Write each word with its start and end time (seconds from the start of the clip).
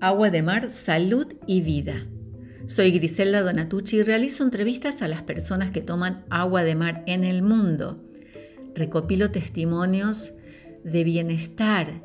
Agua 0.00 0.28
de 0.30 0.42
mar, 0.42 0.70
salud 0.70 1.26
y 1.46 1.62
vida. 1.62 2.06
Soy 2.66 2.90
Griselda 2.90 3.40
Donatucci 3.42 3.98
y 3.98 4.02
realizo 4.02 4.44
entrevistas 4.44 5.00
a 5.00 5.08
las 5.08 5.22
personas 5.22 5.70
que 5.70 5.80
toman 5.80 6.26
agua 6.28 6.64
de 6.64 6.74
mar 6.74 7.02
en 7.06 7.24
el 7.24 7.42
mundo. 7.42 8.04
Recopilo 8.74 9.30
testimonios 9.30 10.34
de 10.84 11.02
bienestar 11.02 12.02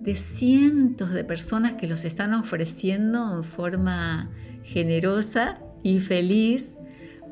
de 0.00 0.16
cientos 0.16 1.12
de 1.12 1.24
personas 1.24 1.74
que 1.74 1.86
los 1.86 2.04
están 2.04 2.34
ofreciendo 2.34 3.36
en 3.36 3.44
forma 3.44 4.30
generosa 4.64 5.60
y 5.82 6.00
feliz. 6.00 6.76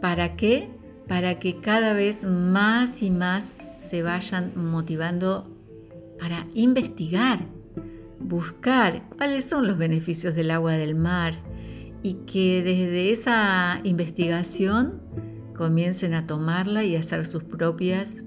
¿Para 0.01 0.37
qué? 0.37 0.69
Para 1.09 1.39
que 1.41 1.61
cada 1.61 1.95
vez 1.95 2.25
más 2.25 3.03
y 3.03 3.11
más 3.11 3.55
se 3.81 4.03
vayan 4.03 4.53
motivando 4.55 5.57
para 6.21 6.47
investigar, 6.55 7.47
buscar 8.21 9.09
cuáles 9.17 9.45
son 9.45 9.67
los 9.67 9.79
beneficios 9.79 10.35
del 10.35 10.51
agua 10.51 10.75
del 10.75 10.95
mar 10.95 11.35
y 12.03 12.15
que 12.27 12.63
desde 12.63 13.11
esa 13.11 13.81
investigación 13.85 15.01
comiencen 15.55 16.15
a 16.15 16.27
tomarla 16.27 16.85
y 16.85 16.97
a 16.97 17.01
hacer 17.01 17.27
sus 17.27 17.43
propias 17.45 18.25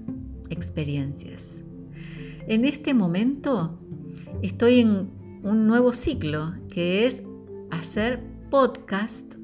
experiencias. 0.50 1.60
En 2.46 2.64
este 2.64 2.94
momento 2.94 3.78
estoy 4.42 4.80
en 4.80 5.10
un 5.42 5.66
nuevo 5.66 5.92
ciclo 5.92 6.54
que 6.68 7.04
es 7.06 7.22
hacer 7.70 8.22
podcast, 8.50 9.36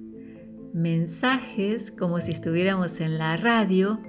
mensajes 0.74 1.90
como 1.90 2.20
si 2.20 2.32
estuviéramos 2.32 3.00
en 3.00 3.18
la 3.18 3.36
radio, 3.36 4.00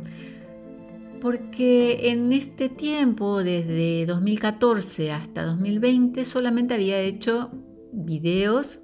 porque 1.19 2.09
en 2.09 2.31
este 2.33 2.69
tiempo, 2.69 3.43
desde 3.43 4.05
2014 4.05 5.11
hasta 5.11 5.43
2020, 5.43 6.25
solamente 6.25 6.73
había 6.73 6.99
hecho 6.99 7.51
videos 7.91 8.79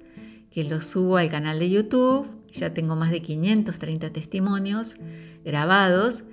que 0.50 0.64
los 0.64 0.86
subo 0.86 1.16
al 1.16 1.30
canal 1.30 1.58
de 1.58 1.70
YouTube, 1.70 2.26
ya 2.52 2.72
tengo 2.72 2.96
más 2.96 3.10
de 3.10 3.22
530 3.22 4.12
testimonios 4.12 4.96
grabados 5.44 6.24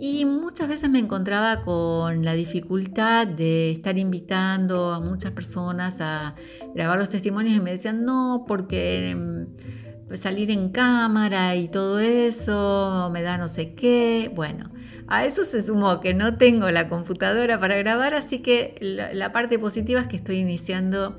y 0.00 0.24
muchas 0.26 0.68
veces 0.68 0.88
me 0.90 1.00
encontraba 1.00 1.62
con 1.64 2.24
la 2.24 2.34
dificultad 2.34 3.26
de 3.26 3.72
estar 3.72 3.98
invitando 3.98 4.92
a 4.92 5.00
muchas 5.00 5.32
personas 5.32 6.00
a 6.00 6.36
grabar 6.74 6.98
los 6.98 7.08
testimonios 7.08 7.56
y 7.56 7.60
me 7.60 7.72
decían, 7.72 8.04
no, 8.04 8.44
porque 8.46 9.16
mm, 9.16 10.14
salir 10.14 10.50
en 10.50 10.70
cámara 10.70 11.56
y 11.56 11.68
todo 11.68 11.98
eso 11.98 13.10
me 13.12 13.22
da 13.22 13.38
no 13.38 13.48
sé 13.48 13.74
qué. 13.74 14.30
Bueno, 14.34 14.70
a 15.08 15.24
eso 15.24 15.44
se 15.44 15.62
sumó 15.62 16.00
que 16.00 16.12
no 16.12 16.36
tengo 16.36 16.70
la 16.70 16.88
computadora 16.88 17.58
para 17.58 17.76
grabar, 17.76 18.12
así 18.12 18.40
que 18.40 18.76
la, 18.80 19.32
parte 19.32 19.58
positiva 19.58 20.00
es 20.00 20.06
que 20.06 20.16
estoy 20.16 20.36
iniciando 20.36 21.18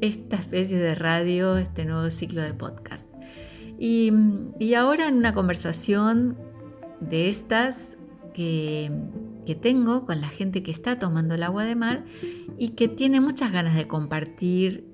esta 0.00 0.36
especie 0.36 0.78
de 0.78 0.96
radio, 0.96 1.56
este 1.56 1.84
nuevo 1.84 2.10
ciclo 2.10 2.42
de 2.42 2.54
podcast. 2.54 3.08
Y, 3.78 4.12
ahora 4.74 5.08
en 5.08 5.16
una 5.16 5.32
conversación 5.32 6.36
de 7.00 7.28
estas 7.28 7.96
que, 8.34 8.90
tengo 9.60 10.06
con 10.06 10.20
la 10.20 10.28
gente 10.28 10.62
que 10.62 10.72
está 10.72 10.98
tomando 10.98 11.34
el 11.34 11.42
agua 11.44 11.64
de 11.64 11.76
mar 11.76 12.04
y 12.58 12.70
que 12.70 12.88
tiene 12.88 13.20
muchas 13.20 13.52
ganas 13.52 13.76
de 13.76 13.86
compartir 13.86 14.86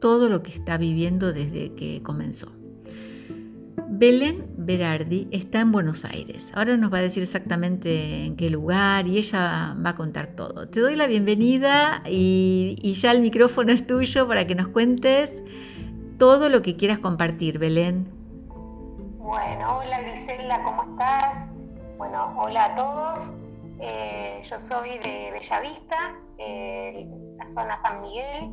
todo 0.00 0.28
lo 0.28 0.42
que 0.42 0.50
está 0.50 0.78
viviendo 0.78 1.32
desde 1.32 1.74
que 1.74 2.02
comenzó. 2.02 2.61
Belén 3.94 4.46
Berardi 4.56 5.28
está 5.32 5.60
en 5.60 5.70
Buenos 5.70 6.06
Aires. 6.06 6.50
Ahora 6.56 6.78
nos 6.78 6.90
va 6.90 6.96
a 6.96 7.02
decir 7.02 7.22
exactamente 7.22 8.24
en 8.24 8.36
qué 8.36 8.48
lugar 8.48 9.06
y 9.06 9.18
ella 9.18 9.76
va 9.84 9.90
a 9.90 9.94
contar 9.94 10.28
todo. 10.28 10.66
Te 10.66 10.80
doy 10.80 10.96
la 10.96 11.06
bienvenida 11.06 12.02
y, 12.06 12.94
ya 12.94 13.10
el 13.10 13.20
micrófono 13.20 13.70
es 13.70 13.86
tuyo 13.86 14.26
para 14.26 14.46
que 14.46 14.54
nos 14.54 14.68
cuentes 14.68 15.30
todo 16.18 16.48
lo 16.48 16.62
que 16.62 16.74
quieras 16.74 17.00
compartir, 17.00 17.58
Belén. 17.58 18.08
Bueno, 19.18 19.80
hola 19.80 20.00
Griselda, 20.00 20.62
¿cómo 20.64 20.84
estás? 20.92 21.50
Bueno, 21.98 22.34
hola 22.38 22.64
a 22.64 22.74
todos. 22.74 23.34
Eh, 23.78 24.40
yo 24.42 24.58
soy 24.58 24.88
de 25.00 25.32
Bellavista, 25.32 26.14
eh, 26.38 27.06
la 27.36 27.50
zona 27.50 27.76
San 27.76 28.00
Miguel, 28.00 28.52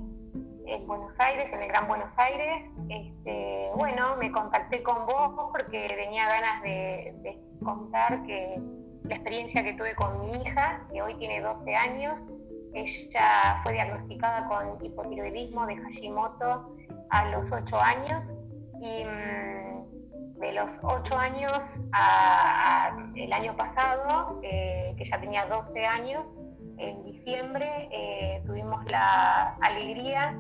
en 0.72 0.86
Buenos 0.88 1.20
Aires, 1.20 1.52
en 1.54 1.62
el 1.62 1.68
Gran 1.68 1.88
Buenos 1.88 2.18
Aires. 2.18 2.70
Este, 2.90 3.70
bueno, 3.76 4.16
me 4.18 4.32
contacté 4.32 4.84
con 4.84 5.06
vos 5.06 5.50
porque 5.52 5.88
tenía 5.88 6.28
ganas 6.28 6.62
de, 6.64 7.40
contar 7.64 8.24
que 8.24 8.62
la 9.04 9.16
experiencia 9.16 9.64
que 9.64 9.74
tuve 9.74 9.96
con 9.96 10.22
mi 10.22 10.32
hija, 10.32 10.88
que 10.92 11.02
hoy 11.02 11.16
tiene 11.16 11.42
12 11.42 11.76
años. 11.76 12.30
Ella 12.74 13.58
fue 13.64 13.74
diagnosticada 13.74 14.48
con 14.48 14.84
hipotiroidismo 14.86 15.66
de 15.66 15.78
Hashimoto 15.78 16.76
a 17.10 17.26
los 17.30 17.52
8 17.52 17.82
años 17.82 18.36
y 18.80 19.04
mm, 19.04 20.40
de 20.40 20.54
los 20.54 20.80
8 20.84 21.18
años 21.18 21.82
a, 21.92 22.96
el 23.16 23.34
año 23.34 23.58
pasado, 23.58 24.40
eh, 24.44 24.94
que 24.98 25.04
ya 25.04 25.20
tenía 25.20 25.48
12 25.48 25.86
años, 25.86 26.36
en 26.78 27.04
diciembre 27.04 27.90
eh, 27.92 28.42
tuvimos 28.46 28.90
la 28.90 29.56
alegría 29.62 30.40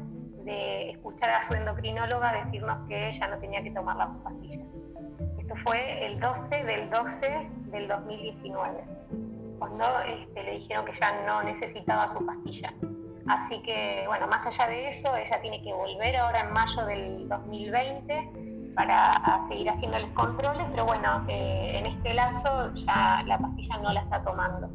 de 0.50 0.90
escuchar 0.90 1.30
a 1.30 1.44
su 1.44 1.54
endocrinóloga 1.54 2.34
decirnos 2.34 2.88
que 2.88 3.10
ella 3.10 3.28
no 3.28 3.38
tenía 3.38 3.62
que 3.62 3.70
tomar 3.70 3.96
la 3.98 4.12
pastilla. 4.24 4.64
Esto 5.38 5.56
fue 5.58 6.08
el 6.08 6.20
12 6.20 6.64
del 6.64 6.90
12 6.90 7.50
del 7.72 7.88
2019, 7.88 8.84
cuando 9.60 9.86
este, 10.08 10.44
le 10.44 10.52
dijeron 10.54 10.86
que 10.86 10.94
ya 10.94 11.24
no 11.28 11.44
necesitaba 11.44 12.08
su 12.08 12.26
pastilla. 12.26 12.74
Así 13.28 13.62
que, 13.62 14.06
bueno, 14.08 14.28
más 14.28 14.48
allá 14.48 14.68
de 14.68 14.88
eso, 14.88 15.16
ella 15.16 15.40
tiene 15.40 15.62
que 15.62 15.72
volver 15.72 16.18
ahora 16.18 16.42
en 16.42 16.52
mayo 16.52 16.84
del 16.86 17.30
2020 17.30 18.74
para 18.76 19.42
seguir 19.48 19.70
haciéndoles 19.70 20.10
controles, 20.12 20.66
pero 20.72 20.86
bueno, 20.86 21.26
eh, 21.28 21.78
en 21.78 21.86
este 21.86 22.14
lazo 22.16 22.74
ya 22.74 23.22
la 23.28 23.38
pastilla 23.38 23.78
no 23.78 23.94
la 23.94 24.02
está 24.02 24.24
tomando. 24.24 24.68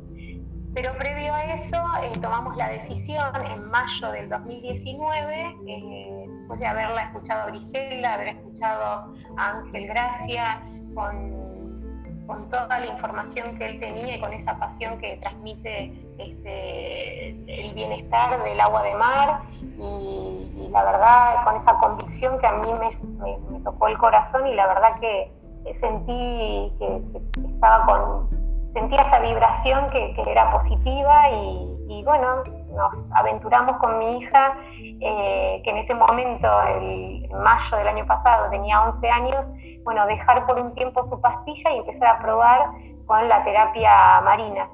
Pero 0.74 0.92
previo 0.98 1.32
a 1.32 1.44
eso 1.44 1.76
eh, 2.02 2.18
tomamos 2.20 2.56
la 2.56 2.68
decisión 2.68 3.24
en 3.46 3.70
mayo 3.70 4.10
del 4.10 4.28
2019, 4.28 5.56
eh, 5.68 6.26
después 6.28 6.58
de 6.58 6.66
haberla 6.66 7.02
escuchado 7.04 7.42
a 7.42 8.14
haber 8.14 8.28
escuchado 8.28 9.14
a 9.36 9.50
Ángel 9.50 9.86
Gracia, 9.86 10.60
con, 10.92 12.24
con, 12.26 12.48
toda 12.48 12.80
la 12.80 12.86
información 12.86 13.56
que 13.56 13.66
él 13.66 13.78
tenía 13.78 14.16
y 14.16 14.20
con 14.20 14.32
esa 14.32 14.58
pasión 14.58 14.98
que 14.98 15.16
transmite 15.18 15.92
este, 16.18 17.30
el 17.30 17.72
bienestar 17.74 18.42
del 18.42 18.58
agua 18.58 18.82
de 18.82 18.94
mar 18.96 19.42
y, 19.78 20.68
la 20.72 20.82
verdad 20.82 21.44
con 21.44 21.54
esa 21.54 21.78
convicción 21.78 22.36
que 22.40 22.48
a 22.48 22.52
mí 22.54 22.68
me, 22.80 23.60
tocó 23.60 23.86
el 23.86 23.96
corazón 23.96 24.44
y 24.48 24.54
la 24.54 24.66
verdad 24.66 24.98
que 24.98 25.32
sentí 25.72 26.72
que, 26.80 27.00
estaba 27.48 27.86
con, 27.86 28.43
sentía 28.74 29.00
esa 29.00 29.20
vibración 29.20 29.88
que, 29.90 30.14
era 30.26 30.50
positiva 30.50 31.30
y, 31.30 32.02
bueno, 32.04 32.42
nos 32.70 33.04
aventuramos 33.14 33.76
con 33.76 33.98
mi 33.98 34.18
hija, 34.18 34.58
eh, 35.00 35.62
que 35.64 35.70
en 35.70 35.78
ese 35.78 35.94
momento, 35.94 36.48
el, 36.64 37.24
en 37.24 37.38
mayo 37.38 37.76
del 37.76 37.88
año 37.88 38.06
pasado, 38.06 38.50
tenía 38.50 38.82
11 38.82 39.08
años, 39.08 39.50
bueno, 39.84 40.06
dejar 40.06 40.46
por 40.46 40.58
un 40.58 40.74
tiempo 40.74 41.06
su 41.08 41.20
pastilla 41.20 41.72
y 41.72 41.78
empezar 41.78 42.16
a 42.16 42.18
probar 42.18 42.70
con 43.06 43.28
la 43.28 43.44
terapia 43.44 44.20
marina. 44.22 44.68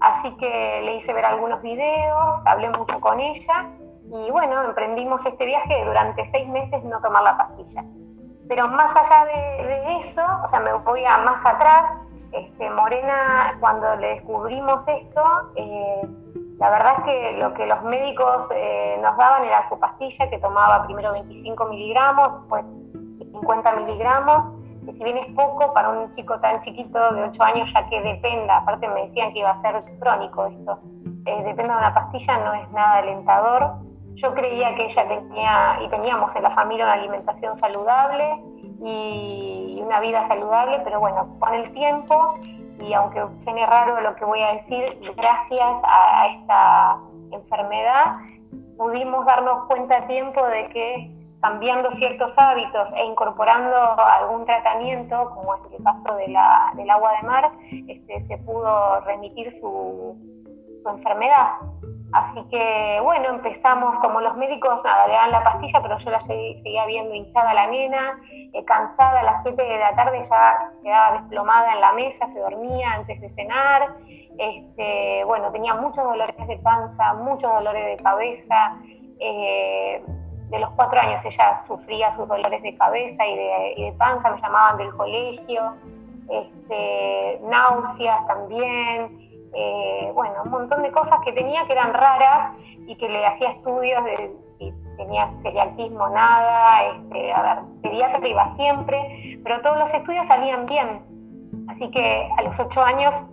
Así 0.00 0.36
que 0.36 0.82
le 0.84 0.96
hice 0.96 1.12
ver 1.12 1.24
algunos 1.24 1.62
videos, 1.62 2.44
hablé 2.44 2.68
mucho 2.70 3.00
con 3.00 3.20
ella 3.20 3.70
y 4.10 4.30
bueno, 4.30 4.62
emprendimos 4.64 5.24
este 5.24 5.46
viaje 5.46 5.74
de 5.74 5.84
durante 5.84 6.26
seis 6.26 6.48
meses 6.48 6.82
no 6.84 7.00
tomar 7.00 7.22
la 7.22 7.36
pastilla. 7.36 7.84
Pero 8.48 8.68
más 8.68 8.94
allá 8.96 9.24
de, 9.24 10.00
eso, 10.00 10.22
o 10.44 10.48
sea, 10.48 10.60
me 10.60 10.72
voy 10.72 11.04
a 11.04 11.18
más 11.18 11.46
atrás, 11.46 11.88
este, 12.32 12.70
Morena, 12.70 13.56
cuando 13.60 13.94
le 13.96 14.14
descubrimos 14.14 14.86
esto, 14.88 15.22
eh, 15.56 16.02
la 16.58 16.70
verdad 16.70 16.94
es 16.98 17.04
que 17.04 17.38
lo 17.38 17.54
que 17.54 17.66
los 17.66 17.82
médicos 17.82 18.48
eh, 18.54 18.98
nos 19.02 19.16
daban 19.16 19.44
era 19.44 19.68
su 19.68 19.78
pastilla, 19.78 20.30
que 20.30 20.38
tomaba 20.38 20.84
primero 20.84 21.12
25 21.12 21.66
miligramos, 21.66 22.40
después 22.40 22.72
50 23.18 23.76
miligramos, 23.76 24.52
que 24.86 24.94
si 24.94 25.04
bien 25.04 25.18
es 25.18 25.26
poco 25.34 25.74
para 25.74 25.90
un 25.90 26.10
chico 26.10 26.40
tan 26.40 26.60
chiquito 26.60 27.14
de 27.14 27.24
8 27.24 27.42
años, 27.42 27.72
ya 27.72 27.88
que 27.88 28.00
dependa, 28.00 28.58
aparte 28.58 28.88
me 28.88 29.04
decían 29.04 29.32
que 29.32 29.40
iba 29.40 29.50
a 29.50 29.60
ser 29.60 29.82
crónico 29.98 30.46
esto, 30.46 30.78
eh, 31.26 31.42
depende 31.44 31.72
de 31.72 31.78
una 31.78 31.94
pastilla, 31.94 32.38
no 32.38 32.54
es 32.54 32.70
nada 32.70 32.98
alentador. 32.98 33.91
Yo 34.14 34.34
creía 34.34 34.74
que 34.74 34.86
ella 34.86 35.08
tenía 35.08 35.78
y 35.82 35.88
teníamos 35.88 36.34
en 36.36 36.42
la 36.42 36.50
familia 36.50 36.84
una 36.84 36.94
alimentación 36.94 37.56
saludable 37.56 38.42
y 38.84 39.80
una 39.84 40.00
vida 40.00 40.24
saludable, 40.24 40.80
pero 40.84 41.00
bueno, 41.00 41.36
con 41.38 41.54
el 41.54 41.72
tiempo 41.72 42.34
y 42.82 42.92
aunque 42.94 43.20
suene 43.36 43.66
raro 43.66 44.00
lo 44.00 44.14
que 44.16 44.24
voy 44.24 44.40
a 44.40 44.54
decir, 44.54 44.98
gracias 45.16 45.80
a, 45.84 46.26
esta 46.26 46.98
enfermedad 47.30 48.16
pudimos 48.76 49.24
darnos 49.24 49.66
cuenta 49.66 49.98
a 49.98 50.06
tiempo 50.06 50.46
de 50.48 50.64
que 50.68 51.10
cambiando 51.40 51.90
ciertos 51.90 52.38
hábitos 52.38 52.92
e 52.92 53.04
incorporando 53.04 53.76
algún 53.76 54.44
tratamiento, 54.44 55.30
como 55.34 55.56
es 55.56 55.60
el 55.72 55.82
caso 55.82 56.14
del 56.14 56.36
agua 56.36 57.12
de 57.20 57.26
mar, 57.26 57.52
este, 57.88 58.22
se 58.22 58.38
pudo 58.38 59.00
remitir 59.00 59.50
su, 59.50 60.16
su 60.82 60.88
enfermedad. 60.88 61.52
Así 62.12 62.44
que 62.50 63.00
bueno, 63.02 63.30
empezamos 63.30 63.98
como 64.00 64.20
los 64.20 64.36
médicos, 64.36 64.84
nada, 64.84 65.06
le 65.06 65.14
dan 65.14 65.30
la 65.30 65.42
pastilla, 65.42 65.80
pero 65.80 65.96
yo 65.96 66.10
la 66.10 66.20
seguía 66.20 66.84
viendo 66.86 67.14
hinchada 67.14 67.54
la 67.54 67.66
nena, 67.68 68.20
eh, 68.52 68.64
cansada 68.66 69.20
a 69.20 69.22
las 69.22 69.42
7 69.42 69.62
de 69.62 69.78
la 69.78 69.94
tarde 69.96 70.22
ya 70.22 70.72
quedaba 70.82 71.20
desplomada 71.20 71.72
en 71.72 71.80
la 71.80 71.92
mesa, 71.94 72.28
se 72.28 72.38
dormía 72.38 72.92
antes 72.92 73.18
de 73.18 73.30
cenar. 73.30 73.96
Este, 74.38 75.24
bueno, 75.24 75.50
tenía 75.52 75.74
muchos 75.74 76.04
dolores 76.04 76.46
de 76.46 76.58
panza, 76.58 77.14
muchos 77.14 77.50
dolores 77.50 77.96
de 77.96 78.02
cabeza. 78.02 78.76
Eh, 79.18 80.04
de 80.52 80.58
los 80.58 80.70
cuatro 80.72 81.00
años 81.00 81.24
ella 81.24 81.54
sufría 81.66 82.12
sus 82.12 82.28
dolores 82.28 82.62
de 82.62 82.76
cabeza 82.76 83.26
y 83.26 83.84
de, 83.84 83.94
panza, 83.96 84.30
me 84.30 84.40
llamaban 84.40 84.76
del 84.76 84.94
colegio, 84.94 85.76
este, 86.28 87.40
náuseas 87.44 88.26
también, 88.26 89.31
eh, 89.54 90.10
bueno, 90.14 90.42
un 90.44 90.50
montón 90.50 90.82
de 90.82 90.90
cosas 90.90 91.18
que 91.24 91.32
tenía 91.32 91.66
que 91.66 91.72
eran 91.72 91.92
raras 91.92 92.52
y 92.86 92.96
que 92.96 93.08
le 93.08 93.24
hacía 93.26 93.50
estudios 93.50 94.04
de 94.04 94.36
si 94.50 94.72
tenía 94.96 95.28
celiaquismo, 95.42 96.08
nada, 96.08 96.82
este, 96.84 97.32
a 97.32 97.42
ver, 97.42 97.58
pediatra 97.82 98.26
iba 98.26 98.50
siempre, 98.50 99.40
pero 99.42 99.60
todos 99.62 99.78
los 99.78 99.92
estudios 99.92 100.26
salían 100.26 100.66
bien. 100.66 101.02
Así 101.68 101.90
que 101.90 102.28
a 102.36 102.42
los 102.42 102.58
ocho 102.58 102.82
años 102.82 103.24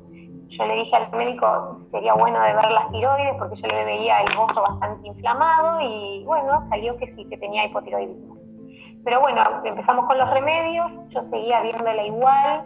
yo 0.50 0.66
le 0.66 0.76
dije 0.76 0.96
al 0.96 1.12
médico 1.12 1.76
sería 1.78 2.14
bueno 2.16 2.42
de 2.42 2.54
ver 2.54 2.72
las 2.72 2.90
tiroides 2.90 3.36
porque 3.38 3.56
yo 3.56 3.68
le 3.68 3.86
veía 3.86 4.22
el 4.22 4.36
bozo 4.36 4.64
bastante 4.64 5.08
inflamado 5.08 5.80
y 5.82 6.24
bueno, 6.26 6.64
salió 6.64 6.98
que 6.98 7.08
sí, 7.08 7.26
que 7.26 7.38
tenía 7.38 7.66
hipotiroidismo. 7.66 8.36
Pero 9.04 9.22
bueno, 9.22 9.44
empezamos 9.64 10.06
con 10.06 10.18
los 10.18 10.30
remedios, 10.32 11.00
yo 11.08 11.22
seguía 11.22 11.62
viéndola 11.62 12.04
igual, 12.04 12.64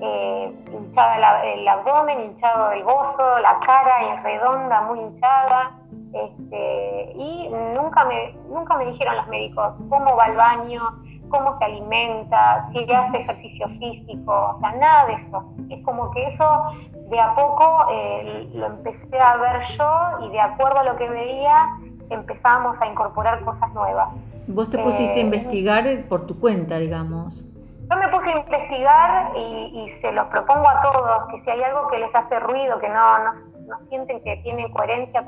eh, 0.00 0.54
hinchada 0.72 1.44
el 1.44 1.66
abdomen, 1.66 2.20
hinchado 2.20 2.72
el 2.72 2.84
bozo, 2.84 3.38
la 3.40 3.58
cara 3.60 4.20
redonda, 4.22 4.82
muy 4.82 5.00
hinchada. 5.00 5.78
Este, 6.12 7.12
y 7.16 7.48
nunca 7.74 8.04
me, 8.04 8.32
nunca 8.48 8.76
me 8.76 8.86
dijeron 8.86 9.16
los 9.16 9.28
médicos 9.28 9.78
cómo 9.90 10.16
va 10.16 10.24
al 10.24 10.36
baño, 10.36 10.82
cómo 11.28 11.52
se 11.52 11.64
alimenta, 11.64 12.66
si 12.70 12.90
hace 12.90 13.18
ejercicio 13.18 13.68
físico, 13.70 14.52
o 14.54 14.58
sea, 14.58 14.72
nada 14.72 15.06
de 15.06 15.14
eso. 15.14 15.44
Es 15.68 15.82
como 15.84 16.10
que 16.12 16.26
eso 16.26 16.70
de 17.10 17.20
a 17.20 17.34
poco 17.34 17.86
eh, 17.90 18.48
lo 18.54 18.66
empecé 18.66 19.18
a 19.18 19.36
ver 19.36 19.60
yo 19.60 20.26
y 20.26 20.30
de 20.30 20.40
acuerdo 20.40 20.78
a 20.78 20.84
lo 20.84 20.96
que 20.96 21.08
veía 21.08 21.68
empezábamos 22.10 22.80
a 22.80 22.86
incorporar 22.86 23.44
cosas 23.44 23.72
nuevas. 23.74 24.14
Vos 24.46 24.70
te 24.70 24.78
pusiste 24.78 25.14
a 25.14 25.16
eh, 25.16 25.20
investigar 25.20 26.08
por 26.08 26.26
tu 26.26 26.38
cuenta, 26.38 26.78
digamos. 26.78 27.44
Yo 27.88 27.96
me 27.98 28.08
puse 28.08 28.32
a 28.32 28.38
investigar 28.38 29.32
y, 29.36 29.88
se 30.00 30.10
los 30.10 30.26
propongo 30.26 30.68
a 30.68 30.82
todos, 30.82 31.26
que 31.26 31.38
si 31.38 31.50
hay 31.50 31.62
algo 31.62 31.88
que 31.88 31.98
les 31.98 32.14
hace 32.14 32.40
ruido, 32.40 32.80
que 32.80 32.88
no, 32.88 33.18
no, 33.18 33.78
sienten 33.78 34.22
que 34.22 34.38
tiene 34.38 34.70
coherencia 34.72 35.24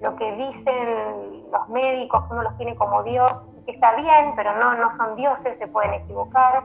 lo 0.00 0.14
que 0.14 0.32
dicen 0.36 1.50
los 1.50 1.68
médicos, 1.68 2.24
que 2.26 2.32
uno 2.32 2.42
los 2.42 2.56
tiene 2.58 2.76
como 2.76 3.02
Dios, 3.02 3.46
que 3.64 3.72
está 3.72 3.96
bien, 3.96 4.34
pero 4.36 4.54
no, 4.56 4.74
no 4.74 4.90
son 4.90 5.16
dioses, 5.16 5.56
se 5.56 5.66
pueden 5.66 5.94
equivocar. 5.94 6.64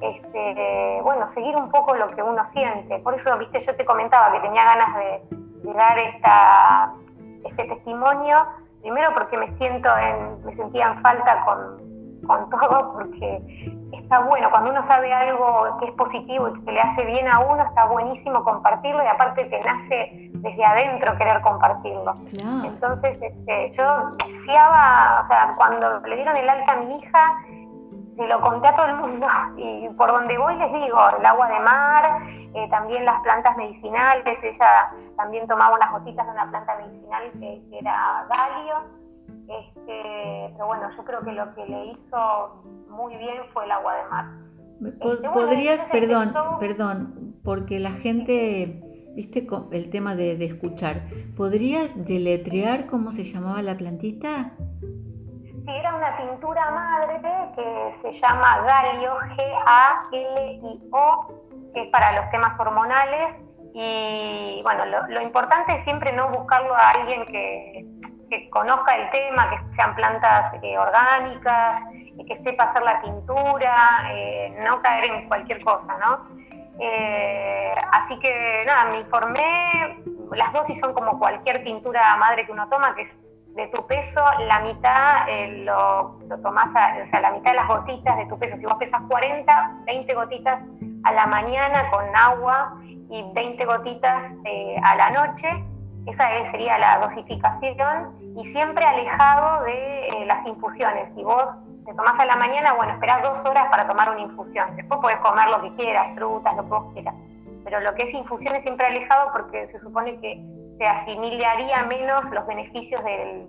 Este, 0.00 1.00
bueno, 1.02 1.26
seguir 1.28 1.56
un 1.56 1.70
poco 1.70 1.94
lo 1.96 2.10
que 2.10 2.22
uno 2.22 2.44
siente. 2.46 2.98
Por 3.00 3.14
eso, 3.14 3.36
viste, 3.38 3.58
yo 3.60 3.74
te 3.74 3.84
comentaba 3.84 4.30
que 4.32 4.40
tenía 4.40 4.64
ganas 4.64 4.94
de, 4.96 5.22
dar 5.72 5.98
esta, 5.98 6.94
este 7.44 7.64
testimonio, 7.64 8.46
primero 8.82 9.12
porque 9.14 9.36
me 9.36 9.50
siento 9.56 9.90
en, 9.98 10.44
me 10.44 10.54
sentía 10.54 10.92
en 10.92 11.02
falta 11.02 11.44
con, 11.44 11.85
con 12.26 12.50
todo, 12.50 12.92
porque 12.94 13.80
está 13.92 14.20
bueno, 14.20 14.50
cuando 14.50 14.70
uno 14.70 14.82
sabe 14.82 15.12
algo 15.12 15.76
que 15.78 15.86
es 15.86 15.92
positivo 15.92 16.48
y 16.48 16.64
que 16.64 16.72
le 16.72 16.80
hace 16.80 17.04
bien 17.04 17.28
a 17.28 17.40
uno, 17.40 17.62
está 17.62 17.86
buenísimo 17.86 18.42
compartirlo 18.44 19.02
y 19.02 19.06
aparte 19.06 19.44
te 19.44 19.60
nace 19.60 20.30
desde 20.34 20.64
adentro 20.64 21.16
querer 21.16 21.40
compartirlo. 21.42 22.14
Entonces, 22.64 23.18
este, 23.20 23.72
yo 23.76 24.16
deseaba, 24.26 25.20
o 25.22 25.26
sea, 25.26 25.54
cuando 25.56 26.00
le 26.00 26.16
dieron 26.16 26.36
el 26.36 26.48
alta 26.48 26.72
a 26.72 26.76
mi 26.76 26.98
hija, 26.98 27.36
se 28.16 28.26
lo 28.26 28.40
conté 28.40 28.68
a 28.68 28.74
todo 28.74 28.86
el 28.86 28.96
mundo 28.96 29.26
y 29.56 29.88
por 29.90 30.10
donde 30.10 30.36
voy 30.38 30.56
les 30.56 30.72
digo, 30.72 30.98
el 31.18 31.26
agua 31.26 31.48
de 31.48 31.60
mar, 31.60 32.22
eh, 32.54 32.68
también 32.70 33.04
las 33.04 33.20
plantas 33.20 33.56
medicinales, 33.56 34.42
ella 34.42 34.90
también 35.16 35.46
tomaba 35.46 35.74
unas 35.76 35.90
gotitas 35.92 36.26
de 36.26 36.32
una 36.32 36.48
planta 36.50 36.76
medicinal 36.76 37.30
que, 37.38 37.62
era 37.72 38.26
galio, 38.28 39.05
este, 39.48 40.52
pero 40.52 40.66
bueno, 40.66 40.90
yo 40.96 41.04
creo 41.04 41.20
que 41.22 41.32
lo 41.32 41.54
que 41.54 41.66
le 41.66 41.86
hizo 41.86 42.62
muy 42.88 43.16
bien 43.16 43.36
fue 43.52 43.64
el 43.64 43.70
agua 43.70 43.96
de 43.96 44.04
mar. 44.04 44.24
Este, 44.84 45.28
¿Podrías, 45.30 45.90
perdón, 45.90 46.28
perdón, 46.60 47.36
porque 47.42 47.78
la 47.78 47.92
gente, 47.92 48.82
viste 49.14 49.46
el 49.72 49.90
tema 49.90 50.14
de, 50.14 50.36
de, 50.36 50.44
escuchar, 50.44 51.02
¿podrías 51.36 51.90
deletrear 52.06 52.86
cómo 52.86 53.12
se 53.12 53.24
llamaba 53.24 53.62
la 53.62 53.76
plantita? 53.76 54.52
Sí, 55.40 55.64
era 55.66 55.94
una 55.94 56.16
tintura 56.16 56.70
madre 56.70 57.20
que 57.56 57.94
se 58.02 58.12
llama 58.20 58.62
Galio, 58.66 59.16
G-A-L-I-O, 59.36 61.28
que 61.72 61.82
es 61.82 61.88
para 61.88 62.12
los 62.12 62.30
temas 62.30 62.58
hormonales. 62.60 63.34
Y 63.74 64.62
bueno, 64.62 64.86
lo, 64.86 65.20
importante 65.20 65.74
es 65.74 65.84
siempre 65.84 66.12
no 66.12 66.30
buscarlo 66.30 66.74
a 66.74 66.90
alguien 66.90 67.26
que, 67.26 67.84
conozca 68.50 68.96
el 68.96 69.10
tema, 69.10 69.50
que 69.50 69.58
sean 69.74 69.94
plantas 69.94 70.52
eh, 70.62 70.78
orgánicas, 70.78 71.82
que 72.26 72.36
sepa 72.36 72.64
hacer 72.64 72.82
la 72.82 73.00
tintura, 73.00 74.08
eh, 74.12 74.54
no 74.66 74.80
caer 74.82 75.04
en 75.04 75.28
cualquier 75.28 75.62
cosa, 75.62 75.96
¿no? 75.98 76.28
Eh, 76.78 77.74
así 77.92 78.18
que 78.18 78.64
nada, 78.66 78.86
me 78.90 78.98
informé, 78.98 80.02
las 80.32 80.52
dosis 80.52 80.78
son 80.78 80.92
como 80.92 81.18
cualquier 81.18 81.64
tintura 81.64 82.16
madre 82.16 82.44
que 82.44 82.52
uno 82.52 82.68
toma, 82.68 82.94
que 82.94 83.02
es 83.02 83.18
de 83.54 83.68
tu 83.68 83.86
peso, 83.86 84.22
la 84.40 84.60
mitad 84.60 85.28
eh, 85.28 85.62
lo, 85.64 86.18
lo 86.28 86.38
tomás, 86.40 86.68
o 87.02 87.06
sea, 87.06 87.20
la 87.20 87.30
mitad 87.30 87.52
de 87.52 87.56
las 87.56 87.68
gotitas 87.68 88.16
de 88.18 88.26
tu 88.26 88.38
peso. 88.38 88.56
Si 88.56 88.66
vos 88.66 88.74
pesas 88.74 89.00
40, 89.08 89.76
20 89.86 90.14
gotitas 90.14 90.60
a 91.04 91.12
la 91.12 91.26
mañana 91.26 91.88
con 91.90 92.04
agua 92.14 92.76
y 93.08 93.24
20 93.34 93.64
gotitas 93.64 94.26
a 94.82 94.96
la 94.96 95.10
noche, 95.10 95.48
esa 96.06 96.28
sería 96.50 96.78
la 96.78 96.98
dosificación 96.98 98.16
y 98.36 98.44
siempre 98.46 98.84
alejado 98.84 99.64
de 99.64 100.24
las 100.26 100.46
infusiones. 100.46 101.12
Si 101.14 101.22
vos 101.22 101.62
te 101.84 101.94
tomás 101.94 102.18
a 102.18 102.26
la 102.26 102.36
mañana, 102.36 102.74
bueno, 102.74 102.92
esperás 102.92 103.22
dos 103.22 103.44
horas 103.44 103.66
para 103.70 103.86
tomar 103.86 104.10
una 104.10 104.20
infusión. 104.20 104.76
Después 104.76 105.00
podés 105.00 105.18
comer 105.18 105.48
lo 105.50 105.62
que 105.62 105.74
quieras, 105.74 106.14
frutas, 106.14 106.56
lo 106.56 106.62
que 106.62 106.68
vos 106.68 106.92
quieras. 106.92 107.14
Pero 107.64 107.80
lo 107.80 107.94
que 107.94 108.04
es 108.04 108.14
infusión 108.14 108.54
es 108.54 108.62
siempre 108.62 108.86
alejado 108.86 109.32
porque 109.32 109.66
se 109.68 109.78
supone 109.78 110.20
que 110.20 110.40
se 110.78 110.84
asimilaría 110.84 111.84
menos 111.84 112.30
los 112.30 112.46
beneficios 112.46 113.02
de, 113.02 113.48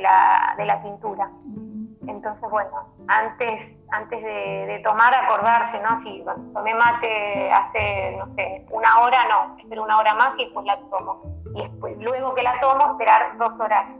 la, 0.00 0.54
de 0.56 0.64
la 0.66 0.82
tintura. 0.82 1.30
Entonces, 2.06 2.48
bueno, 2.50 2.94
antes, 3.08 3.76
antes 3.90 4.22
de, 4.22 4.80
tomar, 4.84 5.14
acordarse, 5.14 5.80
¿no? 5.80 5.96
Si 5.96 6.24
tomé 6.54 6.74
mate 6.74 7.50
hace, 7.50 8.14
no 8.16 8.26
sé, 8.26 8.66
una 8.70 9.00
hora, 9.00 9.18
no, 9.28 9.56
espero 9.58 9.84
una 9.84 9.98
hora 9.98 10.14
más 10.14 10.38
y 10.38 10.44
después 10.44 10.66
la 10.66 10.78
tomo. 10.90 11.22
Y 11.54 12.02
luego 12.02 12.34
que 12.34 12.42
la 12.42 12.58
tomo, 12.60 12.92
esperar 12.92 13.36
dos 13.38 13.58
horas. 13.60 13.90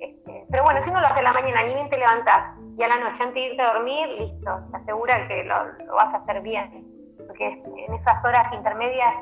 Este, 0.00 0.44
pero 0.50 0.64
bueno, 0.64 0.82
si 0.82 0.90
uno 0.90 1.00
lo 1.00 1.06
hace 1.06 1.18
en 1.18 1.24
la 1.24 1.32
mañana, 1.32 1.62
ni 1.62 1.74
bien 1.74 1.88
te 1.88 1.98
levantás, 1.98 2.52
y 2.76 2.82
a 2.82 2.88
la 2.88 2.96
noche 2.96 3.22
antes 3.22 3.34
de 3.34 3.50
irte 3.50 3.62
a 3.62 3.72
dormir, 3.72 4.08
listo, 4.08 4.60
te 4.70 4.76
asegura 4.76 5.28
que 5.28 5.44
lo, 5.44 5.94
vas 5.94 6.12
a 6.12 6.18
hacer 6.18 6.40
bien, 6.40 6.84
porque 7.26 7.62
en 7.86 7.94
esas 7.94 8.24
horas 8.24 8.52
intermedias 8.52 9.14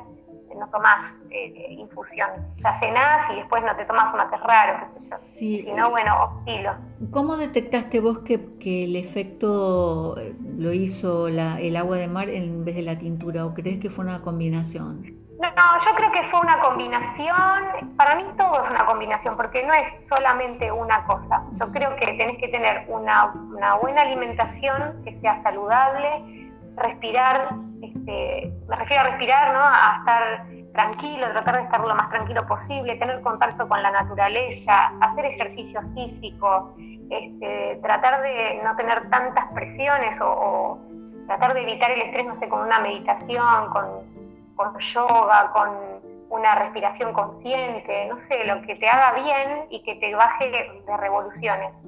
no 0.55 0.67
tomas 0.69 1.13
eh, 1.29 1.67
infusión. 1.69 2.29
Sea, 2.57 2.79
cenás 2.79 3.31
y 3.31 3.35
después 3.37 3.61
no 3.63 3.75
te 3.75 3.85
tomas 3.85 4.11
un 4.11 4.17
mate 4.17 4.37
raro, 4.37 4.79
qué 4.79 4.85
sé 4.85 5.09
yo. 5.09 5.17
Si 5.17 5.71
no, 5.73 5.89
bueno, 5.89 6.15
hostilo. 6.23 6.75
¿Cómo 7.11 7.37
detectaste 7.37 7.99
vos 7.99 8.19
que, 8.19 8.83
el 8.83 8.95
efecto 8.95 10.17
eh, 10.17 10.35
lo 10.57 10.73
hizo 10.73 11.27
el 11.27 11.75
agua 11.75 11.97
de 11.97 12.07
mar 12.07 12.29
en 12.29 12.65
vez 12.65 12.75
de 12.75 12.81
la 12.81 12.97
tintura 12.97 13.45
o 13.45 13.53
crees 13.53 13.79
que 13.79 13.89
fue 13.89 14.05
una 14.05 14.21
combinación? 14.21 15.23
No, 15.43 15.85
yo 15.85 15.95
creo 15.95 16.11
que 16.11 16.23
fue 16.29 16.39
una 16.39 16.59
combinación, 16.61 17.95
para 17.97 18.15
mí 18.15 18.23
todo 18.37 18.61
es 18.61 18.69
una 18.69 18.85
combinación, 18.85 19.35
porque 19.35 19.65
no 19.65 19.73
es 19.73 20.07
solamente 20.07 20.71
una 20.71 21.05
cosa. 21.05 21.41
Yo 21.59 21.69
creo 21.71 21.95
que 21.97 22.05
tenés 22.13 22.37
que 22.37 22.47
tener 22.47 22.85
una, 22.87 23.33
buena 23.81 24.03
alimentación 24.03 25.01
que 25.03 25.13
sea 25.15 25.37
saludable, 25.39 26.52
respirar, 26.75 27.49
este, 27.81 28.51
me 28.67 28.75
refiero 28.75 29.01
a 29.01 29.05
respirar, 29.05 29.53
¿no? 29.53 29.61
A 29.61 29.97
estar 29.99 30.47
tranquilo, 30.73 31.31
tratar 31.31 31.57
de 31.57 31.63
estar 31.63 31.81
lo 31.81 31.95
más 31.95 32.09
tranquilo 32.09 32.45
posible, 32.47 32.95
tener 32.95 33.21
contacto 33.21 33.67
con 33.67 33.81
la 33.81 33.91
naturaleza, 33.91 34.91
hacer 35.01 35.25
ejercicio 35.25 35.81
físico, 35.93 36.73
este, 37.09 37.79
tratar 37.83 38.21
de 38.21 38.61
no 38.63 38.75
tener 38.75 39.09
tantas 39.09 39.45
presiones 39.53 40.19
o, 40.21 40.79
tratar 41.27 41.53
de 41.53 41.61
evitar 41.61 41.91
el 41.91 42.01
estrés, 42.01 42.25
no 42.25 42.35
sé, 42.35 42.49
con 42.49 42.61
una 42.61 42.79
meditación, 42.79 43.69
con 43.69 44.79
yoga, 44.79 45.51
con 45.53 45.69
una 46.29 46.55
respiración 46.55 47.13
consciente, 47.13 48.07
no 48.07 48.17
sé, 48.17 48.43
lo 48.43 48.61
que 48.63 48.75
te 48.75 48.87
haga 48.87 49.13
bien 49.21 49.67
y 49.69 49.83
que 49.83 49.95
te 49.95 50.13
baje 50.15 50.49
de 50.85 50.97
revoluciones. 50.97 51.79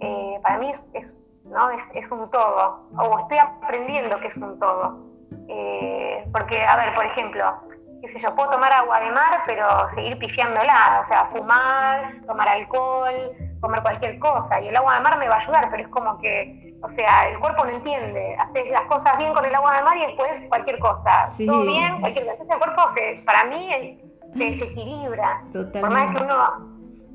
Eh, 0.00 0.40
para 0.42 0.58
mí 0.58 0.72
es, 0.94 1.18
¿no? 1.44 1.70
Es, 1.70 2.10
un 2.10 2.30
todo, 2.30 2.88
o 2.96 3.18
estoy 3.18 3.38
aprendiendo 3.38 4.18
que 4.20 4.28
es 4.28 4.36
un 4.36 4.58
todo. 4.58 5.12
Eh, 5.48 6.28
porque, 6.32 6.64
a 6.64 6.76
ver, 6.76 6.94
por 6.94 7.04
ejemplo, 7.04 7.44
qué 8.00 8.08
sé 8.08 8.18
yo, 8.18 8.34
puedo 8.34 8.50
tomar 8.50 8.72
agua 8.72 9.00
de 9.00 9.10
mar, 9.12 9.42
pero 9.46 9.88
seguir 9.90 10.18
pifiándola, 10.18 11.00
o 11.02 11.06
sea, 11.06 11.26
fumar, 11.26 12.20
tomar 12.26 12.48
alcohol, 12.48 13.14
comer 13.60 13.82
cualquier 13.82 14.18
cosa, 14.18 14.60
y 14.60 14.68
el 14.68 14.76
agua 14.76 14.96
de 14.96 15.00
mar 15.00 15.18
me 15.18 15.28
va 15.28 15.34
a 15.36 15.38
ayudar, 15.38 15.68
pero 15.70 15.84
es 15.84 15.88
como 15.88 16.18
que, 16.18 16.74
o 16.82 16.88
sea, 16.88 17.28
el 17.28 17.38
cuerpo 17.38 17.64
no 17.64 17.70
entiende, 17.70 18.36
haces 18.38 18.70
las 18.70 18.82
cosas 18.82 19.16
bien 19.18 19.32
con 19.32 19.44
el 19.44 19.54
agua 19.54 19.76
de 19.76 19.82
mar 19.82 19.96
y 19.96 20.06
después 20.06 20.44
cualquier 20.48 20.78
cosa, 20.80 21.26
todo 21.46 21.64
bien, 21.64 22.00
cualquier 22.00 22.24
cosa. 22.24 22.32
Entonces 22.32 22.50
el 22.50 22.58
cuerpo, 22.58 22.88
se, 22.88 23.22
para 23.24 23.44
mí, 23.44 24.00
se 24.36 24.44
desequilibra. 24.44 25.44
Por 25.52 25.90
más 25.90 26.16
que 26.16 26.24
uno 26.24 26.71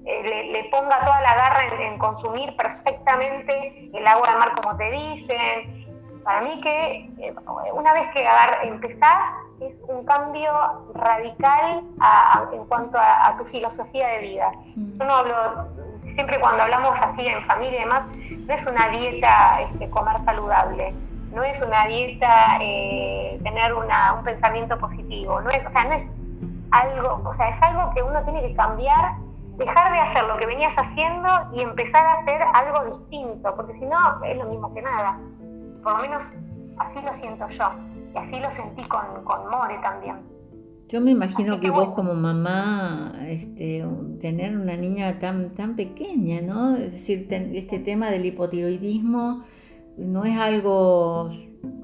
eh, 0.07 0.51
le, 0.53 0.63
ponga 0.69 1.01
toda 1.01 1.19
la 1.19 1.35
garra 1.35 1.67
en, 1.81 1.97
consumir 1.97 2.55
perfectamente 2.55 3.89
el 3.93 4.07
agua 4.07 4.31
de 4.31 4.37
mar 4.37 4.53
como 4.55 4.77
te 4.77 4.89
dicen. 4.89 5.85
Para 6.23 6.41
mí 6.41 6.61
que 6.61 7.09
eh, 7.19 7.35
una 7.73 7.93
vez 7.93 8.07
que 8.13 8.25
empezás 8.63 9.25
es 9.59 9.83
un 9.89 10.05
cambio 10.05 10.51
radical 10.93 11.83
en 12.53 12.65
cuanto 12.65 12.97
a, 12.97 13.35
tu 13.37 13.43
filosofía 13.45 14.07
de 14.07 14.19
vida. 14.19 14.51
Mm. 14.75 14.97
Yo 14.97 15.05
no 15.05 15.13
hablo, 15.13 15.67
siempre 16.03 16.39
cuando 16.39 16.63
hablamos 16.63 16.97
así 17.01 17.25
en 17.25 17.45
familia 17.45 17.79
y 17.79 17.83
demás, 17.83 18.07
no 18.47 18.53
es 18.53 18.65
una 18.65 18.87
dieta 18.87 19.61
este, 19.61 19.89
comer 19.89 20.23
saludable, 20.23 20.93
no 21.33 21.43
es 21.43 21.61
una 21.61 21.85
dieta 21.85 22.59
eh, 22.61 23.39
tener 23.43 23.73
un 23.73 24.23
pensamiento 24.23 24.77
positivo, 24.77 25.41
no 25.41 25.49
es, 25.49 25.65
o 25.65 25.69
sea, 25.69 25.83
no 25.83 25.93
es 25.93 26.09
algo, 26.71 27.21
o 27.25 27.33
sea, 27.33 27.49
es 27.49 27.61
algo 27.61 27.93
que 27.93 28.03
uno 28.03 28.23
tiene 28.23 28.41
que 28.41 28.55
cambiar 28.55 29.26
dejar 29.57 29.91
de 29.91 29.99
hacer 29.99 30.25
lo 30.25 30.37
que 30.37 30.45
venías 30.45 30.73
haciendo 30.75 31.27
y 31.53 31.61
empezar 31.61 32.05
a 32.05 32.13
hacer 32.13 32.41
algo 32.53 32.97
distinto, 32.97 33.55
porque 33.55 33.73
si 33.73 33.85
no 33.85 34.23
es 34.23 34.37
lo 34.37 34.45
mismo 34.45 34.73
que 34.73 34.81
nada. 34.81 35.19
Por 35.83 35.95
lo 35.95 36.01
menos 36.01 36.23
así 36.77 36.99
lo 37.01 37.13
siento 37.13 37.47
yo 37.47 37.71
y 38.13 38.17
así 38.17 38.39
lo 38.39 38.51
sentí 38.51 38.83
con, 38.87 39.01
More 39.51 39.79
también. 39.81 40.17
Yo 40.87 41.01
me 41.01 41.11
imagino 41.11 41.59
que, 41.59 41.69
vos 41.69 41.89
como 41.89 42.13
mamá, 42.13 43.13
este, 43.27 43.85
tener 44.21 44.57
una 44.57 44.77
niña 44.77 45.19
tan, 45.19 45.53
tan 45.53 45.75
pequeña, 45.75 46.39
¿no? 46.41 46.77
Es 46.77 46.93
decir, 46.93 47.27
este 47.29 47.79
tema 47.79 48.09
del 48.09 48.25
hipotiroidismo 48.25 49.43
no 49.97 50.23
es 50.23 50.37
algo 50.37 51.29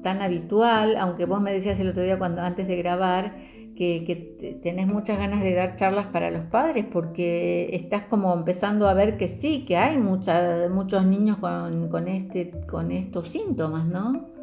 tan 0.02 0.22
habitual, 0.22 0.96
aunque 0.96 1.26
vos 1.26 1.40
me 1.40 1.52
decías 1.52 1.78
el 1.80 1.88
otro 1.88 2.02
día 2.02 2.18
cuando 2.18 2.40
antes 2.40 2.66
de 2.66 2.76
grabar 2.76 3.34
que, 3.74 4.60
tenés 4.62 4.86
muchas 4.86 5.18
ganas 5.18 5.40
de 5.40 5.54
dar 5.54 5.76
charlas 5.76 6.06
para 6.08 6.30
los 6.30 6.44
padres 6.46 6.84
porque 6.90 7.68
estás 7.72 8.04
como 8.04 8.32
empezando 8.32 8.88
a 8.88 8.94
ver 8.94 9.16
que 9.16 9.28
sí, 9.28 9.64
que 9.66 9.76
hay 9.76 9.98
muchos 9.98 11.04
niños 11.04 11.38
con, 11.38 12.08
este, 12.08 12.52
con 12.66 12.90
estos 12.90 13.28
síntomas, 13.30 13.84
¿no? 13.84 14.34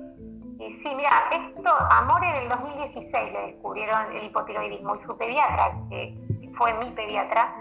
Sí, 0.58 0.90
mira, 0.96 1.10
esto, 1.32 1.70
Amor 1.92 2.24
en 2.24 2.44
el 2.44 2.50
2016 2.50 3.34
le 3.34 3.42
descubrieron 3.48 4.16
el 4.16 4.26
hipotiroidismo 4.26 4.96
y 4.96 5.02
su 5.02 5.18
pediatra, 5.18 5.78
que 5.90 6.16
fue 6.58 6.74
mi 6.76 6.92
pediatra, 6.92 7.54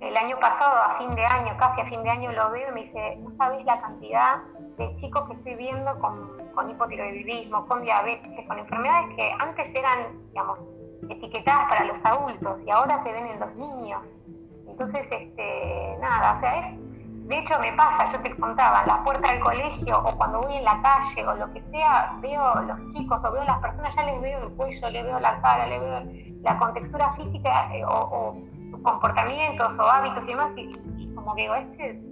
el 0.00 0.16
año 0.16 0.38
pasado, 0.38 0.76
a 0.82 0.98
fin 0.98 1.14
de 1.14 1.24
año, 1.24 1.56
casi 1.58 1.80
a 1.80 1.86
fin 1.86 2.02
de 2.02 2.10
año 2.10 2.32
lo 2.32 2.50
veo 2.50 2.68
y 2.70 2.72
me 2.72 2.82
dice, 2.82 3.16
no 3.16 3.34
sabes 3.36 3.64
la 3.64 3.80
cantidad 3.80 4.42
de 4.76 4.94
chicos 4.96 5.28
que 5.28 5.34
estoy 5.34 5.54
viendo 5.54 5.98
con, 5.98 6.30
con 6.54 6.70
hipotiroidismo, 6.70 7.66
con 7.66 7.82
diabetes, 7.82 8.46
con 8.46 8.58
enfermedades 8.58 9.16
que 9.16 9.32
antes 9.38 9.70
eran, 9.74 10.20
digamos, 10.28 10.58
etiquetadas 11.08 11.68
para 11.68 11.84
los 11.84 12.04
adultos 12.04 12.62
y 12.66 12.70
ahora 12.70 12.98
se 12.98 13.12
ven 13.12 13.26
en 13.26 13.40
los 13.40 13.54
niños. 13.56 14.14
Entonces, 14.66 15.06
este, 15.10 15.96
nada, 16.00 16.34
o 16.34 16.38
sea, 16.38 16.58
es, 16.58 16.76
de 17.28 17.38
hecho 17.38 17.58
me 17.60 17.72
pasa, 17.72 18.06
yo 18.10 18.20
te 18.20 18.34
contaba, 18.36 18.84
la 18.86 19.02
puerta 19.04 19.32
del 19.32 19.40
colegio 19.40 19.98
o 19.98 20.16
cuando 20.16 20.40
voy 20.40 20.56
en 20.56 20.64
la 20.64 20.80
calle 20.82 21.26
o 21.26 21.34
lo 21.34 21.52
que 21.52 21.62
sea, 21.62 22.16
veo 22.20 22.54
los 22.62 22.94
chicos 22.94 23.22
o 23.24 23.32
veo 23.32 23.44
las 23.44 23.58
personas, 23.58 23.94
ya 23.94 24.02
les 24.04 24.20
veo 24.20 24.42
el 24.42 24.52
cuello, 24.54 24.90
les 24.90 25.04
veo 25.04 25.20
la 25.20 25.40
cara, 25.40 25.66
les 25.66 25.80
veo 25.80 26.02
la 26.42 26.58
contextura 26.58 27.12
física 27.12 27.74
eh, 27.74 27.84
o, 27.86 28.36
comportamientos 28.82 29.78
o 29.78 29.82
hábitos 29.82 30.26
y 30.26 30.30
demás, 30.30 30.50
y, 30.56 31.14
como 31.14 31.34
que 31.34 31.42
digo, 31.42 31.54
este 31.54 32.02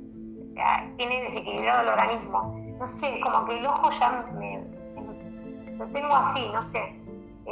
tiene 0.96 1.22
desequilibrado 1.22 1.82
el 1.82 1.88
organismo. 1.88 2.54
No 2.78 2.86
sé, 2.86 3.20
como 3.22 3.44
que 3.44 3.58
el 3.58 3.66
ojo 3.66 3.90
ya 3.90 4.26
me, 4.34 4.62
lo 5.76 5.86
tengo 5.86 6.14
así, 6.14 6.48
no 6.52 6.62
sé. 6.62 6.99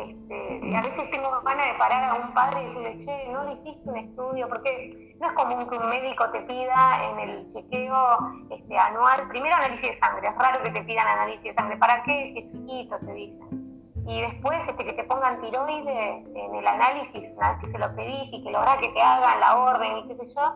Este, 0.02 0.76
a 0.76 0.80
veces 0.80 1.10
tengo 1.10 1.30
ganas 1.42 1.66
de 1.66 1.74
parar 1.78 2.04
a 2.04 2.14
un 2.14 2.32
padre 2.32 2.62
y 2.62 2.66
decirle, 2.66 2.98
che, 2.98 3.28
no 3.32 3.44
le 3.44 3.54
hiciste 3.54 3.88
un 3.88 3.96
estudio, 3.96 4.48
porque 4.48 5.14
no 5.18 5.26
es 5.26 5.32
común 5.32 5.68
que 5.68 5.76
un 5.76 5.88
médico 5.88 6.30
te 6.30 6.42
pida 6.42 7.10
en 7.10 7.18
el 7.28 7.46
chequeo 7.48 8.18
este, 8.50 8.78
anual, 8.78 9.28
primero 9.28 9.56
análisis 9.56 9.90
de 9.90 9.96
sangre, 9.96 10.28
es 10.28 10.36
raro 10.36 10.62
que 10.62 10.70
te 10.70 10.82
pidan 10.82 11.06
análisis 11.06 11.44
de 11.44 11.52
sangre, 11.52 11.76
¿para 11.78 12.02
qué? 12.04 12.28
Si 12.28 12.38
es 12.38 12.52
chiquito, 12.52 12.96
te 12.98 13.12
dicen. 13.12 13.68
Y 14.06 14.22
después 14.22 14.66
este, 14.66 14.84
que 14.84 14.92
te 14.92 15.04
pongan 15.04 15.40
tiroides 15.40 16.26
en 16.34 16.54
el 16.54 16.66
análisis, 16.66 17.30
que 17.60 17.70
se 17.70 17.78
lo 17.78 17.94
pedís 17.94 18.32
y 18.32 18.42
que 18.42 18.50
lográs 18.50 18.76
que 18.78 18.88
te 18.88 19.02
hagan 19.02 19.40
la 19.40 19.58
orden 19.58 19.98
y 19.98 20.08
qué 20.08 20.14
sé 20.14 20.34
yo, 20.34 20.54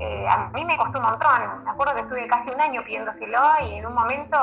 eh, 0.00 0.26
a 0.28 0.48
mí 0.54 0.64
me 0.64 0.76
costó 0.76 1.00
un 1.00 1.06
montón. 1.06 1.64
Me 1.64 1.70
acuerdo 1.70 1.94
que 1.94 2.00
estuve 2.02 2.26
casi 2.28 2.50
un 2.50 2.60
año 2.60 2.82
pidiéndoselo 2.84 3.40
y 3.68 3.74
en 3.74 3.86
un 3.86 3.94
momento 3.94 4.38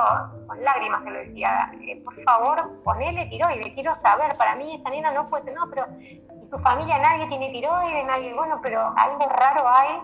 con 0.48 0.62
lágrimas 0.62 1.04
se 1.04 1.10
lo 1.10 1.20
decía, 1.20 1.72
eh, 1.82 2.02
por 2.04 2.14
favor, 2.24 2.82
ponele 2.84 3.26
tiroides, 3.28 3.74
quiero 3.74 3.96
saber, 3.96 4.36
para 4.38 4.56
mí 4.56 4.76
esta 4.76 4.90
nena 4.90 5.12
no 5.12 5.30
puede 5.30 5.44
ser, 5.44 5.54
no, 5.54 5.70
pero 5.70 5.86
en 5.86 6.50
tu 6.50 6.58
familia 6.60 6.98
nadie 7.00 7.28
tiene 7.28 7.52
tiroides, 7.52 8.06
nadie, 8.06 8.34
bueno, 8.34 8.60
pero 8.62 8.94
algo 8.98 9.30
raro 9.30 9.70
hay 9.70 10.02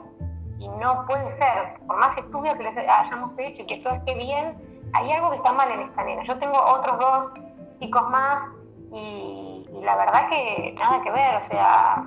y 0.58 0.70
no 0.70 1.06
puede 1.06 1.30
ser. 1.34 1.80
Por 1.86 1.98
más 1.98 2.18
estudios 2.18 2.56
que 2.56 2.64
les 2.64 2.78
hayamos 2.78 3.38
hecho 3.38 3.64
y 3.64 3.66
que 3.66 3.78
todo 3.78 3.94
esté 3.94 4.14
bien, 4.14 4.56
hay 4.94 5.12
algo 5.12 5.32
que 5.32 5.38
está 5.38 5.52
mal 5.52 5.70
en 5.70 5.82
esta 5.82 6.04
nena. 6.04 6.24
Yo 6.24 6.40
tengo 6.40 6.64
otros 6.64 6.98
dos 6.98 7.34
chicos 7.80 8.10
más 8.10 8.42
y, 8.94 9.68
y 9.70 9.82
la 9.82 9.98
verdad 9.98 10.30
que 10.30 10.76
nada 10.80 11.02
que 11.02 11.12
ver, 11.12 11.36
o 11.36 11.42
sea, 11.42 12.06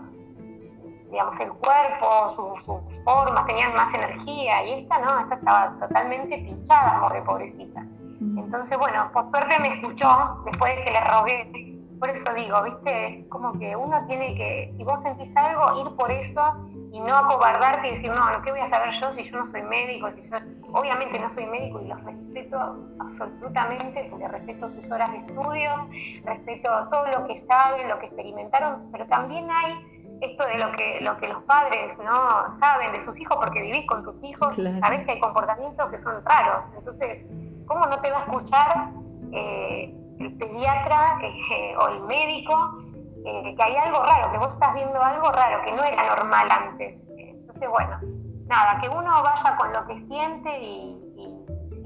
digamos, 1.15 1.39
el 1.39 1.53
cuerpo, 1.53 2.31
sus 2.31 3.03
formas, 3.05 3.47
tenían 3.47 3.73
más 3.73 3.95
energía, 3.95 4.65
y 4.67 4.83
esta 4.83 4.99
no, 4.99 5.21
esta 5.21 5.37
estaba 5.37 5.79
totalmente 5.79 6.39
pinchada, 6.39 6.99
morre 6.99 7.23
pobrecita. 7.23 7.87
Entonces, 8.21 8.77
bueno, 8.77 9.11
por 9.13 9.25
suerte 9.25 9.57
me 9.61 9.75
escuchó 9.75 10.43
después 10.45 10.77
de 10.77 10.85
que 10.85 10.91
le 10.91 11.01
rogué. 11.01 11.81
Por 12.01 12.11
eso 12.11 12.35
digo, 12.35 12.61
viste, 12.65 13.27
como 13.29 13.53
que 13.61 13.77
uno 13.77 14.05
tiene 14.09 14.35
que, 14.35 14.73
si 14.77 14.83
vos 14.83 15.01
sentís 15.03 15.35
algo, 15.37 15.81
ir 15.81 15.97
por 15.97 16.11
eso 16.11 16.43
y 16.91 16.99
no 16.99 17.17
acobardarte 17.17 17.87
y 17.87 17.91
decir, 17.93 18.11
no, 18.11 18.43
¿qué 18.43 18.51
voy 18.51 18.61
a 18.61 18.69
saber 18.69 18.91
yo 18.93 19.13
si 19.13 19.23
yo 19.23 19.39
no 19.39 19.47
soy 19.47 19.63
médico? 19.63 20.11
Si 20.13 20.21
yo, 20.23 20.37
obviamente 20.73 21.17
no 21.21 21.31
soy 21.31 21.47
médico 21.47 21.81
y 21.81 21.87
los 21.87 22.03
respeto 22.03 22.77
absolutamente, 22.99 24.09
porque 24.11 24.27
respeto 24.27 24.69
sus 24.69 24.91
horas 24.91 25.13
de 25.13 25.19
estudio, 25.19 25.89
respeto 26.25 26.89
todo 26.91 27.07
lo 27.07 27.27
que 27.29 27.39
saben, 27.39 27.89
lo 27.89 28.01
que 28.01 28.07
experimentaron, 28.07 28.89
pero 28.91 29.07
también 29.07 29.49
hay 29.49 29.94
esto 30.25 30.47
de 30.47 30.59
lo 30.59 30.73
que, 30.73 31.01
lo 31.01 31.17
que 31.19 31.29
los 31.29 31.43
padres 31.45 31.99
no 31.99 32.53
saben 32.59 32.93
de 32.93 33.01
sus 33.01 33.19
hijos 33.21 33.37
porque 33.37 33.63
vivís 33.63 33.87
con 33.87 34.03
tus 34.03 34.23
hijos, 34.23 34.57
sabés 34.57 35.05
que 35.05 35.13
hay 35.13 35.21
comportamientos 35.21 35.89
que 35.91 35.99
son 35.99 36.25
raros. 36.25 36.73
Entonces, 36.77 37.25
¿cómo 37.67 37.87
no 37.87 38.01
te 38.01 38.11
va 38.11 38.19
a 38.19 38.21
escuchar 38.21 38.91
eh, 39.33 39.95
el 40.19 40.37
pediatra 40.37 41.19
eh, 41.23 41.77
o 41.81 41.89
el 41.89 42.01
médico 42.03 42.79
eh, 43.25 43.55
que 43.57 43.63
hay 43.63 43.77
algo 43.77 44.03
raro, 44.03 44.33
que 44.33 44.39
vos 44.39 44.53
estás 44.53 44.75
viendo 44.75 45.01
algo 45.03 45.31
raro, 45.31 45.65
que 45.65 45.73
no 45.73 45.83
era 45.85 46.17
normal 46.17 46.49
antes? 46.51 47.01
Entonces, 47.17 47.69
bueno, 47.69 47.99
nada, 48.47 48.81
que 48.81 48.89
uno 48.89 49.23
vaya 49.23 49.57
con 49.57 49.73
lo 49.73 49.87
que 49.87 49.99
siente 49.99 50.59
y, 50.61 51.01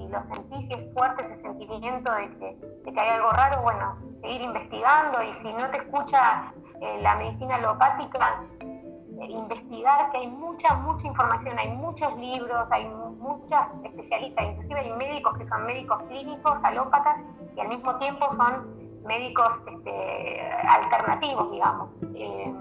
lo 0.08 0.22
sentís 0.22 0.68
y 0.70 0.74
es 0.74 0.92
fuerte 0.94 1.22
ese 1.22 1.36
sentimiento 1.36 2.12
de 2.12 2.30
que, 2.38 2.56
de 2.84 2.92
que 2.92 3.00
hay 3.00 3.10
algo 3.10 3.30
raro, 3.30 3.62
bueno, 3.62 3.96
seguir 4.20 4.42
investigando 4.42 5.22
y 5.22 5.32
si 5.32 5.52
no 5.52 5.70
te 5.70 5.78
escucha 5.78 6.52
eh, 6.80 7.00
la 7.02 7.16
medicina 7.16 7.56
alopática, 7.56 8.42
eh, 8.60 9.26
investigar 9.30 10.10
que 10.10 10.18
hay 10.18 10.28
mucha, 10.28 10.74
mucha 10.74 11.06
información, 11.06 11.58
hay 11.58 11.70
muchos 11.70 12.16
libros, 12.18 12.70
hay 12.70 12.86
muchas 12.86 13.68
especialistas, 13.84 14.46
inclusive 14.46 14.80
hay 14.80 14.92
médicos 14.92 15.36
que 15.36 15.44
son 15.44 15.66
médicos 15.66 16.02
clínicos, 16.04 16.58
alópatas, 16.62 17.16
y 17.56 17.60
al 17.60 17.68
mismo 17.68 17.96
tiempo 17.96 18.30
son 18.30 19.02
médicos 19.04 19.60
este, 19.66 20.50
alternativos, 20.68 21.50
digamos. 21.50 22.00
Eh, 22.14 22.54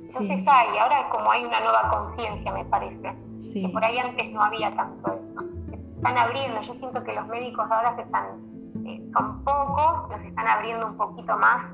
entonces 0.00 0.44
hay, 0.48 0.78
ahora 0.78 1.08
como 1.10 1.30
hay 1.30 1.44
una 1.44 1.60
nueva 1.60 1.90
conciencia, 1.90 2.50
me 2.50 2.64
parece, 2.64 3.14
que 3.52 3.68
por 3.68 3.84
ahí 3.84 3.98
antes 3.98 4.30
no 4.30 4.42
había 4.42 4.74
tanto 4.74 5.12
eso. 5.12 5.40
Están 5.98 6.16
abriendo, 6.16 6.60
yo 6.60 6.74
siento 6.74 7.02
que 7.02 7.12
los 7.12 7.26
médicos 7.26 7.68
ahora 7.72 7.92
se 7.94 8.02
están, 8.02 8.40
son 9.12 9.42
pocos, 9.42 10.04
pero 10.06 10.20
se 10.20 10.28
están 10.28 10.46
abriendo 10.46 10.86
un 10.86 10.96
poquito 10.96 11.36
más 11.36 11.64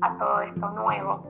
a 0.00 0.16
todo 0.16 0.40
esto 0.40 0.70
nuevo. 0.70 1.28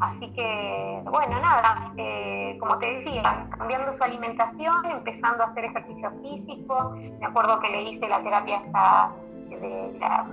Así 0.00 0.32
que, 0.32 1.00
bueno, 1.08 1.38
nada, 1.40 1.92
eh, 1.96 2.56
como 2.58 2.76
te 2.78 2.94
decía, 2.94 3.46
cambiando 3.56 3.92
su 3.92 4.02
alimentación, 4.02 4.84
empezando 4.86 5.44
a 5.44 5.46
hacer 5.46 5.66
ejercicio 5.66 6.10
físico. 6.22 6.96
Me 7.20 7.26
acuerdo 7.26 7.60
que 7.60 7.68
le 7.68 7.82
hice 7.84 8.08
la 8.08 8.20
terapia 8.20 8.56
esta 8.56 9.12
de 9.48 9.96
la 10.00 10.26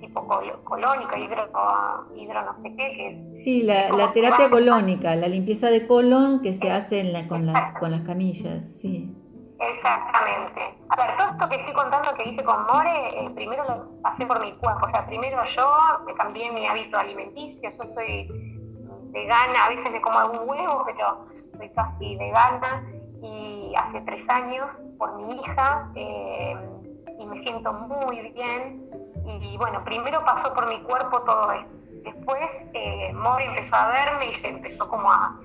tipo 0.00 0.26
colónica, 0.64 1.18
hidro, 1.18 1.50
hidro 2.16 2.42
no 2.42 2.54
sé 2.54 2.74
qué. 2.74 2.76
Que 2.76 3.42
sí, 3.44 3.60
la, 3.64 4.12
terapia 4.14 4.48
colónica, 4.48 5.14
la 5.14 5.28
limpieza 5.28 5.68
de 5.68 5.86
colon 5.86 6.40
que 6.40 6.54
se 6.54 6.70
hace 6.70 7.00
en 7.00 7.12
la, 7.12 7.28
con, 7.28 7.44
las, 7.44 7.78
con 7.78 7.90
las 7.90 8.00
camillas, 8.00 8.64
sí. 8.80 9.14
Exactamente. 9.60 10.74
A 10.88 10.96
ver, 10.96 11.16
todo 11.18 11.28
esto 11.28 11.48
que 11.50 11.56
estoy 11.56 11.74
contando 11.74 12.14
que 12.14 12.30
hice 12.30 12.42
con 12.42 12.64
More, 12.64 13.08
eh, 13.08 13.30
primero 13.34 13.64
lo 13.64 14.02
pasé 14.02 14.24
por 14.24 14.40
mi 14.40 14.56
cuerpo. 14.56 14.86
O 14.86 14.88
sea, 14.88 15.04
primero 15.04 15.44
yo 15.44 15.76
me 16.06 16.14
cambié 16.14 16.50
mi 16.50 16.66
hábito 16.66 16.98
alimenticio. 16.98 17.68
Yo 17.68 17.84
soy 17.84 18.26
vegana, 19.12 19.66
a 19.66 19.68
veces 19.68 19.92
me 19.92 20.00
como 20.00 20.18
algún 20.18 20.48
huevo, 20.48 20.82
pero 20.86 21.26
soy 21.58 21.68
casi 21.70 22.16
vegana 22.16 22.86
y 23.22 23.74
hace 23.76 24.00
tres 24.00 24.26
años 24.30 24.82
por 24.98 25.14
mi 25.16 25.34
hija 25.34 25.90
eh, 25.94 26.56
y 27.18 27.26
me 27.26 27.38
siento 27.40 27.72
muy 27.74 28.32
bien. 28.32 28.88
Y, 29.42 29.58
bueno, 29.58 29.84
primero 29.84 30.24
pasó 30.24 30.54
por 30.54 30.68
mi 30.68 30.82
cuerpo 30.82 31.20
todo 31.22 31.52
esto. 31.52 31.70
Después 32.02 32.64
eh, 32.72 33.12
More 33.12 33.44
empezó 33.44 33.76
a 33.76 33.88
verme 33.88 34.30
y 34.30 34.34
se 34.34 34.48
empezó 34.48 34.88
como 34.88 35.12
a, 35.12 35.38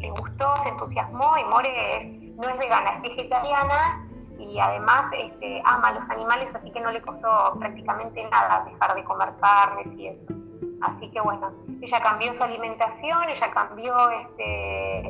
le 0.00 0.10
gustó, 0.10 0.56
se 0.56 0.70
entusiasmó 0.70 1.38
y 1.38 1.44
More 1.44 2.17
no 2.38 2.48
es 2.48 2.58
vegana, 2.58 2.90
es 2.90 3.02
vegetariana 3.02 4.08
y 4.38 4.58
además 4.60 5.10
este, 5.12 5.60
ama 5.64 5.88
a 5.88 5.92
los 5.92 6.08
animales, 6.08 6.54
así 6.54 6.70
que 6.70 6.80
no 6.80 6.90
le 6.92 7.02
costó 7.02 7.56
prácticamente 7.58 8.24
nada 8.30 8.64
dejar 8.64 8.94
de 8.94 9.04
comer 9.04 9.28
carnes 9.40 9.86
y 9.96 10.06
eso. 10.08 10.34
Así 10.80 11.10
que 11.10 11.20
bueno, 11.20 11.50
ella 11.82 12.00
cambió 12.00 12.32
su 12.34 12.42
alimentación, 12.44 13.28
ella 13.28 13.50
cambió, 13.50 13.94
este, 14.10 15.08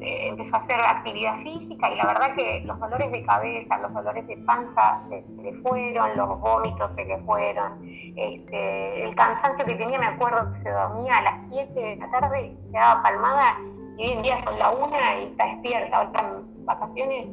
eh, 0.00 0.28
empezó 0.28 0.56
a 0.56 0.58
hacer 0.58 0.80
actividad 0.80 1.38
física 1.40 1.90
y 1.90 1.96
la 1.96 2.06
verdad 2.06 2.34
que 2.34 2.62
los 2.64 2.80
dolores 2.80 3.12
de 3.12 3.22
cabeza, 3.24 3.78
los 3.78 3.92
dolores 3.92 4.26
de 4.26 4.38
panza 4.38 5.02
se, 5.10 5.22
le 5.42 5.52
fueron, 5.60 6.16
los 6.16 6.40
vómitos 6.40 6.92
se 6.94 7.04
le 7.04 7.18
fueron, 7.18 7.86
este, 8.16 9.04
el 9.04 9.14
cansancio 9.14 9.66
que 9.66 9.74
tenía, 9.74 9.98
me 9.98 10.06
acuerdo 10.06 10.50
que 10.54 10.62
se 10.62 10.70
dormía 10.70 11.18
a 11.18 11.22
las 11.22 11.34
7 11.50 11.72
de 11.78 11.96
la 11.96 12.10
tarde, 12.10 12.56
quedaba 12.72 13.02
palmada 13.02 13.58
y 13.98 14.06
hoy 14.06 14.12
en 14.12 14.22
día 14.22 14.42
son 14.42 14.58
la 14.58 14.70
una 14.70 15.18
y 15.18 15.24
está 15.26 15.44
despierta, 15.44 15.96
ahora 15.98 16.40
vacaciones 16.64 17.28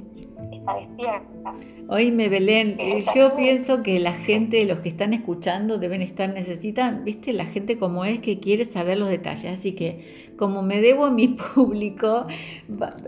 está 0.51 0.75
despierta. 0.75 1.53
Oíme, 1.87 2.29
Belén, 2.29 2.75
eh, 2.79 3.03
yo 3.15 3.35
pienso 3.35 3.83
que 3.83 3.99
la 3.99 4.13
gente, 4.13 4.63
los 4.65 4.79
que 4.79 4.89
están 4.89 5.13
escuchando, 5.13 5.77
deben 5.77 6.01
estar, 6.01 6.29
necesitan, 6.29 7.03
viste, 7.03 7.33
la 7.33 7.45
gente 7.45 7.77
como 7.77 8.05
es 8.05 8.19
que 8.19 8.39
quiere 8.39 8.65
saber 8.65 8.97
los 8.97 9.09
detalles. 9.09 9.59
Así 9.59 9.73
que, 9.73 10.33
como 10.37 10.61
me 10.61 10.81
debo 10.81 11.05
a 11.05 11.11
mi 11.11 11.27
público, 11.55 12.27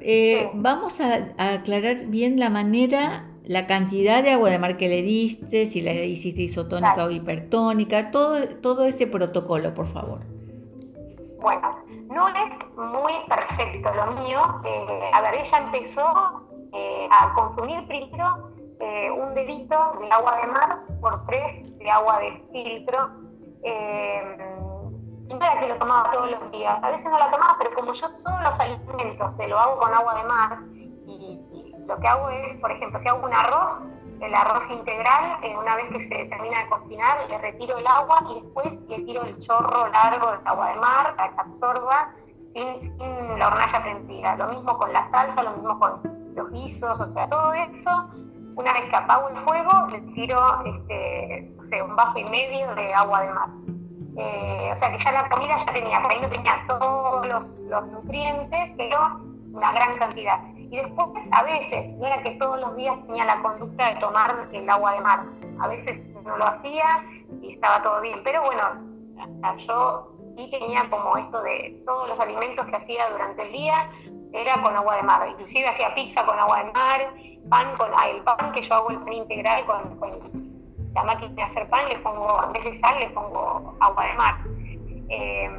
eh, 0.01 0.49
vamos 0.53 0.99
a, 0.99 1.33
aclarar 1.37 2.05
bien 2.07 2.39
la 2.39 2.49
manera, 2.49 3.27
la 3.45 3.67
cantidad 3.67 4.23
de 4.23 4.31
agua 4.31 4.49
de 4.49 4.59
mar 4.59 4.77
que 4.77 4.89
le 4.89 5.03
diste, 5.03 5.67
si 5.67 5.81
la 5.81 5.93
hiciste 5.93 6.41
isotónica 6.41 7.05
o 7.05 7.11
hipertónica, 7.11 8.11
todo, 8.11 8.47
todo 8.61 8.85
ese 8.85 9.07
protocolo, 9.07 9.73
por 9.73 9.87
favor. 9.87 10.21
Bueno, 11.41 11.75
no 12.11 12.27
es 12.27 12.75
muy 12.75 13.13
perfecto 13.27 13.93
lo 13.93 14.11
mío. 14.21 14.61
Eh, 14.65 15.11
a 15.13 15.21
ver, 15.21 15.35
ella 15.35 15.57
empezó 15.57 16.47
eh, 16.73 17.07
a 17.09 17.33
consumir 17.33 17.87
primero 17.87 18.51
eh, 18.79 19.09
un 19.11 19.33
dedito 19.33 19.93
de 19.99 20.11
agua 20.11 20.37
de 20.37 20.47
mar 20.47 20.79
por 20.99 21.25
tres 21.25 21.77
de 21.77 21.89
agua 21.89 22.19
de 22.19 22.31
filtro. 22.51 23.09
Y 23.63 25.33
no 25.33 25.39
que 25.39 25.67
lo 25.67 25.75
tomaba 25.75 26.11
todos 26.11 26.29
los 26.29 26.51
días, 26.51 26.77
a 26.83 26.89
veces 26.89 27.05
no 27.05 27.17
la 27.17 27.31
tomaba, 27.31 27.55
pero 27.57 27.73
como 27.73 27.93
yo 27.93 28.09
todos 28.21 28.41
los 28.41 28.59
alimentos 28.59 29.33
se 29.33 29.47
lo 29.47 29.57
hago 29.57 29.77
con 29.77 29.93
agua 29.93 30.15
de 30.15 30.23
mar, 30.25 30.59
y, 31.07 31.73
lo 31.87 31.97
que 31.99 32.07
hago 32.07 32.29
es, 32.29 32.55
por 32.57 32.71
ejemplo, 32.71 32.99
si 32.99 33.07
hago 33.07 33.25
un 33.25 33.33
arroz, 33.33 33.81
el 34.21 34.35
arroz 34.35 34.69
integral, 34.69 35.39
una 35.59 35.75
vez 35.75 35.85
que 35.91 35.99
se 35.99 36.25
termina 36.25 36.59
de 36.63 36.69
cocinar, 36.69 37.17
le 37.27 37.37
retiro 37.39 37.77
el 37.77 37.87
agua 37.87 38.19
y 38.29 38.41
después 38.41 38.67
le 38.87 38.99
tiro 38.99 39.23
el 39.23 39.39
chorro 39.39 39.87
largo 39.87 40.31
del 40.31 40.41
agua 40.45 40.69
de 40.69 40.75
mar 40.75 41.15
para 41.15 41.31
que 41.33 41.39
absorba 41.39 42.13
sin, 42.53 43.39
la 43.39 43.47
hornalla 43.47 43.81
prendida. 43.81 44.35
Lo 44.35 44.47
mismo 44.49 44.77
con 44.77 44.93
la 44.93 45.07
salsa, 45.07 45.43
lo 45.43 45.51
mismo 45.51 45.79
con 45.79 46.01
los 46.35 46.51
guisos, 46.51 46.99
o 46.99 47.05
sea, 47.07 47.27
todo 47.27 47.53
eso, 47.53 48.09
una 48.55 48.73
vez 48.73 48.89
que 48.89 48.95
apago 48.95 49.29
el 49.29 49.37
fuego, 49.37 49.87
le 49.89 50.01
tiro 50.13 50.37
este, 50.65 51.83
un 51.83 51.95
vaso 51.95 52.19
y 52.19 52.23
medio 52.25 52.73
de 52.75 52.93
agua 52.93 53.21
de 53.21 53.33
mar. 53.33 53.49
Eh, 54.17 54.69
o 54.71 54.75
sea 54.75 54.91
que 54.91 54.99
ya 54.99 55.11
la 55.13 55.29
comida 55.29 55.57
ya 55.57 55.73
tenía, 55.73 55.97
ahí 55.97 56.19
no 56.21 56.29
tenía 56.29 56.65
todos 56.67 57.27
los, 57.27 57.49
los, 57.69 57.87
nutrientes, 57.87 58.71
pero 58.77 59.19
una 59.53 59.71
gran 59.71 59.97
cantidad. 59.97 60.39
Y 60.71 60.77
después, 60.77 61.09
a 61.31 61.43
veces, 61.43 61.93
no 61.97 62.07
era 62.07 62.23
que 62.23 62.31
todos 62.31 62.57
los 62.61 62.77
días 62.77 62.95
tenía 63.05 63.25
la 63.25 63.41
conducta 63.41 63.93
de 63.93 63.99
tomar 63.99 64.47
el 64.53 64.69
agua 64.69 64.93
de 64.93 65.01
mar. 65.01 65.25
A 65.59 65.67
veces 65.67 66.09
no 66.23 66.37
lo 66.37 66.45
hacía 66.45 66.85
y 67.41 67.53
estaba 67.53 67.83
todo 67.83 67.99
bien. 67.99 68.21
Pero 68.23 68.41
bueno, 68.41 68.63
yo 69.57 70.11
sí 70.37 70.49
tenía 70.49 70.89
como 70.89 71.17
esto 71.17 71.41
de 71.41 71.83
todos 71.85 72.07
los 72.07 72.17
alimentos 72.21 72.65
que 72.65 72.75
hacía 72.77 73.09
durante 73.09 73.41
el 73.41 73.51
día, 73.51 73.91
era 74.31 74.61
con 74.61 74.73
agua 74.73 74.95
de 74.95 75.03
mar. 75.03 75.27
Inclusive 75.27 75.67
hacía 75.67 75.93
pizza 75.93 76.25
con 76.25 76.39
agua 76.39 76.63
de 76.63 76.71
mar, 76.71 77.13
pan 77.49 77.75
con 77.75 77.91
ah, 77.93 78.07
el 78.07 78.23
pan 78.23 78.53
que 78.53 78.61
yo 78.61 78.73
hago 78.73 78.91
el 78.91 78.99
pan 78.99 79.13
integral 79.13 79.65
con, 79.65 79.99
la 80.93 81.03
máquina 81.03 81.33
de 81.35 81.41
hacer 81.43 81.69
pan, 81.69 81.87
le 81.89 81.99
pongo, 81.99 82.43
en 82.45 82.53
vez 82.53 82.63
de 82.63 82.75
sal, 82.75 82.97
le 82.97 83.09
pongo 83.09 83.75
agua 83.77 84.05
de 84.05 84.13
mar. 84.13 84.37
Eh, 85.09 85.49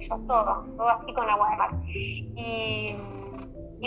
yo, 0.00 0.16
todo, 0.26 0.64
todo 0.76 0.88
así 0.88 1.12
con 1.12 1.30
agua 1.30 1.50
de 1.50 1.56
mar. 1.56 1.70
Y, 1.86 2.96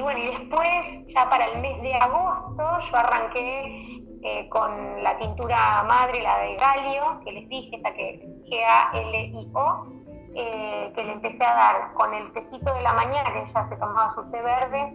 bueno, 0.01 0.19
y 0.19 0.27
después, 0.27 1.05
ya 1.07 1.29
para 1.29 1.45
el 1.45 1.61
mes 1.61 1.81
de 1.81 1.93
agosto, 1.93 2.79
yo 2.79 2.97
arranqué 2.97 4.03
eh, 4.25 4.47
con 4.47 5.03
la 5.03 5.17
tintura 5.17 5.83
madre, 5.83 6.23
la 6.23 6.39
de 6.39 6.55
Galio, 6.55 7.19
que 7.25 7.31
les 7.33 7.49
dije, 7.49 7.75
esta 7.75 7.93
que 7.93 8.11
es 8.11 8.21
G-A-L-I-O, 8.45 9.87
eh, 10.33 10.93
que 10.95 11.03
le 11.03 11.11
empecé 11.11 11.43
a 11.43 11.53
dar 11.53 11.93
con 11.93 12.13
el 12.13 12.31
tecito 12.31 12.73
de 12.73 12.81
la 12.81 12.93
mañana, 12.93 13.33
que 13.33 13.41
ella 13.41 13.65
se 13.65 13.75
tomaba 13.75 14.09
su 14.11 14.23
té 14.31 14.41
verde, 14.41 14.93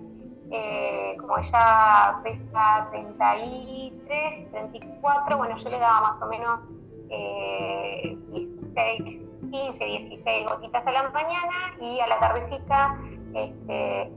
eh, 0.50 1.14
como 1.20 1.36
ella 1.36 2.20
pesa 2.24 2.88
33, 2.90 4.50
34, 4.50 5.36
bueno, 5.36 5.58
yo 5.58 5.68
le 5.68 5.78
daba 5.78 6.00
más 6.00 6.22
o 6.22 6.26
menos 6.26 6.60
16, 7.08 9.40
15, 9.50 9.84
16 9.84 10.46
gotitas 10.46 10.86
a 10.86 10.92
la 10.92 11.10
mañana 11.10 11.76
y 11.80 12.00
a 12.00 12.06
la 12.06 12.18
tardecita, 12.18 12.98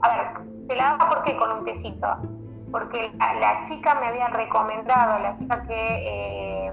a 0.00 0.08
ver, 0.08 0.66
se 0.68 0.76
la 0.76 0.84
daba 0.84 1.08
porque 1.08 1.36
con 1.36 1.58
un 1.58 1.64
tecito, 1.64 2.08
porque 2.70 3.10
la, 3.18 3.62
chica 3.62 3.94
me 3.96 4.06
había 4.06 4.28
recomendado, 4.28 5.18
la 5.18 5.38
chica 5.38 5.62
que... 5.62 6.66
Eh, 6.66 6.72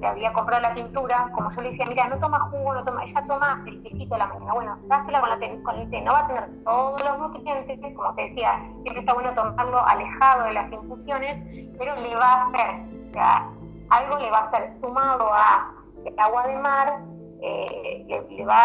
le 0.00 0.06
había 0.06 0.32
comprado 0.32 0.62
la 0.62 0.74
tintura, 0.74 1.30
como 1.32 1.50
yo 1.50 1.60
le 1.60 1.68
decía, 1.68 1.84
mira, 1.86 2.08
no 2.08 2.18
toma 2.18 2.40
jugo, 2.40 2.72
no 2.72 2.82
toma, 2.84 3.04
ella 3.04 3.22
toma 3.26 3.62
el 3.66 3.82
tecito 3.82 4.14
de 4.14 4.18
la 4.18 4.26
mañana. 4.28 4.54
Bueno, 4.54 4.78
dásela 4.86 5.20
con, 5.20 5.28
la 5.28 5.38
con 5.62 5.76
el 5.76 5.90
té, 5.90 6.00
no 6.00 6.12
va 6.12 6.20
a 6.20 6.26
tener 6.26 6.64
todos 6.64 7.04
los 7.04 7.18
nutrientes, 7.18 7.94
como 7.94 8.14
te 8.14 8.22
decía, 8.22 8.62
siempre 8.82 9.00
está 9.00 9.12
bueno 9.12 9.34
tomarlo 9.34 9.86
alejado 9.86 10.44
de 10.44 10.54
las 10.54 10.72
infusiones, 10.72 11.38
pero 11.78 11.94
le 11.96 12.16
va 12.16 12.32
a 12.32 12.46
hacer, 12.46 13.10
o 13.10 13.12
sea, 13.12 13.50
algo 13.90 14.18
le 14.18 14.30
va 14.30 14.38
a 14.38 14.42
hacer 14.42 14.72
sumado 14.80 15.30
a 15.34 15.74
agua 16.16 16.46
de 16.46 16.56
mar, 16.56 17.00
eh, 17.42 18.04
le, 18.30 18.44
va 18.44 18.56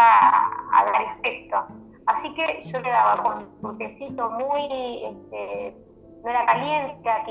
a, 0.72 0.84
dar 0.84 1.02
efecto. 1.18 1.66
Así 2.06 2.32
que 2.34 2.62
yo 2.62 2.80
le 2.80 2.90
daba 2.90 3.22
con 3.22 3.48
su 3.60 3.76
tecito 3.78 4.30
muy 4.30 5.04
este, 5.04 5.76
no 6.22 6.30
era 6.30 6.44
caliente, 6.46 6.96
era 7.02 7.24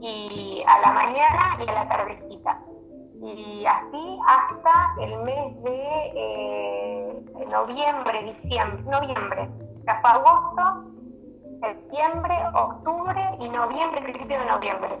y 0.00 0.64
a 0.66 0.80
la 0.80 0.92
mañana 0.92 1.56
y 1.58 1.68
a 1.68 1.72
la 1.72 1.88
tardecita. 1.88 2.60
Y 3.22 3.64
así 3.66 4.18
hasta 4.26 4.94
el 5.02 5.18
mes 5.22 5.62
de 5.62 6.12
eh, 6.16 7.24
noviembre, 7.48 8.32
diciembre, 8.32 8.82
noviembre, 8.90 9.50
ya 9.86 10.00
fue 10.00 10.10
agosto, 10.10 10.90
septiembre, 11.60 12.34
octubre 12.54 13.36
y 13.38 13.48
noviembre, 13.50 14.02
principio 14.02 14.38
de 14.38 14.46
noviembre. 14.46 14.98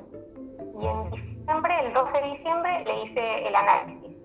Y 0.80 0.86
en 0.86 1.10
diciembre, 1.10 1.86
el 1.86 1.94
12 1.94 2.20
de 2.20 2.26
diciembre, 2.28 2.84
le 2.84 3.04
hice 3.04 3.48
el 3.48 3.54
análisis. 3.54 4.16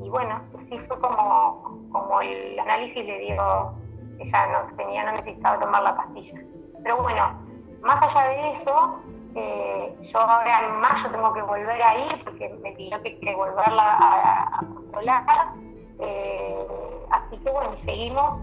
Y 0.00 0.08
bueno, 0.08 0.40
así 0.58 0.78
fue 0.80 0.98
como, 1.00 1.67
como 1.90 2.20
el 2.20 2.58
análisis 2.58 3.04
le 3.04 3.18
dio 3.20 3.72
que 4.18 4.24
ya 4.26 4.46
no 4.46 4.76
tenía, 4.76 5.04
no 5.04 5.12
necesitaba 5.12 5.60
tomar 5.60 5.82
la 5.82 5.96
pastilla. 5.96 6.40
Pero 6.82 7.02
bueno, 7.02 7.40
más 7.82 8.02
allá 8.02 8.28
de 8.28 8.52
eso, 8.52 9.00
eh, 9.34 9.96
yo 10.02 10.18
ahora 10.18 10.66
en 10.66 10.80
mayo 10.80 11.10
tengo 11.10 11.32
que 11.32 11.42
volver 11.42 11.82
ahí 11.82 12.08
porque 12.24 12.48
me 12.62 12.72
pidió 12.72 13.00
que, 13.02 13.18
que 13.18 13.34
volverla 13.34 13.98
a, 14.00 14.58
controlar. 14.58 15.52
Eh, 16.00 16.66
así 17.10 17.36
que 17.38 17.50
bueno, 17.50 17.76
seguimos 17.76 18.40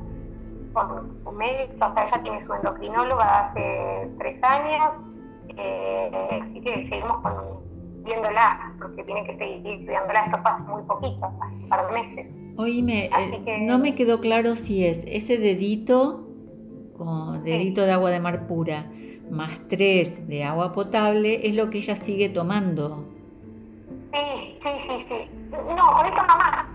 con 0.73 1.23
su 1.23 1.31
médico, 1.31 1.85
hasta 1.85 2.03
ella 2.03 2.21
tiene 2.21 2.41
su 2.41 2.53
endocrinóloga 2.53 3.39
hace 3.41 4.11
tres 4.17 4.43
años, 4.43 5.03
eh, 5.57 6.41
así 6.43 6.59
que 6.61 6.87
seguimos 6.89 7.21
viéndola, 8.03 8.73
porque 8.79 9.03
tiene 9.03 9.25
que 9.25 9.37
seguir 9.37 9.85
cuidándola, 9.85 10.25
esto 10.25 10.37
hace 10.43 10.63
muy 10.63 10.83
poquito, 10.83 11.25
hace 11.25 11.55
un 11.55 11.69
par 11.69 11.87
de 11.87 11.93
meses. 11.93 12.44
Oíme, 12.57 13.09
no 13.61 13.79
me 13.79 13.95
quedó 13.95 14.21
claro 14.21 14.55
si 14.55 14.85
es 14.85 15.03
ese 15.07 15.37
dedito, 15.37 16.27
con 16.97 17.43
dedito 17.43 17.81
de 17.81 17.91
agua 17.91 18.11
de 18.11 18.19
mar 18.19 18.47
pura, 18.47 18.89
más 19.29 19.59
3 19.69 20.27
de 20.27 20.43
agua 20.43 20.71
potable 20.73 21.47
es 21.47 21.55
lo 21.55 21.69
que 21.69 21.79
ella 21.79 21.95
sigue 21.95 22.29
tomando. 22.29 23.05
Sí, 24.13 24.55
sí, 24.61 24.69
sí, 24.87 25.05
sí. 25.07 25.29
No, 25.51 25.97
por 25.97 26.05
eso 26.05 26.15
más. 26.15 26.65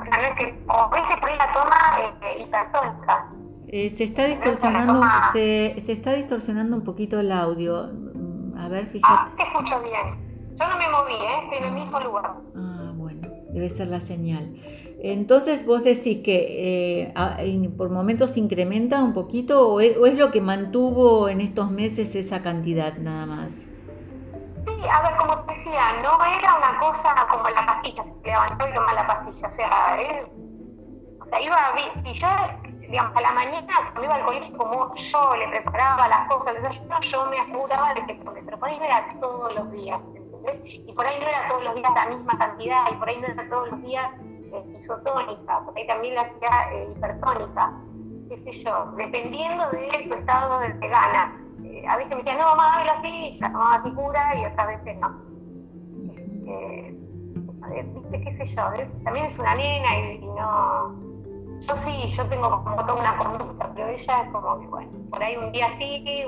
O 0.00 0.04
sea, 0.04 0.16
no 0.16 0.22
es 0.22 0.34
que, 0.36 0.54
o 0.66 0.90
veces 0.90 1.16
por 1.20 1.30
ahí 1.30 1.38
la 1.38 1.52
toma 1.52 2.22
eh, 2.22 2.42
hipertónica. 2.42 3.32
Eh, 3.68 3.90
se 3.90 4.04
está 4.04 4.26
distorsionando, 4.26 5.00
se, 5.32 5.76
se, 5.78 5.92
está 5.92 6.14
distorsionando 6.14 6.76
un 6.76 6.82
poquito 6.82 7.20
el 7.20 7.30
audio. 7.30 7.90
A 8.58 8.68
ver, 8.68 8.86
fíjate. 8.86 9.14
Ah, 9.14 9.30
te 9.36 9.44
escucho 9.44 9.80
bien. 9.82 10.56
Yo 10.58 10.68
no 10.68 10.76
me 10.76 10.88
moví, 10.88 11.14
¿eh? 11.14 11.44
estoy 11.44 11.58
en 11.58 11.64
el 11.64 11.72
mismo 11.72 12.00
lugar. 12.00 12.34
Ah, 12.56 12.92
bueno, 12.94 13.28
debe 13.52 13.70
ser 13.70 13.88
la 13.88 14.00
señal. 14.00 14.54
Entonces 15.04 15.66
vos 15.66 15.82
decís 15.82 16.22
que 16.22 17.08
eh, 17.08 17.70
por 17.76 17.90
momentos 17.90 18.36
incrementa 18.36 19.02
un 19.02 19.12
poquito 19.12 19.68
o 19.68 19.80
es, 19.80 19.96
lo 20.16 20.30
que 20.30 20.40
mantuvo 20.40 21.28
en 21.28 21.40
estos 21.40 21.72
meses 21.72 22.14
esa 22.14 22.40
cantidad 22.40 22.94
nada 22.98 23.26
más. 23.26 23.66
Sí, 24.64 24.88
a 24.88 25.02
ver, 25.02 25.16
como 25.18 25.40
te 25.40 25.54
decía, 25.54 25.94
no 26.04 26.24
era 26.24 26.54
una 26.54 26.78
cosa 26.78 27.26
como 27.28 27.48
la 27.50 27.66
pastilla, 27.66 28.04
se 28.04 28.28
levantó 28.28 28.68
y 28.68 28.74
tomó 28.74 28.92
la 28.94 29.04
pastilla, 29.04 29.48
o 29.48 29.50
sea, 29.50 29.70
o 31.20 31.26
sea, 31.26 31.40
iba, 31.40 31.56
y 32.04 32.12
yo, 32.12 32.28
digamos, 32.88 33.16
a 33.16 33.20
la 33.22 33.32
mañana, 33.32 33.74
cuando 33.92 34.04
iba 34.04 34.14
al 34.14 34.24
colegio, 34.24 34.56
como 34.56 34.94
yo 34.94 35.36
le 35.36 35.48
preparaba 35.48 36.06
las 36.06 36.28
cosas, 36.28 36.54
yo 37.10 37.26
me 37.26 37.40
aseguraba 37.40 37.92
de 37.94 38.06
que, 38.06 38.20
pero 38.44 38.56
por 38.56 38.68
ahí 38.68 38.78
no 38.78 38.84
era 38.84 39.04
todos 39.20 39.52
los 39.52 39.72
días, 39.72 40.00
¿entendés? 40.14 40.60
Y 40.86 40.92
por 40.92 41.04
ahí 41.04 41.18
no 41.18 41.26
era 41.26 41.48
todos 41.48 41.64
los 41.64 41.74
días 41.74 41.90
la 41.92 42.06
misma 42.06 42.38
cantidad, 42.38 42.84
y 42.92 42.94
por 42.94 43.08
ahí 43.08 43.20
no 43.20 43.26
era 43.26 43.48
todos 43.48 43.68
los 43.68 43.82
días 43.82 44.08
isotónica, 44.78 45.60
porque 45.64 45.80
ahí 45.80 45.86
también 45.86 46.14
la 46.14 46.22
hacía 46.22 46.72
eh, 46.72 46.88
hipertónica, 46.96 47.72
qué 48.28 48.38
sé 48.44 48.64
yo, 48.64 48.92
dependiendo 48.96 49.70
de 49.70 50.08
su 50.08 50.14
estado 50.14 50.60
de, 50.60 50.88
gana. 50.88 51.38
Eh, 51.64 51.84
a 51.86 51.96
veces 51.96 52.10
me 52.10 52.16
decían, 52.18 52.38
no, 52.38 52.44
mamá, 52.46 52.72
dámelo 52.72 52.92
así, 52.98 53.38
ya 53.40 53.52
tomaba 53.52 53.74
así 53.76 53.92
cura, 53.92 54.36
y 54.36 54.44
otras 54.46 54.66
veces 54.68 54.98
no. 54.98 55.32
Eh, 56.46 56.98
qué 58.10 58.36
sé 58.38 58.56
yo, 58.56 58.62
también 59.04 59.26
es 59.26 59.38
una 59.38 59.54
nena 59.54 59.98
y, 59.98 60.18
no... 60.26 61.12
Yo 61.60 61.76
sí, 61.76 62.08
yo 62.16 62.26
tengo 62.26 62.50
como 62.64 62.84
toda 62.84 62.94
una 62.94 63.16
conducta, 63.16 63.70
pero 63.72 63.86
ella 63.86 64.22
es 64.22 64.30
como 64.32 64.58
que, 64.58 64.66
bueno, 64.66 64.90
por 65.10 65.22
ahí 65.22 65.36
un 65.36 65.52
día 65.52 65.68
sí, 65.78 66.24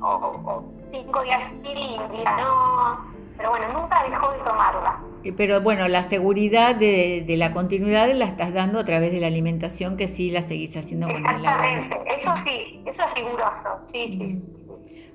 o, 0.00 0.06
o 0.06 0.64
cinco 0.92 1.22
días 1.22 1.42
sí 1.62 1.96
un 1.98 2.12
día 2.12 2.36
no, 2.36 2.98
pero 3.36 3.50
bueno, 3.50 3.66
nunca 3.72 4.04
dejó 4.04 4.30
de 4.30 4.38
tomarla. 4.38 5.00
Eh, 5.22 5.32
pero 5.36 5.60
bueno, 5.60 5.86
la 5.88 6.02
seguridad 6.02 6.74
de, 6.74 7.24
la 7.36 7.52
continuidad 7.52 8.12
la 8.14 8.24
estás 8.24 8.52
dando 8.54 8.78
a 8.78 8.84
través 8.84 9.12
de 9.12 9.20
la 9.20 9.26
alimentación, 9.26 9.96
que 9.96 10.08
sí 10.08 10.30
la 10.30 10.42
seguís 10.42 10.76
haciendo 10.76 11.06
con 11.08 11.16
el 11.16 11.36
Exactamente, 11.36 11.96
eso 12.18 12.34
sí, 12.44 12.82
eso 12.86 13.02
es 13.04 13.14
riguroso, 13.14 13.68
sí, 13.92 14.12
sí. 14.12 14.42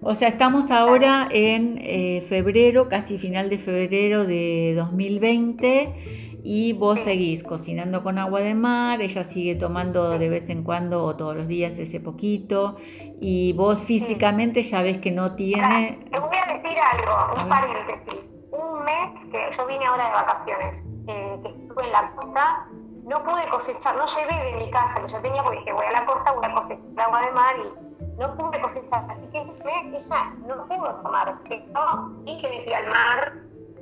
O 0.01 0.13
sea, 0.13 0.27
estamos 0.27 0.69
ahora 0.69 1.27
en 1.31 1.79
eh, 1.81 2.23
febrero, 2.27 2.89
casi 2.89 3.17
final 3.17 3.49
de 3.49 3.57
febrero 3.57 4.25
de 4.25 4.75
2020 4.75 6.41
y 6.43 6.73
vos 6.73 6.99
seguís 6.99 7.43
cocinando 7.43 8.03
con 8.03 8.19
agua 8.19 8.41
de 8.41 8.53
mar, 8.53 9.01
ella 9.01 9.23
sigue 9.23 9.55
tomando 9.55 10.19
de 10.19 10.29
vez 10.29 10.47
en 10.51 10.63
cuando 10.63 11.03
o 11.03 11.15
todos 11.15 11.35
los 11.35 11.47
días 11.47 11.79
ese 11.79 11.99
poquito 11.99 12.77
y 13.19 13.53
vos 13.53 13.81
físicamente 13.81 14.61
ya 14.61 14.83
ves 14.83 14.99
que 14.99 15.09
no 15.09 15.33
tiene... 15.33 16.05
te 16.11 16.19
voy 16.19 16.37
a 16.37 16.53
decir 16.53 16.77
algo, 16.77 17.41
un 17.41 17.49
paréntesis 17.49 18.34
yo 19.57 19.65
vine 19.65 19.85
ahora 19.85 20.05
de 20.05 20.11
vacaciones, 20.11 20.83
eh, 21.07 21.39
que 21.43 21.49
estuve 21.49 21.83
en 21.85 21.91
la 21.91 22.11
costa, 22.11 22.67
no 23.03 23.23
pude 23.23 23.47
cosechar, 23.49 23.95
no 23.95 24.05
llevé 24.07 24.43
de 24.43 24.53
mi 24.57 24.71
casa 24.71 25.01
que 25.01 25.07
yo 25.07 25.21
tenía 25.21 25.43
porque 25.43 25.59
dije 25.59 25.73
voy 25.73 25.85
a 25.85 25.91
la 25.91 26.05
costa, 26.05 26.31
voy 26.31 26.45
a 26.45 26.53
cosechar 26.53 27.05
agua 27.05 27.21
de 27.21 27.31
mar 27.31 27.55
y 27.57 28.19
no 28.19 28.35
pude 28.35 28.59
cosechar. 28.61 29.05
Así 29.09 29.27
que 29.31 29.41
ese 29.41 29.63
mes 29.63 30.05
ella 30.05 30.33
no 30.47 30.67
pudo 30.67 30.95
tomar, 31.01 31.37
pero 31.47 32.09
sí 32.09 32.37
que 32.37 32.49
metí 32.49 32.73
al 32.73 32.87
mar, 32.87 33.33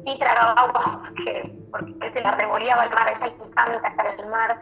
sí 0.06 0.18
tragaba 0.20 0.52
agua 0.52 1.02
porque, 1.08 1.56
porque 1.72 2.12
se 2.12 2.22
la 2.22 2.32
revoleaba 2.32 2.84
al 2.84 2.90
mar, 2.90 3.08
a 3.08 3.12
ella 3.12 3.28
encanta 3.28 3.88
estar 3.88 4.06
en 4.08 4.20
el 4.20 4.30
mar. 4.30 4.62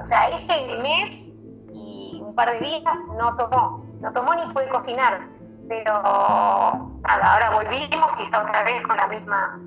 O 0.00 0.06
sea, 0.06 0.28
ese 0.28 0.66
mes 0.82 1.28
y 1.72 2.20
un 2.22 2.34
par 2.34 2.52
de 2.52 2.58
días 2.60 2.82
no 3.16 3.36
tomó, 3.36 3.84
no 4.00 4.12
tomó 4.12 4.34
ni 4.34 4.52
pude 4.52 4.68
cocinar 4.68 5.38
pero 5.68 5.92
nada, 6.02 7.34
ahora 7.34 7.50
volvimos 7.50 8.18
y 8.18 8.22
está 8.22 8.42
otra 8.42 8.64
vez 8.64 8.82
con 8.86 8.96
la 8.96 9.06
misma, 9.06 9.60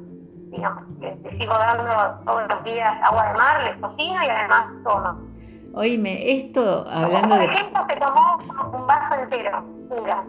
digamos, 0.52 0.90
le, 1.00 1.18
sigo 1.38 1.54
dando 1.54 2.24
todos 2.26 2.44
los 2.50 2.64
días 2.64 2.94
agua 3.04 3.28
de 3.30 3.34
mar, 3.34 3.64
le 3.64 3.80
cocino 3.80 4.22
y 4.24 4.28
además 4.28 4.66
tomo. 4.84 5.32
Oíme, 5.74 6.38
esto 6.38 6.86
hablando 6.88 7.36
de... 7.36 7.46
Por 7.46 7.54
ejemplo, 7.54 7.86
se 7.90 7.96
tomó 7.96 8.78
un 8.78 8.88
vaso 8.88 9.16
entero, 9.22 9.64
pura, 9.90 10.24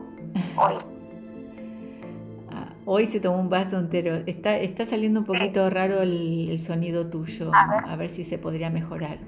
hoy. 0.57 0.75
Ah, 2.55 2.69
hoy 2.85 3.07
se 3.07 3.19
tomó 3.19 3.39
un 3.39 3.49
vaso 3.49 3.79
entero. 3.79 4.17
Está, 4.27 4.59
está 4.59 4.85
saliendo 4.85 5.21
un 5.21 5.27
poquito 5.27 5.71
raro 5.71 6.03
el, 6.03 6.61
sonido 6.61 7.09
tuyo. 7.09 7.51
A 7.55 7.97
ver. 7.97 8.11
si 8.11 8.25
se 8.25 8.37
podría 8.37 8.69
mejorar. 8.69 9.21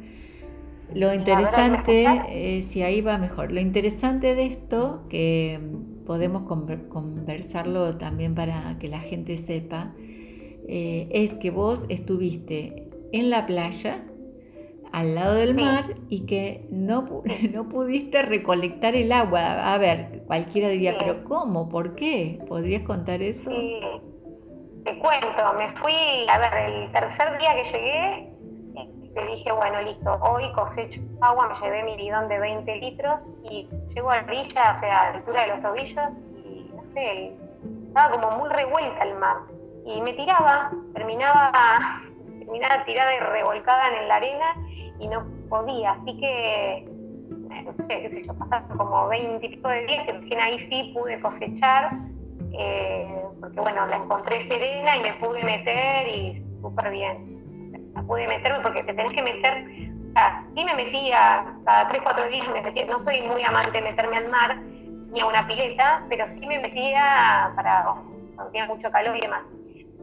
Lo 0.92 1.14
interesante, 1.14 2.04
eh, 2.28 2.62
si 2.62 2.82
ahí 2.82 3.00
va 3.00 3.16
mejor, 3.16 3.50
lo 3.50 3.60
interesante 3.60 4.34
de 4.34 4.44
esto, 4.44 5.04
que 5.08 5.58
podemos 6.06 6.42
conversarlo 6.42 7.96
también 7.96 8.34
para 8.34 8.76
que 8.78 8.88
la 8.88 9.00
gente 9.00 9.38
sepa, 9.38 9.94
eh, 10.68 11.08
es 11.10 11.34
que 11.34 11.50
vos 11.50 11.86
estuviste 11.88 12.88
en 13.12 13.30
la 13.30 13.46
playa, 13.46 14.04
al 14.92 15.14
lado 15.14 15.34
del 15.34 15.54
mar, 15.54 15.96
y 16.08 16.26
que 16.26 16.66
no, 16.70 17.22
no 17.52 17.68
pudiste 17.68 18.22
recolectar 18.22 18.94
el 18.94 19.12
agua. 19.12 19.72
A 19.72 19.78
ver, 19.78 20.22
cualquiera 20.26 20.68
diría, 20.68 20.96
pero 20.98 21.24
¿cómo? 21.24 21.68
¿Por 21.68 21.94
qué? 21.94 22.38
¿Podrías 22.48 22.82
contar 22.82 23.22
eso? 23.22 23.50
Sí. 23.50 23.80
Te 24.84 24.98
cuento, 24.98 25.54
me 25.56 25.72
fui, 25.78 25.94
a 26.28 26.38
ver, 26.38 26.70
el 26.70 26.92
tercer 26.92 27.38
día 27.38 27.56
que 27.56 27.64
llegué, 27.64 28.34
te 29.14 29.26
dije, 29.26 29.52
bueno, 29.52 29.80
listo, 29.80 30.10
hoy 30.20 30.52
cosecho 30.52 31.00
agua, 31.20 31.48
me 31.48 31.54
llevé 31.54 31.84
mi 31.84 31.96
bidón 31.96 32.28
de 32.28 32.38
20 32.38 32.76
litros 32.76 33.30
y 33.50 33.68
llego 33.94 34.10
a 34.10 34.16
la 34.16 34.24
orilla, 34.24 34.72
o 34.72 34.74
sea, 34.74 35.00
a 35.00 35.10
la 35.10 35.18
altura 35.18 35.42
de 35.42 35.48
los 35.48 35.62
tobillos, 35.62 36.18
y 36.44 36.70
no 36.74 36.84
sé, 36.84 37.32
estaba 37.86 38.10
como 38.10 38.38
muy 38.38 38.50
revuelta 38.50 39.04
el 39.04 39.14
mar. 39.18 39.36
Y 39.86 40.00
me 40.02 40.12
tiraba, 40.14 40.70
terminaba, 40.94 41.52
terminaba 42.38 42.84
tirada 42.84 43.14
y 43.14 43.18
revolcada 43.18 44.00
en 44.00 44.08
la 44.08 44.16
arena 44.16 44.54
y 44.98 45.08
no 45.08 45.24
podía, 45.48 45.92
así 45.92 46.16
que, 46.18 46.88
no 47.64 47.74
sé, 47.74 48.00
qué 48.00 48.08
sé 48.08 48.24
yo, 48.24 48.34
pasaron 48.34 48.76
como 48.76 49.08
20 49.08 49.44
y 49.44 49.48
pico 49.48 49.68
de 49.68 49.84
días 49.86 50.06
y 50.08 50.12
recién 50.12 50.40
ahí 50.40 50.58
sí 50.58 50.92
pude 50.94 51.20
cosechar. 51.20 51.90
Eh, 52.56 53.24
porque 53.40 53.60
bueno, 53.60 53.84
la 53.86 53.96
encontré 53.96 54.40
serena 54.40 54.96
y 54.96 55.00
me 55.02 55.12
pude 55.14 55.42
meter 55.42 56.08
y 56.08 56.44
súper 56.60 56.90
bien 56.90 57.34
pude 58.06 58.26
meterme 58.26 58.60
porque 58.60 58.82
te 58.82 58.94
tenés 58.94 59.12
que 59.12 59.22
meter, 59.22 59.64
o 60.16 60.54
sí 60.54 60.64
me 60.64 60.74
metía, 60.74 61.54
cada 61.64 61.88
3, 61.88 62.02
4 62.02 62.28
días 62.28 62.48
me 62.48 62.62
metía, 62.62 62.86
no 62.86 62.98
soy 62.98 63.22
muy 63.22 63.42
amante 63.42 63.72
de 63.72 63.82
meterme 63.82 64.16
al 64.16 64.28
mar 64.28 64.56
ni 65.12 65.20
a 65.20 65.26
una 65.26 65.46
pileta, 65.46 66.04
pero 66.08 66.26
sí 66.28 66.44
me 66.46 66.58
metía 66.58 67.52
para 67.54 67.84
cuando 68.34 68.52
tenía 68.52 68.66
mucho 68.66 68.90
calor 68.90 69.16
y 69.16 69.20
demás. 69.20 69.42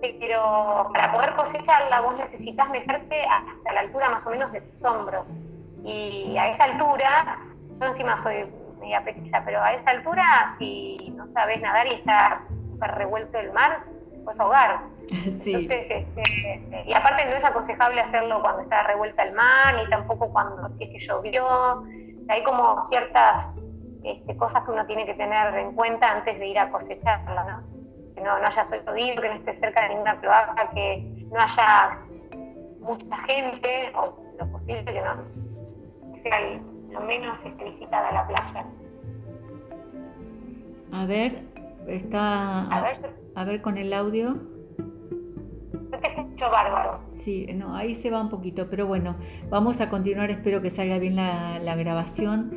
Pero 0.01 0.89
para 0.93 1.11
poder 1.11 1.35
cosecharla 1.35 2.01
vos 2.01 2.17
necesitas 2.17 2.69
meterte 2.69 3.23
hasta 3.23 3.73
la 3.73 3.81
altura 3.81 4.09
más 4.09 4.25
o 4.25 4.31
menos 4.31 4.51
de 4.51 4.61
tus 4.61 4.83
hombros. 4.83 5.27
Y 5.83 6.37
a 6.37 6.49
esa 6.49 6.65
altura, 6.65 7.39
yo 7.79 7.85
encima 7.85 8.21
soy 8.21 8.45
media 8.79 9.03
petiza, 9.03 9.43
pero 9.45 9.61
a 9.61 9.73
esa 9.73 9.91
altura, 9.91 10.55
si 10.57 11.13
no 11.15 11.27
sabes 11.27 11.61
nadar 11.61 11.87
y 11.87 11.95
está 11.95 12.43
súper 12.71 12.91
revuelto 12.91 13.39
el 13.39 13.51
mar, 13.51 13.83
pues 14.23 14.39
ahogar. 14.39 14.81
Sí. 15.41 15.67
Este, 15.69 16.07
y 16.85 16.93
aparte 16.93 17.25
no 17.25 17.35
es 17.35 17.43
aconsejable 17.43 17.99
hacerlo 17.99 18.41
cuando 18.41 18.61
está 18.61 18.83
revuelta 18.83 19.23
el 19.23 19.33
mar, 19.33 19.75
ni 19.75 19.89
tampoco 19.89 20.31
cuando 20.31 20.73
si 20.73 20.85
es 20.85 20.89
que 20.89 20.99
llovió. 20.99 21.83
Hay 22.29 22.43
como 22.43 22.81
ciertas 22.83 23.51
este, 24.03 24.37
cosas 24.37 24.63
que 24.63 24.71
uno 24.71 24.85
tiene 24.85 25.05
que 25.05 25.15
tener 25.15 25.53
en 25.55 25.73
cuenta 25.73 26.11
antes 26.11 26.39
de 26.39 26.47
ir 26.47 26.59
a 26.59 26.71
cosecharla, 26.71 27.43
¿no? 27.43 27.81
Que 28.21 28.27
no, 28.27 28.38
no 28.38 28.45
haya 28.45 28.63
sonido, 28.63 29.19
que 29.19 29.29
no 29.29 29.34
esté 29.34 29.55
cerca 29.55 29.81
de 29.81 29.89
ninguna 29.89 30.19
cloaca, 30.19 30.69
que 30.75 31.25
no 31.31 31.39
haya 31.39 31.97
mucha 32.79 33.17
gente, 33.23 33.91
o 33.95 34.15
lo 34.38 34.51
posible 34.51 34.86
que 34.86 35.01
no 35.01 36.21
sea 36.21 36.39
lo 36.91 37.01
menos 37.01 37.36
visitada 37.57 38.12
la 38.12 38.27
playa. 38.27 38.65
A 40.91 41.05
ver, 41.07 41.41
está... 41.88 42.67
A 42.67 42.81
ver, 42.81 43.15
a 43.34 43.43
ver 43.43 43.62
con 43.63 43.79
el 43.79 43.91
audio. 43.91 44.38
te 45.89 46.07
escucho 46.07 46.51
bárbaro. 46.51 46.99
Sí, 47.13 47.47
no, 47.55 47.75
ahí 47.75 47.95
se 47.95 48.12
va 48.12 48.21
un 48.21 48.29
poquito, 48.29 48.69
pero 48.69 48.86
bueno, 48.86 49.15
vamos 49.49 49.81
a 49.81 49.89
continuar, 49.89 50.29
espero 50.29 50.62
que 50.62 50.69
salga 50.69 50.99
bien 50.99 51.15
la, 51.15 51.75
grabación. 51.75 52.51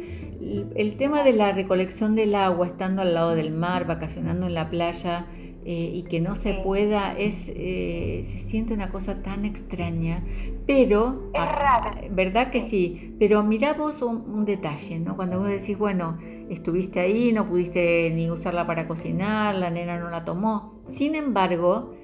El, 0.76 0.98
tema 0.98 1.22
de 1.22 1.32
la 1.32 1.52
recolección 1.52 2.14
del 2.14 2.34
agua, 2.34 2.66
estando 2.66 3.00
al 3.00 3.14
lado 3.14 3.34
del 3.34 3.50
mar, 3.50 3.86
vacacionando 3.86 4.46
en 4.46 4.52
la 4.52 4.68
playa 4.68 5.24
eh, 5.66 5.90
y 5.94 6.02
que 6.02 6.20
no 6.20 6.36
se 6.36 6.54
pueda, 6.54 7.14
es, 7.16 7.48
eh, 7.48 8.20
se 8.24 8.38
siente 8.38 8.74
una 8.74 8.90
cosa 8.90 9.22
tan 9.22 9.46
extraña, 9.46 10.22
pero... 10.66 11.30
Es 11.32 11.40
raro. 11.40 12.00
¿Verdad 12.10 12.50
que 12.50 12.60
sí? 12.60 13.14
Pero 13.18 13.42
mirá 13.42 13.72
vos 13.72 14.02
un, 14.02 14.44
detalle, 14.44 14.98
¿no? 14.98 15.16
Cuando 15.16 15.38
vos 15.38 15.48
decís, 15.48 15.78
bueno, 15.78 16.18
estuviste 16.50 17.00
ahí, 17.00 17.32
no 17.32 17.48
pudiste 17.48 18.10
ni 18.14 18.30
usarla 18.30 18.66
para 18.66 18.86
cocinar, 18.86 19.54
la 19.54 19.70
nena 19.70 19.98
no 19.98 20.10
la 20.10 20.26
tomó. 20.26 20.82
Sin 20.86 21.14
embargo, 21.14 21.94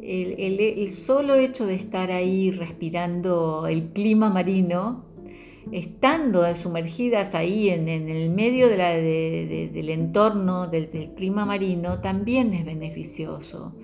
el, 0.00 0.90
solo 0.90 1.34
hecho 1.34 1.66
de 1.66 1.74
estar 1.74 2.12
ahí 2.12 2.52
respirando 2.52 3.66
el 3.66 3.88
clima 3.88 4.30
marino, 4.30 5.07
estando 5.72 6.54
sumergidas 6.54 7.34
ahí 7.34 7.68
en, 7.68 7.88
el 7.88 8.30
medio 8.30 8.68
del 8.68 9.90
entorno 9.90 10.66
del, 10.66 10.88
clima 11.16 11.44
marino, 11.46 12.00
también 12.00 12.54
es 12.54 12.64
beneficioso. 12.64 13.74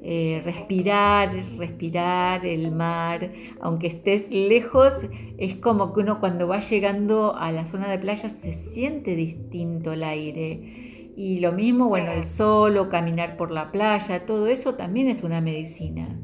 eh, 0.00 0.40
respirar, 0.44 1.34
respirar 1.56 2.46
el 2.46 2.70
mar, 2.70 3.32
aunque 3.60 3.88
estés 3.88 4.30
lejos, 4.30 4.94
es 5.38 5.56
como 5.56 5.92
que 5.92 6.00
uno 6.00 6.20
cuando 6.20 6.46
va 6.46 6.60
llegando 6.60 7.34
a 7.36 7.50
la 7.50 7.66
zona 7.66 7.88
de 7.88 7.98
playa 7.98 8.30
se 8.30 8.54
siente 8.54 9.16
distinto 9.16 9.92
el 9.92 10.04
aire. 10.04 11.12
Y 11.16 11.40
lo 11.40 11.50
mismo, 11.50 11.88
bueno, 11.88 12.12
el 12.12 12.24
sol 12.24 12.76
o 12.78 12.88
caminar 12.88 13.36
por 13.36 13.50
la 13.50 13.72
playa, 13.72 14.24
todo 14.24 14.46
eso 14.46 14.74
también 14.74 15.08
es 15.08 15.24
una 15.24 15.40
medicina. 15.40 16.16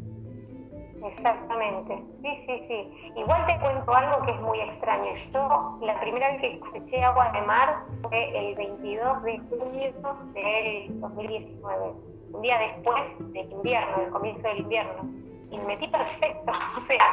Exactamente, 1.16 2.02
sí, 2.22 2.44
sí, 2.46 2.64
sí. 2.68 3.12
Igual 3.16 3.46
te 3.46 3.58
cuento 3.60 3.94
algo 3.94 4.26
que 4.26 4.32
es 4.32 4.40
muy 4.40 4.60
extraño. 4.60 5.14
Yo 5.32 5.78
la 5.82 6.00
primera 6.00 6.28
vez 6.32 6.40
que 6.40 6.60
coseché 6.60 7.02
agua 7.04 7.30
de 7.32 7.42
mar 7.42 7.84
fue 8.02 8.50
el 8.50 8.54
22 8.56 9.22
de 9.22 9.38
junio 9.38 9.92
del 10.34 11.00
2019, 11.00 11.92
un 12.32 12.42
día 12.42 12.58
después 12.58 13.02
del 13.32 13.50
invierno, 13.52 13.96
del 13.98 14.10
comienzo 14.10 14.48
del 14.48 14.58
invierno. 14.58 15.02
Y 15.50 15.58
me 15.58 15.64
metí 15.64 15.88
perfecto, 15.88 16.52
o 16.76 16.80
sea, 16.80 17.04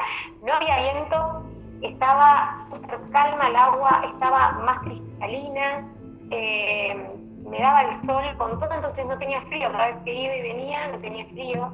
no 0.41 0.53
había 0.53 0.91
viento, 0.91 1.43
estaba 1.81 2.55
súper 2.69 2.99
calma 3.11 3.47
el 3.47 3.55
agua, 3.55 4.03
estaba 4.13 4.51
más 4.65 4.79
cristalina, 4.79 5.87
eh, 6.31 7.11
me 7.45 7.59
daba 7.59 7.81
el 7.81 8.01
sol 8.05 8.23
con 8.37 8.59
todo, 8.59 8.73
entonces 8.73 9.05
no 9.05 9.17
tenía 9.19 9.41
frío, 9.43 9.71
cada 9.71 9.87
vez 9.87 9.97
que 10.05 10.13
iba 10.13 10.35
y 10.35 10.41
venía 10.41 10.87
no 10.87 10.99
tenía 10.99 11.25
frío 11.25 11.71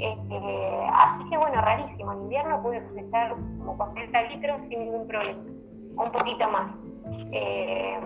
eh, 0.00 0.86
así 0.92 1.28
que 1.30 1.36
bueno, 1.36 1.60
rarísimo. 1.60 2.12
En 2.12 2.22
invierno 2.22 2.62
pude 2.62 2.82
cosechar 2.84 3.34
como 3.58 3.76
40 3.76 4.22
litros 4.30 4.62
sin 4.62 4.80
ningún 4.80 5.06
problema, 5.06 5.40
un 5.40 6.12
poquito 6.12 6.50
más. 6.50 6.74
Eh, 7.32 7.98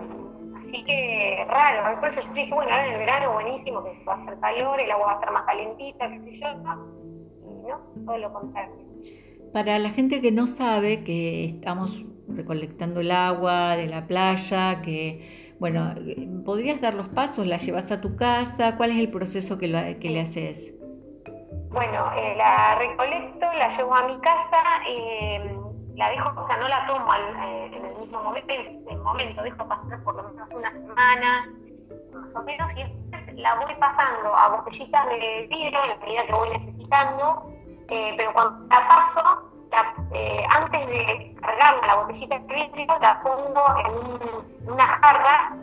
así 0.57 0.83
que 0.85 1.45
raro, 1.47 1.99
por 1.99 2.09
eso 2.09 2.21
yo 2.21 2.33
dije, 2.33 2.53
bueno, 2.53 2.71
ahora 2.71 2.87
en 2.87 2.93
el 2.93 2.99
verano 2.99 3.33
buenísimo, 3.33 3.83
que 3.83 4.03
va 4.05 4.13
a 4.13 4.21
hacer 4.23 4.39
calor, 4.39 4.81
el 4.81 4.91
agua 4.91 5.05
va 5.05 5.11
a 5.11 5.15
estar 5.15 5.31
más 5.31 5.45
calentita, 5.45 6.09
qué 6.09 6.19
sé 6.21 6.39
yo, 6.39 6.47
y 6.51 7.67
no, 7.67 7.77
todo 8.05 8.17
lo 8.17 8.33
contrario. 8.33 8.75
Para 9.51 9.77
la 9.77 9.89
gente 9.89 10.21
que 10.21 10.31
no 10.31 10.47
sabe 10.47 11.03
que 11.03 11.45
estamos 11.45 12.03
recolectando 12.27 13.01
el 13.01 13.11
agua 13.11 13.75
de 13.75 13.87
la 13.87 14.07
playa, 14.07 14.81
que, 14.81 15.55
bueno, 15.59 15.93
¿podrías 16.43 16.81
dar 16.81 16.95
los 16.95 17.09
pasos? 17.09 17.45
¿La 17.45 17.57
llevas 17.57 17.91
a 17.91 18.01
tu 18.01 18.15
casa? 18.15 18.77
¿Cuál 18.77 18.91
es 18.91 18.97
el 18.97 19.11
proceso 19.11 19.59
que, 19.59 19.97
que 19.99 20.09
le 20.09 20.21
haces? 20.21 20.73
Bueno, 21.73 22.11
eh, 22.15 22.35
la 22.37 22.75
recolecto, 22.75 23.51
la 23.53 23.67
llevo 23.69 23.95
a 23.95 24.03
mi 24.03 24.15
casa, 24.19 24.61
eh, 24.87 25.57
la 25.95 26.07
dejo, 26.11 26.39
o 26.39 26.43
sea, 26.43 26.55
no 26.57 26.67
la 26.67 26.85
tomo 26.85 27.11
eh, 27.15 27.71
en 27.73 27.85
el 27.85 27.97
mismo 27.97 28.21
momento, 28.21 28.53
en 28.53 28.87
el 28.87 28.99
momento, 28.99 29.41
dejo 29.41 29.67
pasar 29.67 30.03
por 30.03 30.15
lo 30.15 30.29
menos 30.29 30.51
una 30.51 30.71
semana, 30.71 31.49
más 32.13 32.35
o 32.35 32.43
menos, 32.43 32.71
y 32.77 32.83
después 32.83 33.33
la 33.39 33.55
voy 33.55 33.73
pasando 33.79 34.35
a 34.35 34.49
botellitas 34.49 35.05
de 35.07 35.47
vidrio 35.49 35.79
en 35.83 35.89
la 35.89 35.95
medida 35.95 36.25
que 36.27 36.33
voy 36.33 36.49
necesitando, 36.51 37.51
pero 37.87 38.33
cuando 38.33 38.67
la 38.67 38.87
paso, 38.87 39.51
antes 40.49 40.87
de 40.87 41.35
cargarla 41.41 41.87
la 41.87 41.95
botellita 41.95 42.37
de 42.37 42.53
vidrio, 42.53 42.99
la 43.01 43.19
pongo 43.23 43.63
en, 43.79 44.69
una 44.71 44.87
jarra 44.87 45.57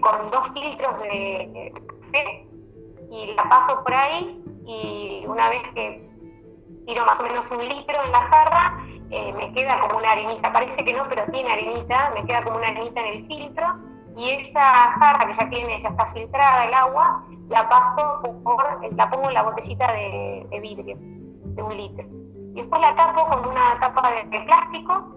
con 0.00 0.30
dos 0.30 0.48
filtros 0.54 0.96
de 1.00 1.72
café 1.74 2.46
y 3.10 3.34
la 3.34 3.42
paso 3.48 3.82
por 3.82 3.92
ahí 3.92 4.45
y 4.66 5.24
una 5.26 5.48
vez 5.48 5.62
que 5.74 6.08
tiro 6.86 7.04
más 7.04 7.18
o 7.20 7.22
menos 7.22 7.50
un 7.50 7.68
litro 7.68 8.04
en 8.04 8.12
la 8.12 8.22
jarra, 8.22 8.78
eh, 9.10 9.32
me 9.34 9.52
queda 9.52 9.80
como 9.80 9.98
una 9.98 10.10
arenita, 10.10 10.52
parece 10.52 10.84
que 10.84 10.92
no, 10.92 11.04
pero 11.08 11.24
tiene 11.30 11.50
arenita, 11.50 12.10
me 12.14 12.24
queda 12.24 12.42
como 12.42 12.56
una 12.56 12.68
arenita 12.68 13.00
en 13.00 13.06
el 13.06 13.26
filtro 13.26 13.66
y 14.16 14.30
esa 14.30 14.62
jarra 14.62 15.26
que 15.26 15.36
ya 15.36 15.50
tiene, 15.50 15.82
ya 15.82 15.90
está 15.90 16.06
filtrada 16.06 16.64
el 16.64 16.74
agua, 16.74 17.24
la 17.48 17.68
paso 17.68 18.20
por, 18.42 18.94
la 18.96 19.10
pongo 19.10 19.28
en 19.28 19.34
la 19.34 19.42
botellita 19.42 19.92
de, 19.92 20.58
vidrio, 20.60 20.96
de 20.98 21.62
un 21.62 21.76
litro. 21.76 22.06
Y 22.54 22.62
después 22.62 22.80
la 22.80 22.96
tapo 22.96 23.26
con 23.26 23.46
una 23.46 23.78
tapa 23.78 24.10
de, 24.10 24.40
plástico 24.40 25.16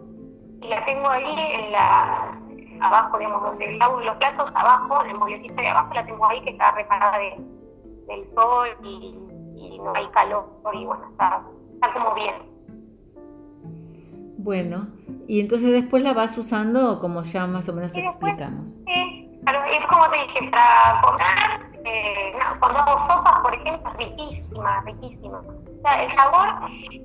y 0.62 0.67
la 0.67 0.83
tengo 0.85 1.09
ahí 1.09 1.35
en 1.53 1.71
la, 1.71 2.38
abajo, 2.81 3.17
digamos, 3.17 3.41
donde 3.41 3.71
lavo 3.77 4.01
los 4.01 4.17
platos, 4.17 4.51
abajo, 4.53 5.03
en 5.03 5.12
el 5.12 5.17
mueblecito 5.17 5.55
de 5.55 5.67
abajo, 5.67 5.93
la 5.93 6.05
tengo 6.05 6.25
ahí 6.27 6.41
que 6.41 6.49
está 6.51 6.71
reparada 6.71 7.17
del 7.19 8.27
sol 8.27 8.67
y 8.83 9.28
no 9.77 9.93
hay 9.95 10.07
calor 10.07 10.45
y 10.73 10.85
bueno, 10.85 11.07
está, 11.09 11.43
como 11.93 12.13
bien. 12.15 12.35
Bueno, 14.37 14.87
y 15.27 15.41
entonces 15.41 15.71
después 15.71 16.01
la 16.01 16.13
vas 16.13 16.37
usando 16.37 16.99
como 16.99 17.23
ya 17.23 17.45
más 17.45 17.67
o 17.69 17.73
menos 17.73 17.95
explicamos. 17.95 18.71
Sí, 18.85 19.39
claro, 19.43 19.63
es 19.65 19.85
como 19.87 20.09
te 20.09 20.17
dije, 20.19 20.49
para 20.49 21.01
comer, 21.01 21.81
eh, 21.85 22.33
cuando 22.59 22.79
hago 22.79 22.99
sopas, 23.07 23.39
por 23.41 23.53
ejemplo, 23.53 23.91
riquísima, 23.97 24.81
riquísima. 24.81 25.39
O 25.39 25.81
sea, 25.81 26.03
el 26.03 26.15
sabor, 26.15 26.47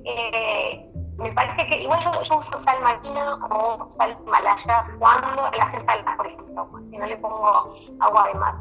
eh, 0.05 0.91
me 1.17 1.31
parece 1.33 1.67
que 1.67 1.83
igual 1.83 1.99
yo, 2.03 2.21
yo, 2.23 2.37
uso 2.37 2.59
sal 2.59 2.81
marina 2.81 3.35
o 3.49 3.89
sal 3.91 4.17
malaya 4.25 4.85
cuando 4.99 5.49
las 5.57 5.73
ensaladas, 5.73 6.17
por 6.17 6.27
ejemplo, 6.27 6.69
si 6.89 6.97
no 6.97 7.05
le 7.05 7.17
pongo 7.17 7.75
agua 7.99 8.27
de 8.27 8.39
mar. 8.39 8.55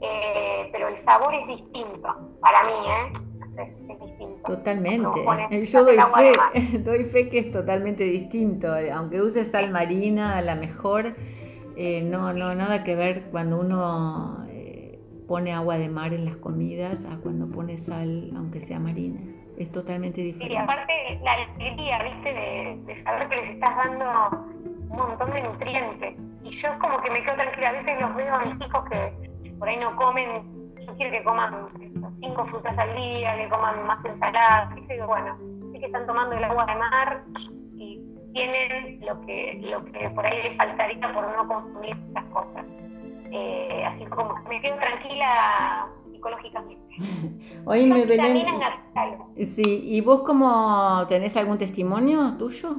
Eh, 0.00 0.68
pero 0.72 0.88
el 0.88 1.04
sabor 1.04 1.34
es 1.34 1.46
distinto 1.48 2.14
para 2.40 2.62
mí, 2.62 2.72
¿eh? 2.86 3.12
Totalmente. 4.46 5.20
Yo 5.66 5.84
doy 5.84 5.96
fe, 5.96 6.78
doy 6.78 7.04
fe 7.04 7.28
que 7.28 7.38
es 7.38 7.52
totalmente 7.52 8.04
distinto. 8.04 8.68
Aunque 8.92 9.20
uses 9.20 9.50
sal 9.50 9.70
marina, 9.70 10.36
a 10.36 10.42
la 10.42 10.54
mejor, 10.54 11.14
eh, 11.76 12.02
no, 12.02 12.32
no, 12.32 12.54
nada 12.54 12.84
que 12.84 12.94
ver 12.94 13.24
cuando 13.30 13.60
uno 13.60 14.46
eh, 14.50 14.98
pone 15.26 15.52
agua 15.52 15.78
de 15.78 15.88
mar 15.88 16.14
en 16.14 16.24
las 16.24 16.36
comidas 16.36 17.04
a 17.04 17.16
cuando 17.18 17.48
pone 17.48 17.78
sal, 17.78 18.32
aunque 18.36 18.60
sea 18.60 18.78
marina. 18.78 19.20
Es 19.56 19.72
totalmente 19.72 20.20
diferente. 20.20 20.54
Y 20.54 20.56
aparte, 20.56 21.20
la 21.22 21.32
alegría, 21.32 21.98
¿viste? 22.04 22.32
De, 22.32 22.80
de, 22.86 22.96
saber 23.02 23.28
que 23.28 23.36
les 23.36 23.50
estás 23.50 23.76
dando 23.76 24.46
un 24.88 24.96
montón 24.96 25.32
de 25.32 25.42
nutrientes. 25.42 26.14
Y 26.44 26.50
yo 26.50 26.68
es 26.68 26.74
como 26.78 27.00
que 27.02 27.10
me 27.10 27.22
quedo 27.22 27.34
tranquila. 27.34 27.68
A 27.70 27.72
veces 27.72 28.00
los 28.00 28.14
veo 28.14 28.34
a 28.34 28.44
mis 28.44 28.66
hijos 28.66 28.84
que 28.88 29.54
por 29.58 29.68
ahí 29.68 29.76
no 29.78 29.96
comen 29.96 30.58
yo 30.88 30.96
quiero 30.96 31.12
que 31.12 31.24
coman 31.24 31.68
cinco 32.10 32.46
frutas 32.46 32.76
al 32.78 32.94
día, 32.94 33.36
que 33.36 33.48
coman 33.48 33.86
más 33.86 34.04
ensaladas, 34.04 34.74
bueno, 35.06 35.38
sé 35.72 35.78
que 35.78 35.86
están 35.86 36.06
tomando 36.06 36.36
el 36.36 36.44
agua 36.44 36.64
de 36.66 36.74
mar 36.76 37.24
y 37.76 38.02
tienen 38.32 39.00
lo 39.04 39.20
que, 39.22 39.58
lo 39.62 39.84
que 39.84 40.10
por 40.10 40.26
ahí 40.26 40.42
les 40.42 40.56
faltaría 40.56 41.12
por 41.12 41.36
no 41.36 41.48
consumir 41.48 41.96
estas 42.08 42.24
cosas. 42.26 42.64
Eh, 43.30 43.84
así 43.84 44.04
como 44.06 44.34
que 44.34 44.48
me 44.48 44.60
quedo 44.60 44.76
tranquila 44.76 45.88
psicológicamente. 46.10 46.96
me 47.66 48.04
Belén. 48.06 48.46
Sí, 49.44 49.82
¿y 49.84 50.00
vos 50.00 50.22
cómo 50.22 51.06
tenés 51.08 51.36
algún 51.36 51.58
testimonio 51.58 52.34
tuyo? 52.38 52.76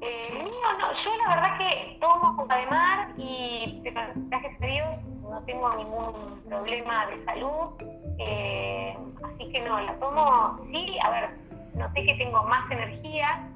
Eh, 0.00 0.41
mío, 0.62 0.78
no, 0.78 0.92
yo 0.92 1.16
la 1.16 1.34
verdad 1.34 1.58
que 1.58 1.98
tomo 2.00 2.26
agua 2.28 2.56
de 2.56 2.66
mar 2.66 3.08
y 3.16 3.82
gracias 4.28 4.56
a 4.60 4.66
Dios 4.66 5.00
no 5.22 5.42
tengo 5.44 5.74
ningún 5.76 6.42
problema 6.48 7.06
de 7.06 7.18
salud, 7.18 7.74
eh, 8.18 8.96
así 9.22 9.50
que 9.50 9.60
no, 9.60 9.80
la 9.80 9.98
tomo, 9.98 10.58
sí, 10.70 10.96
a 11.02 11.10
ver, 11.10 11.30
noté 11.74 12.04
que 12.04 12.14
tengo 12.14 12.42
más 12.44 12.70
energía, 12.70 13.48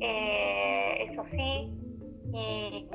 eh, 0.00 1.06
eso 1.08 1.22
sí, 1.22 1.76
y, 2.32 2.88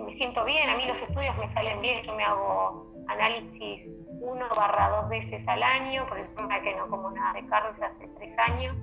me 0.00 0.14
siento 0.14 0.44
bien, 0.44 0.70
a 0.70 0.76
mí 0.76 0.84
los 0.86 1.00
estudios 1.02 1.36
me 1.36 1.48
salen 1.48 1.80
bien, 1.82 2.02
yo 2.02 2.14
me 2.14 2.24
hago 2.24 2.86
análisis 3.08 3.86
uno 4.20 4.46
barra 4.56 4.88
dos 4.88 5.08
veces 5.08 5.46
al 5.46 5.62
año, 5.62 6.06
por 6.08 6.18
el 6.18 6.26
tema 6.34 6.56
de 6.56 6.62
que 6.62 6.76
no 6.76 6.88
como 6.88 7.10
nada 7.10 7.34
de 7.34 7.46
carnes 7.46 7.80
hace 7.82 8.08
tres 8.16 8.36
años, 8.38 8.76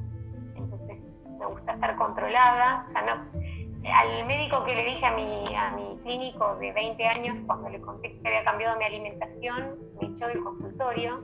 entonces 0.55 0.97
me 1.39 1.45
gusta 1.45 1.73
estar 1.73 1.95
controlada, 1.95 2.85
o 2.87 2.91
sea, 2.91 3.01
no, 3.01 3.44
al 3.91 4.25
médico 4.25 4.63
que 4.63 4.75
le 4.75 4.83
dije 4.83 5.05
a 5.05 5.11
mi, 5.15 5.55
a 5.55 5.71
mi 5.71 5.97
clínico 6.03 6.55
de 6.57 6.71
20 6.71 7.05
años, 7.05 7.43
cuando 7.45 7.69
le 7.69 7.79
conté 7.81 8.17
que 8.19 8.27
había 8.27 8.43
cambiado 8.43 8.77
mi 8.77 8.85
alimentación, 8.85 9.77
me 10.01 10.07
echó 10.07 10.27
del 10.27 10.43
consultorio. 10.43 11.23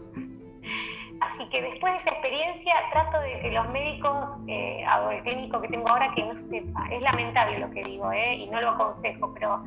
Así 1.21 1.47
que 1.49 1.61
después 1.61 1.93
de 1.93 1.97
esa 1.99 2.09
experiencia 2.09 2.73
trato 2.91 3.19
de 3.19 3.39
que 3.41 3.51
los 3.51 3.69
médicos, 3.69 4.37
eh, 4.47 4.83
el 5.11 5.23
clínico 5.23 5.61
que 5.61 5.67
tengo 5.67 5.87
ahora, 5.87 6.11
que 6.15 6.25
no 6.25 6.35
sepa. 6.35 6.87
Es 6.89 7.01
lamentable 7.03 7.59
lo 7.59 7.69
que 7.69 7.83
digo, 7.83 8.11
eh, 8.11 8.35
y 8.35 8.47
no 8.47 8.59
lo 8.59 8.71
aconsejo, 8.71 9.31
pero, 9.33 9.63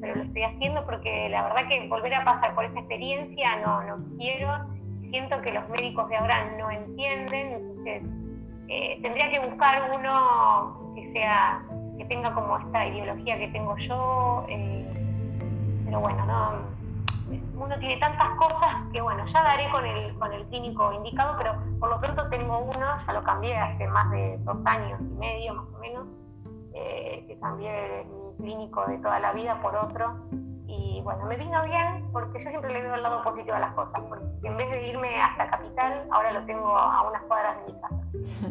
pero 0.00 0.16
lo 0.16 0.22
estoy 0.24 0.42
haciendo 0.42 0.84
porque 0.84 1.28
la 1.28 1.44
verdad 1.44 1.68
que 1.68 1.86
volver 1.86 2.14
a 2.14 2.24
pasar 2.24 2.56
por 2.56 2.64
esa 2.64 2.80
experiencia 2.80 3.56
no, 3.56 3.82
no 3.84 4.04
quiero. 4.18 4.66
Siento 5.00 5.40
que 5.42 5.52
los 5.52 5.68
médicos 5.68 6.08
de 6.08 6.16
ahora 6.16 6.56
no 6.58 6.72
entienden, 6.72 7.52
entonces 7.52 8.02
eh, 8.68 8.98
tendría 9.00 9.30
que 9.30 9.38
buscar 9.38 9.88
uno 9.96 10.92
que 10.96 11.06
sea 11.06 11.64
que 11.96 12.04
tenga 12.04 12.32
como 12.34 12.56
esta 12.58 12.86
ideología 12.86 13.38
que 13.38 13.48
tengo 13.48 13.76
yo, 13.76 14.44
eh, 14.48 15.82
pero 15.84 16.00
bueno, 16.00 16.26
no, 16.26 16.76
uno 17.56 17.78
tiene 17.78 17.96
tantas 17.98 18.30
cosas 18.36 18.86
que 18.92 19.00
bueno, 19.00 19.26
ya 19.26 19.42
daré 19.42 19.68
con 19.70 19.84
el, 19.84 20.16
con 20.18 20.32
el 20.32 20.46
clínico 20.46 20.92
indicado, 20.92 21.36
pero 21.38 21.54
por 21.80 21.90
lo 21.90 22.00
pronto 22.00 22.28
tengo 22.28 22.58
uno, 22.58 22.86
ya 23.06 23.12
lo 23.12 23.22
cambié 23.22 23.56
hace 23.56 23.86
más 23.88 24.10
de 24.10 24.38
dos 24.38 24.64
años 24.66 25.02
y 25.02 25.14
medio 25.14 25.54
más 25.54 25.72
o 25.72 25.78
menos, 25.78 26.12
eh, 26.74 27.24
que 27.26 27.38
cambié 27.38 28.04
mi 28.04 28.36
clínico 28.36 28.86
de 28.86 28.98
toda 28.98 29.18
la 29.20 29.32
vida 29.32 29.60
por 29.60 29.74
otro, 29.74 30.16
y 30.78 31.00
bueno, 31.02 31.24
me 31.26 31.36
vino 31.36 31.64
bien 31.64 32.04
porque 32.12 32.38
yo 32.42 32.50
siempre 32.50 32.72
le 32.72 32.82
veo 32.82 32.94
el 32.94 33.02
lado 33.02 33.22
positivo 33.22 33.54
a 33.54 33.60
las 33.60 33.72
cosas, 33.72 34.00
porque 34.08 34.24
en 34.42 34.56
vez 34.56 34.70
de 34.70 34.88
irme 34.88 35.20
hasta 35.20 35.50
Capital, 35.50 36.06
ahora 36.10 36.32
lo 36.32 36.44
tengo 36.44 36.68
a 36.68 37.08
unas 37.08 37.22
cuadras 37.22 37.56
de 37.58 37.72
mi 37.72 37.80
casa. 37.80 38.00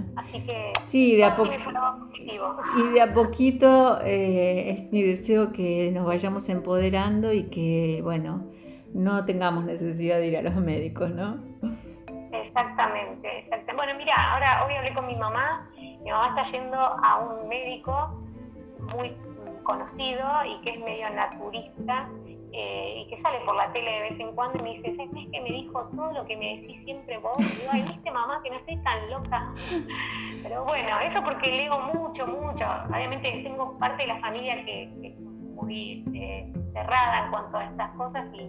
Así 0.15 0.45
que 0.45 0.73
sí, 0.87 1.15
de 1.15 1.25
a 1.25 1.35
positivo. 1.35 2.57
Y 2.77 2.93
de 2.93 3.01
a 3.01 3.13
poquito 3.13 3.99
eh, 4.01 4.71
es 4.71 4.91
mi 4.91 5.03
deseo 5.03 5.51
que 5.51 5.91
nos 5.93 6.05
vayamos 6.05 6.47
empoderando 6.49 7.33
y 7.33 7.43
que, 7.49 8.01
bueno, 8.03 8.45
no 8.93 9.25
tengamos 9.25 9.65
necesidad 9.65 10.17
de 10.17 10.27
ir 10.27 10.37
a 10.37 10.41
los 10.41 10.55
médicos, 10.55 11.09
¿no? 11.11 11.37
Exactamente, 12.31 13.39
exactamente. 13.39 13.75
Bueno, 13.75 13.93
mira, 13.97 14.15
ahora 14.31 14.65
hoy 14.65 14.73
hablé 14.75 14.93
con 14.93 15.05
mi 15.05 15.15
mamá, 15.15 15.69
mi 15.75 16.09
mamá 16.09 16.27
está 16.29 16.43
yendo 16.43 16.77
a 16.77 17.19
un 17.19 17.47
médico 17.49 18.21
muy 18.95 19.15
conocido 19.65 20.25
y 20.45 20.61
que 20.61 20.71
es 20.71 20.79
medio 20.79 21.09
naturista 21.09 22.09
eh, 22.53 23.01
y 23.01 23.09
que 23.09 23.17
sale 23.17 23.39
por 23.45 23.53
la 23.53 23.73
tele 23.73 23.91
de 23.91 24.01
vez 24.03 24.19
en 24.19 24.33
cuando 24.33 24.57
y 24.59 24.63
me 24.63 24.69
dice, 24.69 24.95
¿sabes 24.95 25.27
que 25.29 25.41
me 25.41 25.49
dijo 25.49 25.89
todo 25.93 26.13
lo 26.13 26.25
que 26.25 26.37
me 26.37 26.55
decís 26.55 26.79
siempre 26.85 27.17
vos? 27.17 27.37
Y 27.39 27.43
digo, 27.43 27.69
ay, 27.69 27.81
viste 27.81 28.09
mamá 28.09 28.41
que 28.41 28.49
no 28.49 28.55
estoy 28.55 28.77
tan 28.77 29.09
loca. 29.09 29.53
Pero 30.43 30.63
bueno, 30.63 30.99
eso 31.01 31.21
porque 31.21 31.51
leo 31.51 31.77
mucho, 31.93 32.25
mucho. 32.25 32.65
Obviamente 32.87 33.41
tengo 33.43 33.77
parte 33.77 34.03
de 34.03 34.13
la 34.13 34.19
familia 34.21 34.63
que, 34.63 34.83
es 34.83 35.19
muy 35.19 36.05
eh, 36.13 36.53
cerrada 36.71 37.25
en 37.25 37.31
cuanto 37.31 37.57
a 37.57 37.65
estas 37.65 37.91
cosas 37.97 38.25
y, 38.33 38.39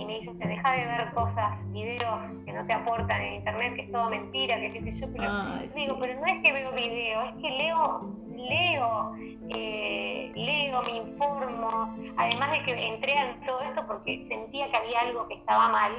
y 0.00 0.04
me 0.04 0.18
dice, 0.20 0.32
deja 0.34 0.72
de 0.72 0.84
ver 0.84 1.12
cosas, 1.12 1.70
videos 1.72 2.30
que 2.44 2.52
no 2.52 2.64
te 2.66 2.72
aportan 2.72 3.20
en 3.20 3.34
internet, 3.34 3.74
que 3.74 3.82
es 3.82 3.92
todo 3.92 4.08
mentira, 4.08 4.56
que 4.60 4.70
qué 4.70 4.82
sé 4.82 4.94
yo, 4.94 5.06
pero 5.12 5.30
digo, 5.74 5.98
pero 6.00 6.18
no 6.18 6.26
es 6.26 6.42
que 6.42 6.52
veo 6.52 6.72
videos, 6.72 7.28
es 7.28 7.34
que 7.34 7.50
leo, 7.50 8.14
leo, 8.48 9.14
eh, 9.50 10.32
leo, 10.34 10.82
me 10.82 10.96
informo, 10.98 11.96
además 12.16 12.50
de 12.52 12.62
que 12.64 12.88
entré 12.88 13.12
en 13.12 13.44
todo 13.46 13.60
esto 13.60 13.86
porque 13.86 14.24
sentía 14.24 14.70
que 14.70 14.76
había 14.76 15.00
algo 15.00 15.28
que 15.28 15.34
estaba 15.34 15.68
mal, 15.68 15.92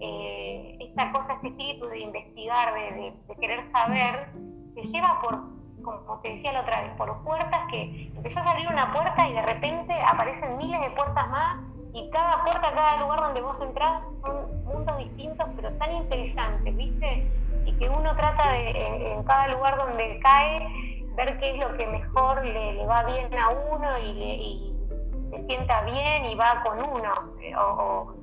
eh, 0.00 0.76
esta 0.80 1.12
cosa, 1.12 1.34
este 1.34 1.48
espíritu 1.48 1.86
de 1.88 2.00
investigar, 2.00 2.74
de, 2.74 3.14
querer 3.40 3.64
saber, 3.70 4.28
te 4.74 4.82
lleva 4.82 5.20
por, 5.22 5.40
como 5.82 6.20
te 6.20 6.32
decía 6.32 6.52
la 6.52 6.60
otra 6.62 6.82
vez, 6.82 6.90
por 6.96 7.22
puertas 7.24 7.60
que 7.70 8.10
empezás 8.14 8.46
a 8.46 8.50
abrir 8.50 8.68
una 8.68 8.92
puerta 8.92 9.28
y 9.28 9.32
de 9.32 9.42
repente 9.42 9.94
aparecen 10.02 10.56
miles 10.56 10.80
de 10.80 10.90
puertas 10.90 11.28
más 11.30 11.56
y 11.92 12.10
cada 12.10 12.42
puerta, 12.44 12.72
cada 12.74 13.00
lugar 13.00 13.20
donde 13.20 13.40
vos 13.40 13.60
entrás 13.60 14.02
son 14.20 14.64
mundos 14.64 14.98
distintos 14.98 15.46
pero 15.54 15.72
tan 15.74 15.92
interesantes, 15.92 16.76
¿viste? 16.76 17.30
Y 17.66 17.72
que 17.74 17.88
uno 17.88 18.14
trata 18.16 18.50
de, 18.52 19.12
en 19.12 19.22
cada 19.22 19.48
lugar 19.48 19.76
donde 19.78 20.18
cae, 20.20 20.93
ver 21.16 21.38
qué 21.38 21.50
es 21.50 21.58
lo 21.58 21.76
que 21.76 21.86
mejor 21.86 22.44
le, 22.44 22.86
va 22.86 23.04
bien 23.04 23.32
a 23.34 23.50
uno 23.50 23.98
y, 23.98 24.12
le, 24.12 25.36
se 25.36 25.42
sienta 25.44 25.82
bien 25.82 26.26
y 26.26 26.34
va 26.34 26.62
con 26.64 26.78
uno 26.78 27.12
eh, 27.40 27.54
o, 27.56 28.14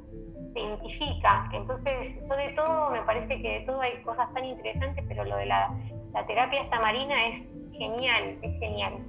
se 0.53 0.59
identifica. 0.59 1.49
Entonces, 1.53 2.17
yo 2.27 2.35
de 2.35 2.49
todo, 2.49 2.89
me 2.91 3.01
parece 3.03 3.41
que 3.41 3.59
de 3.59 3.61
todo 3.61 3.81
hay 3.81 4.01
cosas 4.03 4.33
tan 4.33 4.45
interesantes, 4.45 5.03
pero 5.07 5.23
lo 5.23 5.37
de 5.37 5.45
la, 5.45 5.73
terapia 6.27 6.61
esta 6.61 6.79
marina 6.79 7.27
es 7.27 7.49
genial, 7.71 8.37
es 8.41 8.59
genial. 8.59 8.99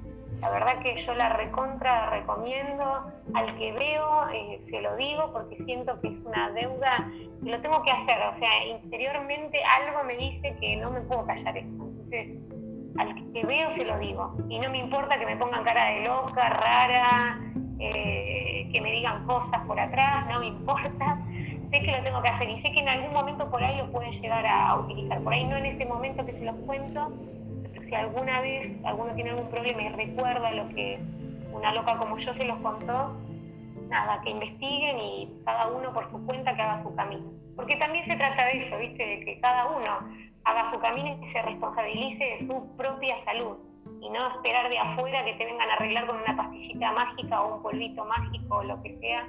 La 0.41 0.51
verdad 0.51 0.83
que 0.83 0.97
yo 0.97 1.15
la 1.15 1.29
recontra 1.31 2.11
recomiendo, 2.11 3.13
al 3.35 3.57
que 3.59 3.73
veo 3.73 4.29
eh, 4.31 4.57
se 4.61 4.81
lo 4.81 4.97
digo 4.97 5.33
porque 5.33 5.57
siento 5.59 6.01
que 6.01 6.09
es 6.09 6.23
una 6.23 6.51
deuda 6.51 7.11
que 7.45 7.51
lo 7.51 7.61
tengo 7.61 7.83
que 7.83 7.93
hacer, 7.93 8.19
o 8.29 8.35
sea, 8.35 8.67
interiormente 8.67 9.61
algo 9.63 10.05
me 10.05 10.17
dice 10.17 10.57
que 10.61 10.77
no 10.77 10.91
me 10.91 11.01
puedo 11.03 11.27
callar 11.27 11.57
esto. 11.57 11.85
Entonces, 11.85 12.39
al 12.99 13.33
que 13.33 13.47
veo 13.47 13.71
se 13.71 13.85
lo 13.85 13.99
digo. 13.99 14.37
Y 14.49 14.59
no 14.59 14.71
me 14.71 14.79
importa 14.79 15.19
que 15.19 15.27
me 15.27 15.37
pongan 15.37 15.65
cara 15.65 15.87
de 15.87 16.05
loca, 16.05 16.49
rara, 16.49 17.41
eh, 17.79 18.69
que 18.73 18.81
me 18.81 18.93
digan 18.93 19.27
cosas 19.27 19.61
por 19.67 19.79
atrás, 19.79 20.27
no 20.29 20.41
me 20.41 20.47
importa. 20.47 21.21
Sé 21.71 21.81
que 21.81 21.93
lo 21.93 22.03
tengo 22.03 22.23
que 22.23 22.29
hacer 22.29 22.51
y 22.51 22.61
sé 22.61 22.71
que 22.73 22.81
en 22.81 22.89
algún 22.89 23.13
momento 23.13 23.51
por 23.51 23.63
ahí 23.63 23.77
lo 23.79 23.91
pueden 23.91 24.13
llegar 24.13 24.47
a 24.47 24.75
utilizar. 24.77 25.21
Por 25.23 25.33
ahí 25.33 25.45
no 25.45 25.57
en 25.57 25.67
ese 25.67 25.87
momento 25.87 26.25
que 26.27 26.33
se 26.33 26.45
los 26.45 26.55
cuento, 26.67 27.13
pero 27.63 27.83
si 27.83 27.95
alguna 27.95 28.41
vez 28.41 28.79
alguno 28.85 29.15
tiene 29.15 29.31
algún 29.31 29.49
problema 29.49 29.83
y 29.83 29.89
recuerda 29.89 30.51
lo 30.53 30.69
que 30.69 31.01
una 31.53 31.73
loca 31.73 31.97
como 31.97 32.19
yo 32.19 32.35
se 32.35 32.45
los 32.45 32.59
contó, 32.59 33.17
nada, 33.89 34.21
que 34.23 34.31
investiguen 34.31 34.99
y 34.99 35.43
cada 35.45 35.69
uno 35.69 35.93
por 35.93 36.07
su 36.07 36.25
cuenta 36.27 36.55
que 36.55 36.63
haga 36.63 36.83
su 36.83 36.95
camino. 36.95 37.31
Porque 37.57 37.77
también 37.77 38.07
se 38.07 38.17
trata 38.17 38.47
de 38.47 38.59
eso, 38.59 38.79
¿viste? 38.79 39.07
De 39.07 39.25
que 39.25 39.41
cada 39.41 39.67
uno 39.67 40.32
haga 40.45 40.67
su 40.67 40.81
camino 40.81 41.19
y 41.21 41.27
se 41.27 41.43
responsabilice 41.43 42.25
de 42.25 42.39
su 42.41 42.77
propia 42.77 43.17
salud 43.19 43.59
y 44.01 44.11
no 44.11 44.27
esperar 44.29 44.69
de 44.69 44.79
afuera 44.79 45.25
que 45.25 45.35
te 45.35 45.45
vengan 45.45 45.71
a 45.71 45.75
arreglar 45.75 46.07
con 46.07 46.17
una 46.17 46.37
pastillita 46.37 46.93
mágica 46.93 47.41
o 47.43 47.57
un 47.57 47.63
polvito 47.63 48.05
mágico 48.05 48.57
o 48.57 48.65
lo 48.65 48.83
que 48.83 48.93
sea. 48.95 49.29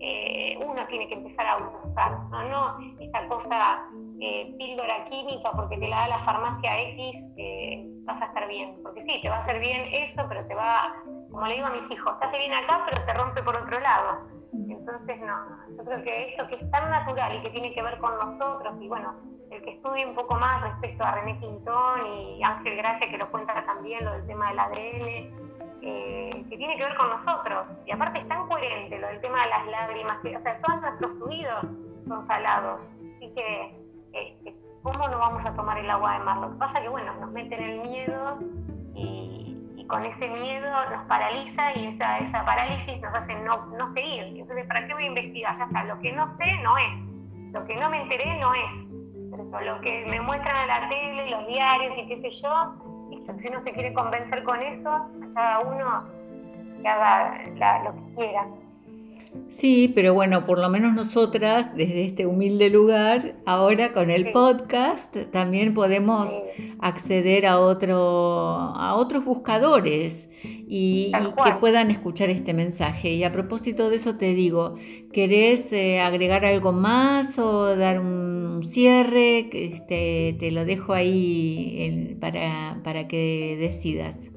Eh, 0.00 0.58
uno 0.64 0.86
tiene 0.86 1.08
que 1.08 1.14
empezar 1.14 1.46
a 1.46 1.56
buscar, 1.56 2.18
no, 2.30 2.42
no 2.48 2.78
esta 3.00 3.26
cosa 3.28 3.86
eh, 4.20 4.54
píldora 4.58 5.04
química 5.08 5.52
porque 5.52 5.78
te 5.78 5.88
la 5.88 6.00
da 6.00 6.08
la 6.08 6.18
farmacia 6.18 6.80
X, 6.90 7.16
eh, 7.36 7.84
vas 8.04 8.20
a 8.20 8.26
estar 8.26 8.48
bien. 8.48 8.78
Porque 8.82 9.02
sí, 9.02 9.20
te 9.22 9.28
va 9.28 9.36
a 9.36 9.38
hacer 9.40 9.60
bien 9.60 9.88
eso, 9.92 10.24
pero 10.28 10.46
te 10.46 10.54
va, 10.54 11.02
como 11.30 11.46
le 11.46 11.54
digo 11.54 11.66
a 11.66 11.70
mis 11.70 11.90
hijos, 11.90 12.18
te 12.18 12.26
hace 12.26 12.38
bien 12.38 12.52
acá, 12.52 12.84
pero 12.88 13.04
te 13.04 13.14
rompe 13.14 13.42
por 13.42 13.56
otro 13.56 13.78
lado. 13.80 14.28
Entonces, 14.52 15.20
no, 15.20 15.34
yo 15.76 15.84
creo 15.84 16.02
que 16.02 16.28
esto 16.28 16.46
que 16.46 16.56
es 16.56 16.70
tan 16.70 16.90
natural 16.90 17.36
y 17.36 17.42
que 17.42 17.50
tiene 17.50 17.74
que 17.74 17.82
ver 17.82 17.98
con 17.98 18.14
nosotros, 18.16 18.78
y 18.80 18.88
bueno, 18.88 19.14
el 19.54 19.62
que 19.62 19.70
estudie 19.70 20.04
un 20.06 20.14
poco 20.14 20.36
más 20.36 20.60
respecto 20.62 21.04
a 21.04 21.12
René 21.12 21.38
Quintón 21.38 22.06
y 22.06 22.42
Ángel 22.42 22.76
Gracia, 22.76 23.08
que 23.08 23.18
lo 23.18 23.30
cuenta 23.30 23.64
también, 23.64 24.04
lo 24.04 24.12
del 24.12 24.26
tema 24.26 24.48
del 24.48 24.58
ADN, 24.58 25.44
eh, 25.82 26.46
que 26.48 26.56
tiene 26.56 26.76
que 26.76 26.84
ver 26.84 26.96
con 26.96 27.08
nosotros. 27.08 27.70
Y 27.86 27.92
aparte 27.92 28.20
es 28.20 28.28
tan 28.28 28.48
coherente 28.48 28.98
lo 28.98 29.06
del 29.06 29.20
tema 29.20 29.42
de 29.42 29.48
las 29.50 29.66
lágrimas, 29.66 30.18
que, 30.22 30.36
o 30.36 30.40
sea, 30.40 30.60
todos 30.60 30.80
nuestros 30.80 31.12
fluidos 31.18 31.66
son 32.08 32.22
salados. 32.24 32.84
Así 33.16 33.32
que, 33.34 33.76
este, 34.12 34.56
¿cómo 34.82 35.08
no 35.08 35.18
vamos 35.18 35.44
a 35.44 35.54
tomar 35.54 35.78
el 35.78 35.90
agua 35.90 36.14
de 36.14 36.18
mar? 36.24 36.38
Lo 36.38 36.50
que 36.50 36.56
pasa 36.56 36.78
es 36.78 36.84
que, 36.84 36.88
bueno, 36.88 37.14
nos 37.20 37.30
meten 37.30 37.62
el 37.62 37.80
miedo 37.88 38.38
y, 38.94 39.40
con 39.86 40.02
ese 40.02 40.28
miedo 40.28 40.66
nos 40.90 41.04
paraliza 41.04 41.76
y 41.76 41.88
esa, 41.88 42.18
esa 42.18 42.42
parálisis 42.46 42.98
nos 43.02 43.14
hace 43.14 43.34
no, 43.34 43.66
no 43.66 43.86
seguir. 43.86 44.22
Entonces, 44.22 44.64
¿para 44.66 44.86
qué 44.86 44.94
voy 44.94 45.04
a 45.04 45.08
investigar? 45.08 45.58
Ya 45.58 45.64
está, 45.64 45.84
lo 45.84 46.00
que 46.00 46.10
no 46.10 46.26
sé 46.26 46.58
no 46.62 46.78
es. 46.78 47.04
Lo 47.52 47.66
que 47.66 47.76
no 47.76 47.90
me 47.90 48.00
enteré 48.00 48.38
no 48.40 48.54
es 48.54 48.93
lo 49.36 49.80
que 49.80 50.04
me 50.08 50.20
muestran 50.20 50.56
en 50.62 50.68
la 50.68 50.88
tele, 50.88 51.30
los 51.30 51.46
diarios 51.46 51.96
y 51.98 52.06
qué 52.06 52.18
sé 52.18 52.30
yo, 52.30 52.74
si 53.38 53.48
uno 53.48 53.60
se 53.60 53.72
quiere 53.72 53.92
convencer 53.92 54.42
con 54.44 54.60
eso, 54.60 55.06
cada 55.34 55.60
uno 55.60 56.04
que 56.82 56.88
haga 56.88 57.82
lo 57.84 57.94
que 57.94 58.14
quiera. 58.16 58.46
Sí, 59.48 59.92
pero 59.94 60.14
bueno, 60.14 60.46
por 60.46 60.58
lo 60.58 60.68
menos 60.68 60.94
nosotras 60.94 61.74
desde 61.76 62.06
este 62.06 62.26
humilde 62.26 62.70
lugar, 62.70 63.34
ahora 63.46 63.92
con 63.92 64.10
el 64.10 64.30
podcast 64.32 65.14
también 65.32 65.74
podemos 65.74 66.30
acceder 66.78 67.46
a, 67.46 67.58
otro, 67.58 67.98
a 67.98 68.94
otros 68.94 69.24
buscadores 69.24 70.28
y, 70.44 71.12
que 71.44 71.52
puedan 71.60 71.90
escuchar 71.90 72.30
este 72.30 72.54
mensaje. 72.54 73.10
Y 73.10 73.24
a 73.24 73.32
propósito 73.32 73.90
de 73.90 73.96
eso 73.96 74.16
te 74.16 74.34
digo, 74.34 74.76
¿querés 75.12 75.72
eh, 75.72 76.00
agregar 76.00 76.44
algo 76.44 76.72
más 76.72 77.38
o 77.38 77.76
dar 77.76 78.00
un 78.00 78.62
cierre? 78.64 79.48
Este, 79.52 80.36
te 80.38 80.50
lo 80.50 80.64
dejo 80.64 80.92
ahí 80.92 82.16
para, 82.20 82.80
para 82.82 83.08
que 83.08 83.56
decidas. 83.58 84.30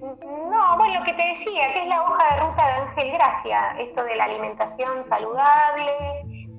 No, 0.00 0.76
bueno, 0.76 1.00
lo 1.00 1.06
que 1.06 1.12
te 1.12 1.26
decía, 1.28 1.72
que 1.74 1.82
es 1.82 1.86
la 1.88 2.02
hoja 2.02 2.34
de 2.34 2.40
ruta 2.40 2.66
de 2.66 2.72
Ángel 2.72 3.12
Gracia, 3.12 3.76
esto 3.78 4.02
de 4.04 4.16
la 4.16 4.24
alimentación 4.24 5.04
saludable, 5.04 5.92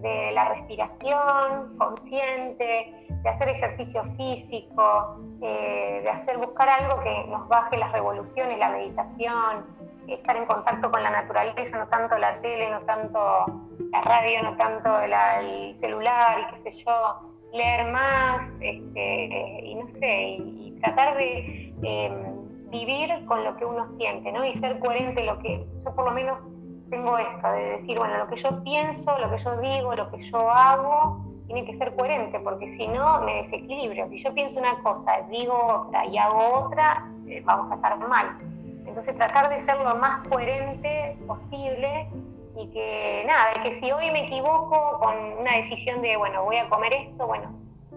de 0.01 0.31
la 0.31 0.49
respiración 0.49 1.77
consciente, 1.77 3.00
de 3.23 3.29
hacer 3.29 3.49
ejercicio 3.49 4.03
físico, 4.15 5.17
eh, 5.41 6.01
de 6.03 6.10
hacer 6.10 6.38
buscar 6.38 6.69
algo 6.69 7.01
que 7.01 7.25
nos 7.27 7.47
baje 7.47 7.77
las 7.77 7.91
revoluciones, 7.91 8.57
la 8.57 8.69
meditación, 8.69 9.65
estar 10.07 10.36
en 10.36 10.45
contacto 10.45 10.91
con 10.91 11.03
la 11.03 11.12
naturaleza, 11.12 11.77
no 11.77 11.88
tanto 11.88 12.17
la 12.17 12.41
tele, 12.41 12.71
no 12.71 12.81
tanto 12.81 13.45
la 13.91 14.01
radio, 14.01 14.43
no 14.43 14.57
tanto 14.57 15.01
el 15.01 15.75
celular 15.77 16.39
y 16.39 16.51
qué 16.51 16.57
sé 16.57 16.71
yo, 16.71 17.31
leer 17.53 17.91
más, 17.91 18.49
este, 18.60 19.62
y 19.63 19.76
no 19.76 19.88
sé, 19.88 20.38
y, 20.39 20.78
tratar 20.82 21.15
de 21.15 21.76
em, 21.84 22.69
vivir 22.72 23.24
con 23.28 23.43
lo 23.43 23.55
que 23.55 23.65
uno 23.65 23.86
siente, 23.86 24.32
¿no? 24.32 24.43
Y 24.43 24.55
ser 24.55 24.80
coherente 24.80 25.24
lo 25.24 25.38
que, 25.38 25.63
yo 25.86 25.95
por 25.95 26.05
lo 26.05 26.11
menos 26.11 26.43
tengo 26.89 27.17
esto, 27.19 27.51
de 27.51 27.63
decir, 27.74 27.99
bueno, 27.99 28.17
lo 28.17 28.28
que 28.28 28.36
yo 28.36 28.63
pienso, 28.63 29.17
lo 29.19 29.30
que 29.30 29.38
yo 29.38 29.57
digo, 29.57 29.93
lo 29.93 30.09
que 30.09 30.22
yo 30.22 30.49
hago, 30.49 31.30
tiene 31.52 31.66
que 31.66 31.76
ser 31.76 31.93
coherente, 31.95 32.39
porque 32.39 32.70
si 32.70 32.88
no 32.88 33.22
me 33.22 33.38
desequilibro. 33.38 34.08
Si 34.08 34.18
yo 34.18 34.34
pienso 34.34 34.58
una 34.58 34.82
cosa, 34.84 35.22
digo 35.30 35.54
otra 35.54 36.06
y 36.06 36.18
hago 36.18 36.66
otra, 36.66 37.10
eh, 37.28 37.41
vamos 37.43 37.70
a 37.70 37.76
estar 37.76 37.97
mal. 37.97 38.38
Entonces 38.86 39.16
tratar 39.18 39.49
de 39.49 39.60
ser 39.60 39.78
lo 39.82 39.95
más 39.95 40.26
coherente 40.30 41.18
posible 41.28 42.08
y 42.56 42.68
que 42.72 43.24
nada, 43.28 43.52
que 43.64 43.74
si 43.74 43.91
hoy 43.91 44.12
me 44.12 44.28
equivoco 44.28 44.99
con 44.99 45.14
una 45.39 45.58
decisión 45.58 46.02
de, 46.02 46.16
bueno, 46.16 46.45
voy 46.45 46.56
a 46.56 46.70
comer 46.70 46.93
esto, 46.93 47.28
bueno, 47.28 47.52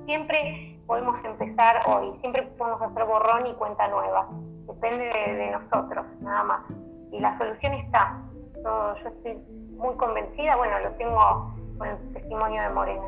siempre 0.04 0.76
podemos 0.86 1.22
empezar 1.24 1.80
hoy, 1.86 2.12
siempre 2.18 2.42
podemos 2.42 2.82
hacer 2.82 3.04
borrón 3.04 3.46
y 3.46 3.54
cuenta 3.54 3.86
nueva. 3.86 4.28
Depende 4.66 5.04
de, 5.04 5.50
nosotros, 5.52 6.06
nada 6.20 6.42
más. 6.42 6.74
Y 7.12 7.20
la 7.20 7.32
solución 7.32 7.72
está. 7.74 8.20
Yo 8.64 9.06
estoy 9.06 9.34
muy 9.76 9.94
convencida, 9.94 10.56
bueno, 10.56 10.76
lo 10.80 10.90
tengo 10.92 11.54
con 11.78 11.88
el 11.88 12.12
testimonio 12.12 12.62
de 12.62 12.68
Morena. 12.70 13.04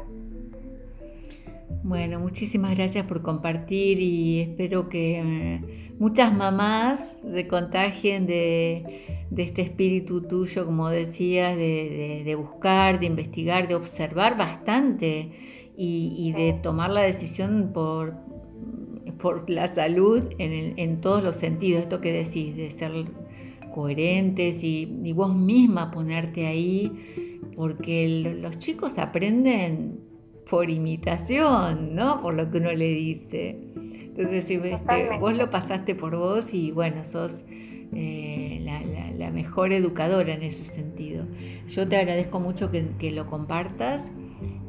Bueno, 1.87 2.19
muchísimas 2.19 2.75
gracias 2.75 3.07
por 3.07 3.23
compartir 3.23 4.01
y 4.01 4.41
espero 4.41 4.89
que 4.89 5.21
eh, 5.21 5.93
muchas 6.01 6.35
mamás 6.35 7.15
se 7.33 7.47
contagien 7.47 8.27
de, 8.27 9.29
este 9.37 9.63
espíritu 9.63 10.23
tuyo, 10.23 10.67
como 10.67 10.89
decías, 10.89 11.57
de, 11.57 12.35
buscar, 12.37 12.99
de 12.99 13.07
investigar, 13.07 13.69
de 13.69 13.77
observar 13.77 14.37
bastante 14.37 15.31
y, 15.77 16.33
de 16.33 16.55
tomar 16.55 16.91
la 16.91 17.03
decisión 17.03 17.71
por, 17.73 18.17
la 19.47 19.69
salud 19.69 20.25
en, 20.39 21.01
todos 21.01 21.23
los 21.23 21.37
sentidos, 21.37 21.85
esto 21.85 22.01
que 22.01 22.13
decís, 22.13 22.57
de 22.57 22.73
ser 22.73 22.91
coherentes 23.73 24.65
y 24.65 25.13
vos 25.13 25.33
misma 25.37 25.93
ponerte 25.93 26.49
ahí, 26.49 27.41
porque 27.55 28.35
los 28.41 28.59
chicos 28.59 28.99
aprenden 28.99 30.16
por 30.49 30.71
imitación, 30.71 31.95
¿no? 31.95 32.23
Por 32.23 32.35
lo 32.35 32.51
que 32.51 32.59
uno 32.59 32.73
le 32.73 32.89
dice. 32.89 33.59
Entonces, 33.75 34.49
este, 34.49 35.19
vos 35.19 35.37
lo 35.37 35.51
pasaste 35.51 35.95
por 35.95 36.17
vos 36.17 36.55
y 36.55 36.71
bueno, 36.71 37.05
sos 37.05 37.45
eh, 37.95 38.61
la, 38.63 39.31
mejor 39.31 39.73
educadora 39.73 40.33
en 40.33 40.43
ese 40.43 40.65
sentido. 40.65 41.27
Yo 41.67 41.87
te 41.89 41.97
agradezco 41.97 42.41
mucho 42.41 42.71
que, 42.71 43.11
lo 43.11 43.27
compartas. 43.27 44.11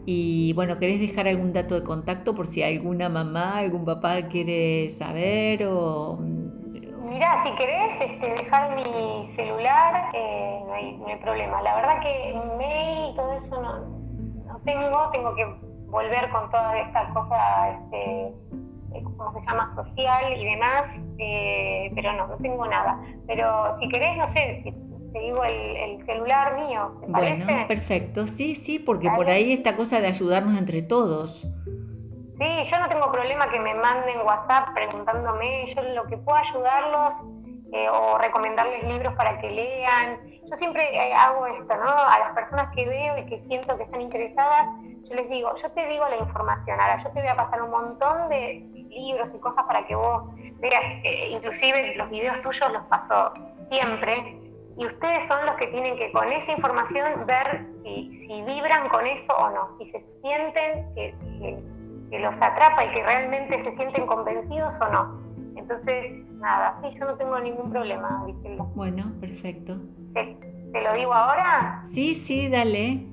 Y 0.06 0.54
bueno, 0.54 0.80
¿querés 0.80 1.00
dejar 1.00 1.28
algún 1.28 1.54
dato 1.54 1.76
de 1.76 1.84
contacto 1.84 2.34
por 2.34 2.48
si 2.48 2.64
alguna 2.64 3.08
mamá, 3.08 3.58
algún 3.58 3.86
papá 3.86 4.28
quiere 4.28 4.90
saber 4.92 5.66
o... 5.66 6.18
Mira, 7.10 7.44
si 7.44 7.52
querés 7.56 8.02
este, 8.02 8.30
dejar 8.30 8.76
mi 8.76 9.28
celular, 9.30 10.12
eh, 10.14 10.60
no, 10.66 10.74
hay, 10.74 10.98
no, 10.98 11.08
hay, 11.08 11.18
problema. 11.18 11.62
La 11.62 11.76
verdad 11.76 12.02
que 12.02 12.36
mail 12.58 13.12
y 13.12 13.16
todo 13.16 13.34
eso 13.34 13.62
no, 13.62 13.80
no 14.46 14.60
tengo, 14.66 15.10
tengo 15.12 15.36
que 15.36 15.67
volver 15.98 16.30
con 16.30 16.50
toda 16.52 16.80
esta 16.80 17.10
cosa, 17.10 17.70
este, 17.72 18.28
eh, 18.94 19.04
¿cómo 19.04 19.34
se 19.40 19.46
llama?, 19.48 19.68
social 19.74 20.38
y 20.38 20.46
demás, 20.46 20.94
eh, 21.18 21.92
pero 21.96 22.14
no, 22.14 22.28
no 22.28 22.38
tengo 22.38 22.68
nada. 22.68 23.00
Pero 23.26 23.74
si 23.74 23.90
querés, 23.90 24.16
no 24.16 24.28
sé, 24.28 24.54
si 24.62 24.72
te 25.12 25.20
digo 25.20 25.44
el, 25.44 26.04
celular 26.06 26.56
mío, 26.56 26.94
¿te 27.02 27.12
parece? 27.12 27.44
Bueno, 27.44 27.68
perfecto, 27.68 28.28
sí, 28.28 28.56
sí, 28.56 28.78
porque 28.80 29.10
por 29.10 29.28
ahí 29.28 29.52
esta 29.52 29.76
cosa 29.76 30.00
de 30.00 30.08
ayudarnos 30.08 30.58
entre 30.58 30.84
todos. 30.84 31.42
Sí, 32.36 32.64
yo 32.66 32.80
no 32.80 32.88
tengo 32.88 33.12
problema 33.12 33.50
que 33.50 33.60
me 33.60 33.74
manden 33.74 34.20
WhatsApp 34.24 34.70
preguntándome, 34.76 35.66
yo 35.66 35.82
lo 35.82 36.06
que 36.06 36.18
puedo 36.18 36.38
ayudarlos 36.38 37.14
eh, 37.74 37.90
o 37.90 38.18
recomendarles 38.20 38.84
libros 38.84 39.14
para 39.16 39.40
que 39.40 39.50
lean. 39.50 40.20
Yo 40.50 40.56
siempre 40.56 40.84
hago 41.14 41.48
esto, 41.48 41.76
¿no? 41.76 41.90
A 41.90 42.20
las 42.20 42.32
personas 42.34 42.68
que 42.76 42.86
veo 42.86 43.18
y 43.18 43.26
que 43.26 43.40
siento 43.42 43.76
que 43.76 43.84
están 43.84 44.02
interesadas, 44.02 44.68
les 45.16 45.30
digo, 45.30 45.54
yo 45.56 45.72
te 45.72 45.88
digo 45.88 46.08
la 46.08 46.18
información, 46.18 46.80
ahora 46.80 46.98
yo 46.98 47.10
te 47.12 47.22
voy 47.22 47.30
a 47.30 47.36
pasar 47.36 47.62
un 47.62 47.72
montón 47.72 48.30
de 48.30 48.66
libros 48.90 49.34
y 49.34 49.40
cosas 49.40 49.64
para 49.66 49.86
que 49.86 49.96
vos 49.96 50.30
veas, 50.60 50.84
inclusive 51.30 51.96
los 51.96 52.10
videos 52.10 52.42
tuyos 52.42 52.72
los 52.72 52.84
paso 52.86 53.34
siempre, 53.70 54.40
y 54.78 54.86
ustedes 54.86 55.28
son 55.28 55.46
los 55.46 55.56
que 55.56 55.68
tienen 55.68 55.98
que 55.98 56.12
con 56.12 56.28
esa 56.28 56.52
información 56.52 57.26
ver 57.26 57.66
si, 57.84 58.44
vibran 58.46 58.88
con 58.90 59.06
eso 59.08 59.34
o 59.38 59.50
no, 59.50 59.70
si 59.78 59.86
se 59.88 60.00
sienten 60.00 60.94
que, 60.94 61.16
los 62.20 62.42
atrapa 62.42 62.86
y 62.86 62.90
que 62.92 63.04
realmente 63.04 63.60
se 63.60 63.76
sienten 63.76 64.06
convencidos 64.06 64.80
o 64.82 64.90
no. 64.90 65.22
Entonces, 65.58 66.26
nada, 66.36 66.74
sí, 66.76 66.90
yo 66.98 67.06
no 67.06 67.16
tengo 67.16 67.38
ningún 67.40 67.70
problema, 67.70 68.24
Gisela. 68.26 68.64
Bueno, 68.76 69.12
perfecto. 69.20 69.78
¿Te, 70.14 70.82
lo 70.82 70.94
digo 70.94 71.14
ahora? 71.14 71.84
Sí, 71.86 72.16
sí, 72.16 72.48
dale. 72.48 73.06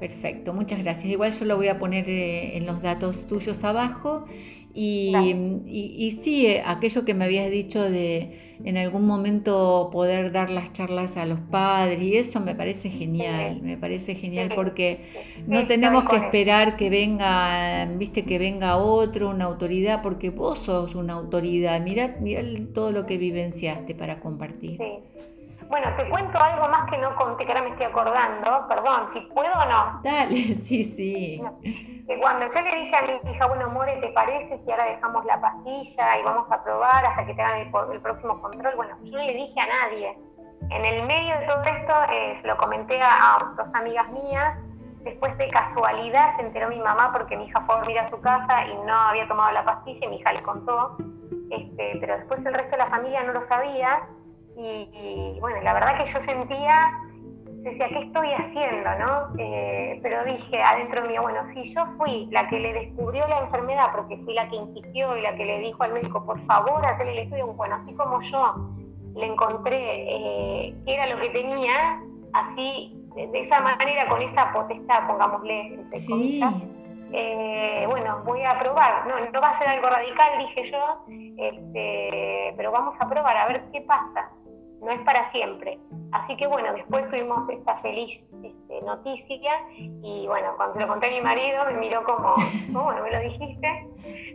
Perfecto, 0.00 0.52
muchas 0.52 0.82
gracias. 0.82 1.06
Igual 1.06 1.32
yo 1.32 1.46
lo 1.46 1.56
voy 1.56 1.68
a 1.68 1.78
poner 1.78 2.06
eh, 2.08 2.56
en 2.56 2.66
los 2.66 2.82
datos 2.82 3.26
tuyos 3.26 3.64
abajo. 3.64 4.26
Y, 4.74 5.14
y, 5.66 6.12
sí, 6.12 6.46
eh, 6.46 6.62
aquello 6.66 7.06
que 7.06 7.14
me 7.14 7.24
habías 7.24 7.50
dicho 7.50 7.82
de 7.82 8.45
en 8.64 8.76
algún 8.76 9.06
momento 9.06 9.90
poder 9.92 10.32
dar 10.32 10.50
las 10.50 10.72
charlas 10.72 11.16
a 11.16 11.26
los 11.26 11.40
padres, 11.40 12.02
y 12.02 12.16
eso 12.16 12.40
me 12.40 12.54
parece 12.54 12.90
genial, 12.90 13.60
me 13.62 13.76
parece 13.76 14.14
genial 14.14 14.52
porque 14.54 15.00
no 15.46 15.66
tenemos 15.66 16.04
que 16.04 16.16
esperar 16.16 16.76
que 16.76 16.90
venga, 16.90 17.86
viste, 17.96 18.24
que 18.24 18.38
venga 18.38 18.76
otro, 18.76 19.30
una 19.30 19.44
autoridad, 19.44 20.02
porque 20.02 20.30
vos 20.30 20.60
sos 20.60 20.94
una 20.94 21.14
autoridad, 21.14 21.80
mira, 21.80 22.16
mira 22.20 22.42
todo 22.74 22.92
lo 22.92 23.06
que 23.06 23.18
vivenciaste 23.18 23.94
para 23.94 24.20
compartir. 24.20 24.80
Bueno, 25.68 25.94
te 25.96 26.08
cuento 26.08 26.40
algo 26.42 26.68
más 26.68 26.88
que 26.90 26.98
no 26.98 27.14
conté, 27.16 27.44
que 27.44 27.52
ahora 27.52 27.64
me 27.64 27.70
estoy 27.70 27.86
acordando. 27.86 28.68
Perdón, 28.68 29.08
si 29.12 29.20
puedo 29.20 29.52
o 29.52 29.66
no. 29.66 30.00
Dale, 30.02 30.54
sí, 30.62 30.84
sí. 30.84 31.42
Cuando 32.20 32.46
yo 32.46 32.60
le 32.60 32.76
dije 32.76 32.96
a 32.96 33.02
mi 33.02 33.30
hija, 33.30 33.46
bueno, 33.46 33.68
More, 33.70 33.96
¿te 33.96 34.08
parece 34.08 34.58
si 34.58 34.70
ahora 34.70 34.84
dejamos 34.84 35.24
la 35.24 35.40
pastilla 35.40 36.18
y 36.18 36.22
vamos 36.22 36.46
a 36.50 36.62
probar 36.62 37.04
hasta 37.04 37.26
que 37.26 37.34
te 37.34 37.42
hagan 37.42 37.60
el, 37.60 38.00
próximo 38.00 38.40
control? 38.40 38.76
Bueno, 38.76 38.96
yo 39.02 39.18
no 39.18 39.24
le 39.24 39.34
dije 39.34 39.60
a 39.60 39.66
nadie. 39.66 40.18
En 40.70 40.84
el 40.84 41.06
medio 41.06 41.38
de 41.38 41.46
todo 41.46 41.62
esto, 41.62 41.94
eh, 42.12 42.36
se 42.36 42.46
lo 42.46 42.56
comenté 42.56 43.00
a, 43.02 43.38
dos 43.56 43.74
amigas 43.74 44.08
mías. 44.10 44.56
Después 45.02 45.36
de 45.38 45.48
casualidad 45.48 46.36
se 46.36 46.42
enteró 46.42 46.68
mi 46.68 46.80
mamá 46.80 47.12
porque 47.12 47.36
mi 47.36 47.44
hija 47.44 47.60
fue 47.66 47.74
a 47.74 47.78
dormir 47.78 47.98
a 47.98 48.08
su 48.08 48.20
casa 48.20 48.66
y 48.66 48.74
no 48.86 48.92
había 48.92 49.26
tomado 49.28 49.52
la 49.52 49.64
pastilla 49.64 50.06
y 50.06 50.08
mi 50.08 50.16
hija 50.16 50.32
le 50.32 50.42
contó. 50.42 50.96
Este, 51.50 51.96
pero 52.00 52.16
después 52.18 52.44
el 52.44 52.54
resto 52.54 52.72
de 52.72 52.78
la 52.78 52.90
familia 52.90 53.22
no 53.22 53.32
lo 53.32 53.42
sabía 53.42 54.08
y, 54.58 55.38
bueno, 55.40 55.60
la 55.62 55.74
verdad 55.74 55.98
que 55.98 56.06
yo 56.06 56.18
sentía, 56.18 56.90
yo 57.58 57.64
decía, 57.64 57.88
¿qué 57.88 57.98
estoy 57.98 58.28
haciendo? 58.32 58.90
¿no? 58.98 59.28
Eh, 59.38 60.00
pero 60.02 60.24
dije 60.24 60.62
adentro 60.62 61.06
mío, 61.06 61.22
bueno, 61.22 61.44
si 61.44 61.62
yo 61.74 61.84
fui 61.98 62.28
la 62.30 62.48
que 62.48 62.58
le 62.58 62.72
descubrió 62.72 63.26
la 63.28 63.40
enfermedad, 63.40 63.90
porque 63.94 64.16
fui 64.18 64.34
la 64.34 64.48
que 64.48 64.56
insistió 64.56 65.16
y 65.16 65.22
la 65.22 65.34
que 65.36 65.44
le 65.44 65.58
dijo 65.58 65.82
al 65.82 65.92
médico, 65.92 66.24
por 66.24 66.40
favor, 66.46 66.84
hacerle 66.86 67.12
el 67.12 67.18
estudio, 67.18 67.48
bueno, 67.48 67.76
así 67.76 67.92
como 67.94 68.22
yo 68.22 68.54
le 69.14 69.26
encontré 69.26 69.76
eh, 69.78 70.74
qué 70.84 70.94
era 70.94 71.06
lo 71.06 71.20
que 71.20 71.28
tenía, 71.30 72.02
así, 72.32 72.92
de 73.14 73.40
esa 73.40 73.60
manera, 73.60 74.08
con 74.08 74.20
esa 74.22 74.52
potestad, 74.52 75.06
pongámosle, 75.06 75.74
entre 75.74 76.06
comillas, 76.06 76.54
eh, 77.12 77.86
bueno, 77.88 78.22
voy 78.24 78.42
a 78.42 78.58
probar, 78.58 79.06
no, 79.06 79.14
no 79.18 79.40
va 79.40 79.50
a 79.50 79.58
ser 79.58 79.68
algo 79.68 79.88
radical, 79.88 80.38
dije 80.38 80.64
yo, 80.64 81.04
este, 81.38 82.52
pero 82.56 82.72
vamos 82.72 82.94
a 83.00 83.08
probar 83.08 83.36
a 83.36 83.46
ver 83.46 83.64
qué 83.72 83.80
pasa 83.82 84.30
no 84.80 84.90
es 84.90 85.00
para 85.00 85.24
siempre. 85.30 85.78
Así 86.12 86.36
que 86.36 86.46
bueno, 86.46 86.72
después 86.72 87.08
tuvimos 87.10 87.48
esta 87.48 87.76
feliz 87.78 88.24
este, 88.42 88.82
noticia 88.82 89.52
y 89.76 90.24
bueno, 90.26 90.54
cuando 90.56 90.74
se 90.74 90.80
lo 90.80 90.88
conté 90.88 91.08
a 91.08 91.10
mi 91.10 91.20
marido 91.20 91.64
me 91.66 91.78
miró 91.78 92.04
como, 92.04 92.34
¿cómo 92.72 92.92
no 92.92 93.02
me 93.02 93.10
lo 93.10 93.20
dijiste? 93.20 93.88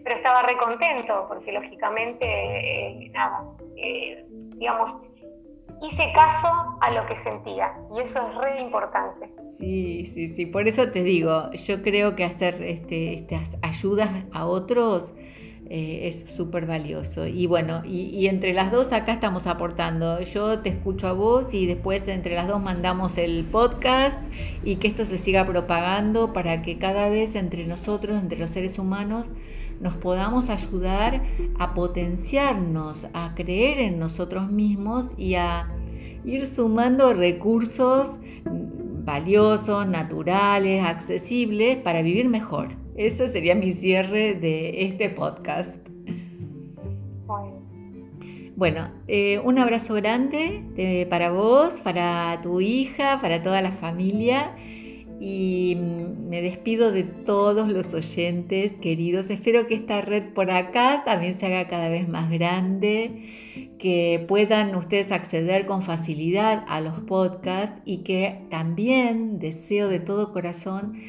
Pero 0.04 0.16
estaba 0.16 0.44
recontento 0.44 1.26
porque 1.28 1.52
lógicamente, 1.52 2.26
eh, 2.26 3.10
nada, 3.14 3.46
eh, 3.78 4.26
digamos, 4.30 4.98
hice 5.82 6.12
caso 6.14 6.78
a 6.80 6.92
lo 6.92 7.06
que 7.08 7.18
sentía 7.18 7.74
y 7.96 8.02
eso 8.02 8.28
es 8.28 8.36
re 8.36 8.62
importante. 8.62 9.30
Sí, 9.58 10.06
sí, 10.06 10.30
sí, 10.30 10.46
por 10.46 10.68
eso 10.68 10.92
te 10.92 11.04
digo, 11.04 11.52
yo 11.52 11.82
creo 11.82 12.16
que 12.16 12.24
hacer 12.24 12.62
este, 12.64 13.14
estas 13.14 13.58
ayudas 13.62 14.12
a 14.34 14.46
otros 14.46 15.14
eh, 15.74 16.10
es 16.10 16.26
súper 16.36 16.66
valioso. 16.66 17.26
Y 17.28 17.48
bueno, 17.48 17.82
y, 17.86 18.28
entre 18.28 18.54
las 18.54 18.74
dos 18.74 18.92
acá 18.92 19.14
estamos 19.14 19.48
aportando. 19.48 20.20
Yo 20.20 20.60
te 20.60 20.68
escucho 20.68 21.08
a 21.08 21.14
vos 21.14 21.54
y 21.54 21.66
después 21.66 22.10
entre 22.10 22.36
las 22.36 22.50
dos 22.50 22.62
mandamos 22.62 23.18
el 23.18 23.46
podcast 23.46 24.22
y 24.66 24.76
que 24.76 24.90
esto 24.90 25.06
se 25.06 25.18
siga 25.18 25.46
propagando 25.46 26.34
para 26.34 26.62
que 26.62 26.78
cada 26.78 27.08
vez 27.08 27.36
entre 27.36 27.66
nosotros, 27.68 28.22
entre 28.22 28.38
los 28.38 28.50
seres 28.50 28.80
humanos, 28.80 29.28
nos 29.80 29.96
podamos 29.96 30.50
ayudar 30.50 31.24
a 31.58 31.74
potenciarnos, 31.74 33.08
a 33.14 33.34
creer 33.34 33.80
en 33.80 33.98
nosotros 33.98 34.52
mismos 34.52 35.06
y 35.16 35.36
a 35.36 35.70
ir 36.26 36.48
sumando 36.48 37.14
recursos 37.14 38.18
valiosos, 39.04 39.88
naturales, 39.88 40.84
accesibles 40.84 41.78
para 41.78 42.02
vivir 42.02 42.30
mejor. 42.30 42.70
Ese 42.96 43.28
sería 43.28 43.56
mi 43.56 43.72
cierre 43.72 44.34
de 44.34 44.86
este 44.86 45.10
podcast. 45.10 45.78
Bueno, 48.56 48.92
eh, 49.08 49.40
un 49.40 49.58
abrazo 49.58 49.96
grande 49.96 50.64
eh, 50.78 51.08
para 51.10 51.32
vos, 51.32 51.82
para 51.82 52.40
tu 52.44 52.62
hija, 52.62 53.20
para 53.22 53.42
toda 53.42 53.62
la 53.62 53.72
familia 53.72 54.56
y 55.24 55.78
me 55.78 56.42
despido 56.42 56.92
de 56.92 57.04
todos 57.04 57.68
los 57.68 57.94
oyentes 57.94 58.76
queridos. 58.78 59.30
Espero 59.30 59.68
que 59.68 59.76
esta 59.76 60.02
red 60.02 60.34
por 60.34 60.50
acá 60.50 61.04
también 61.06 61.36
se 61.36 61.46
haga 61.46 61.70
cada 61.70 61.90
vez 61.90 62.10
más 62.10 62.32
grande, 62.32 63.76
que 63.78 64.26
puedan 64.28 64.74
ustedes 64.76 65.12
acceder 65.12 65.68
con 65.68 65.84
facilidad 65.84 66.66
a 66.68 66.82
los 66.82 67.02
podcasts 67.02 67.84
y 67.86 68.00
que 68.00 68.48
también 68.50 69.38
deseo 69.38 69.90
de 69.90 70.00
todo 70.00 70.34
corazón 70.34 71.00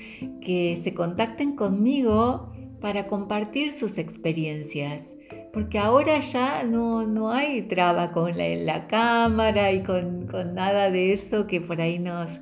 que 0.42 0.76
se 0.76 0.92
contacten 0.92 1.56
conmigo 1.56 2.52
para 2.82 3.06
compartir 3.06 3.72
sus 3.72 3.96
experiencias. 3.96 5.14
porque 5.54 5.78
ahora 5.78 6.20
ya 6.20 6.64
no, 6.64 7.30
hay 7.30 7.62
traba 7.62 8.12
con 8.12 8.36
la, 8.36 8.86
cámara 8.88 9.72
y 9.72 9.82
con, 9.82 10.26
nada 10.54 10.90
de 10.90 11.12
eso 11.12 11.46
que 11.46 11.60
por 11.60 11.80
ahí 11.80 11.98
nos, 11.98 12.40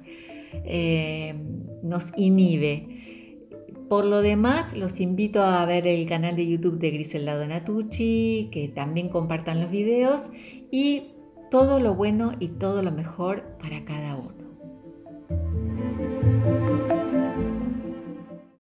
eh, 0.53 1.35
nos 1.83 2.13
inhibe. 2.17 3.01
Por 3.89 4.05
lo 4.05 4.23
demás, 4.23 4.77
los 4.77 5.01
invito 5.01 5.43
a 5.43 5.65
ver 5.67 5.87
el 5.87 6.07
canal 6.09 6.37
de 6.37 6.47
YouTube 6.47 6.79
de 6.79 6.93
Griselda 6.93 7.37
Donatucci, 7.37 8.49
que 8.53 8.69
también 8.69 9.09
compartan 9.09 9.61
los 9.61 9.71
videos 9.71 10.31
y 10.71 11.09
todo 11.51 11.81
lo 11.81 11.95
bueno 11.95 12.33
y 12.39 12.49
todo 12.49 12.83
lo 12.83 12.93
mejor 12.93 13.43
para 13.59 13.85
cada 13.85 14.17
uno. 14.17 14.40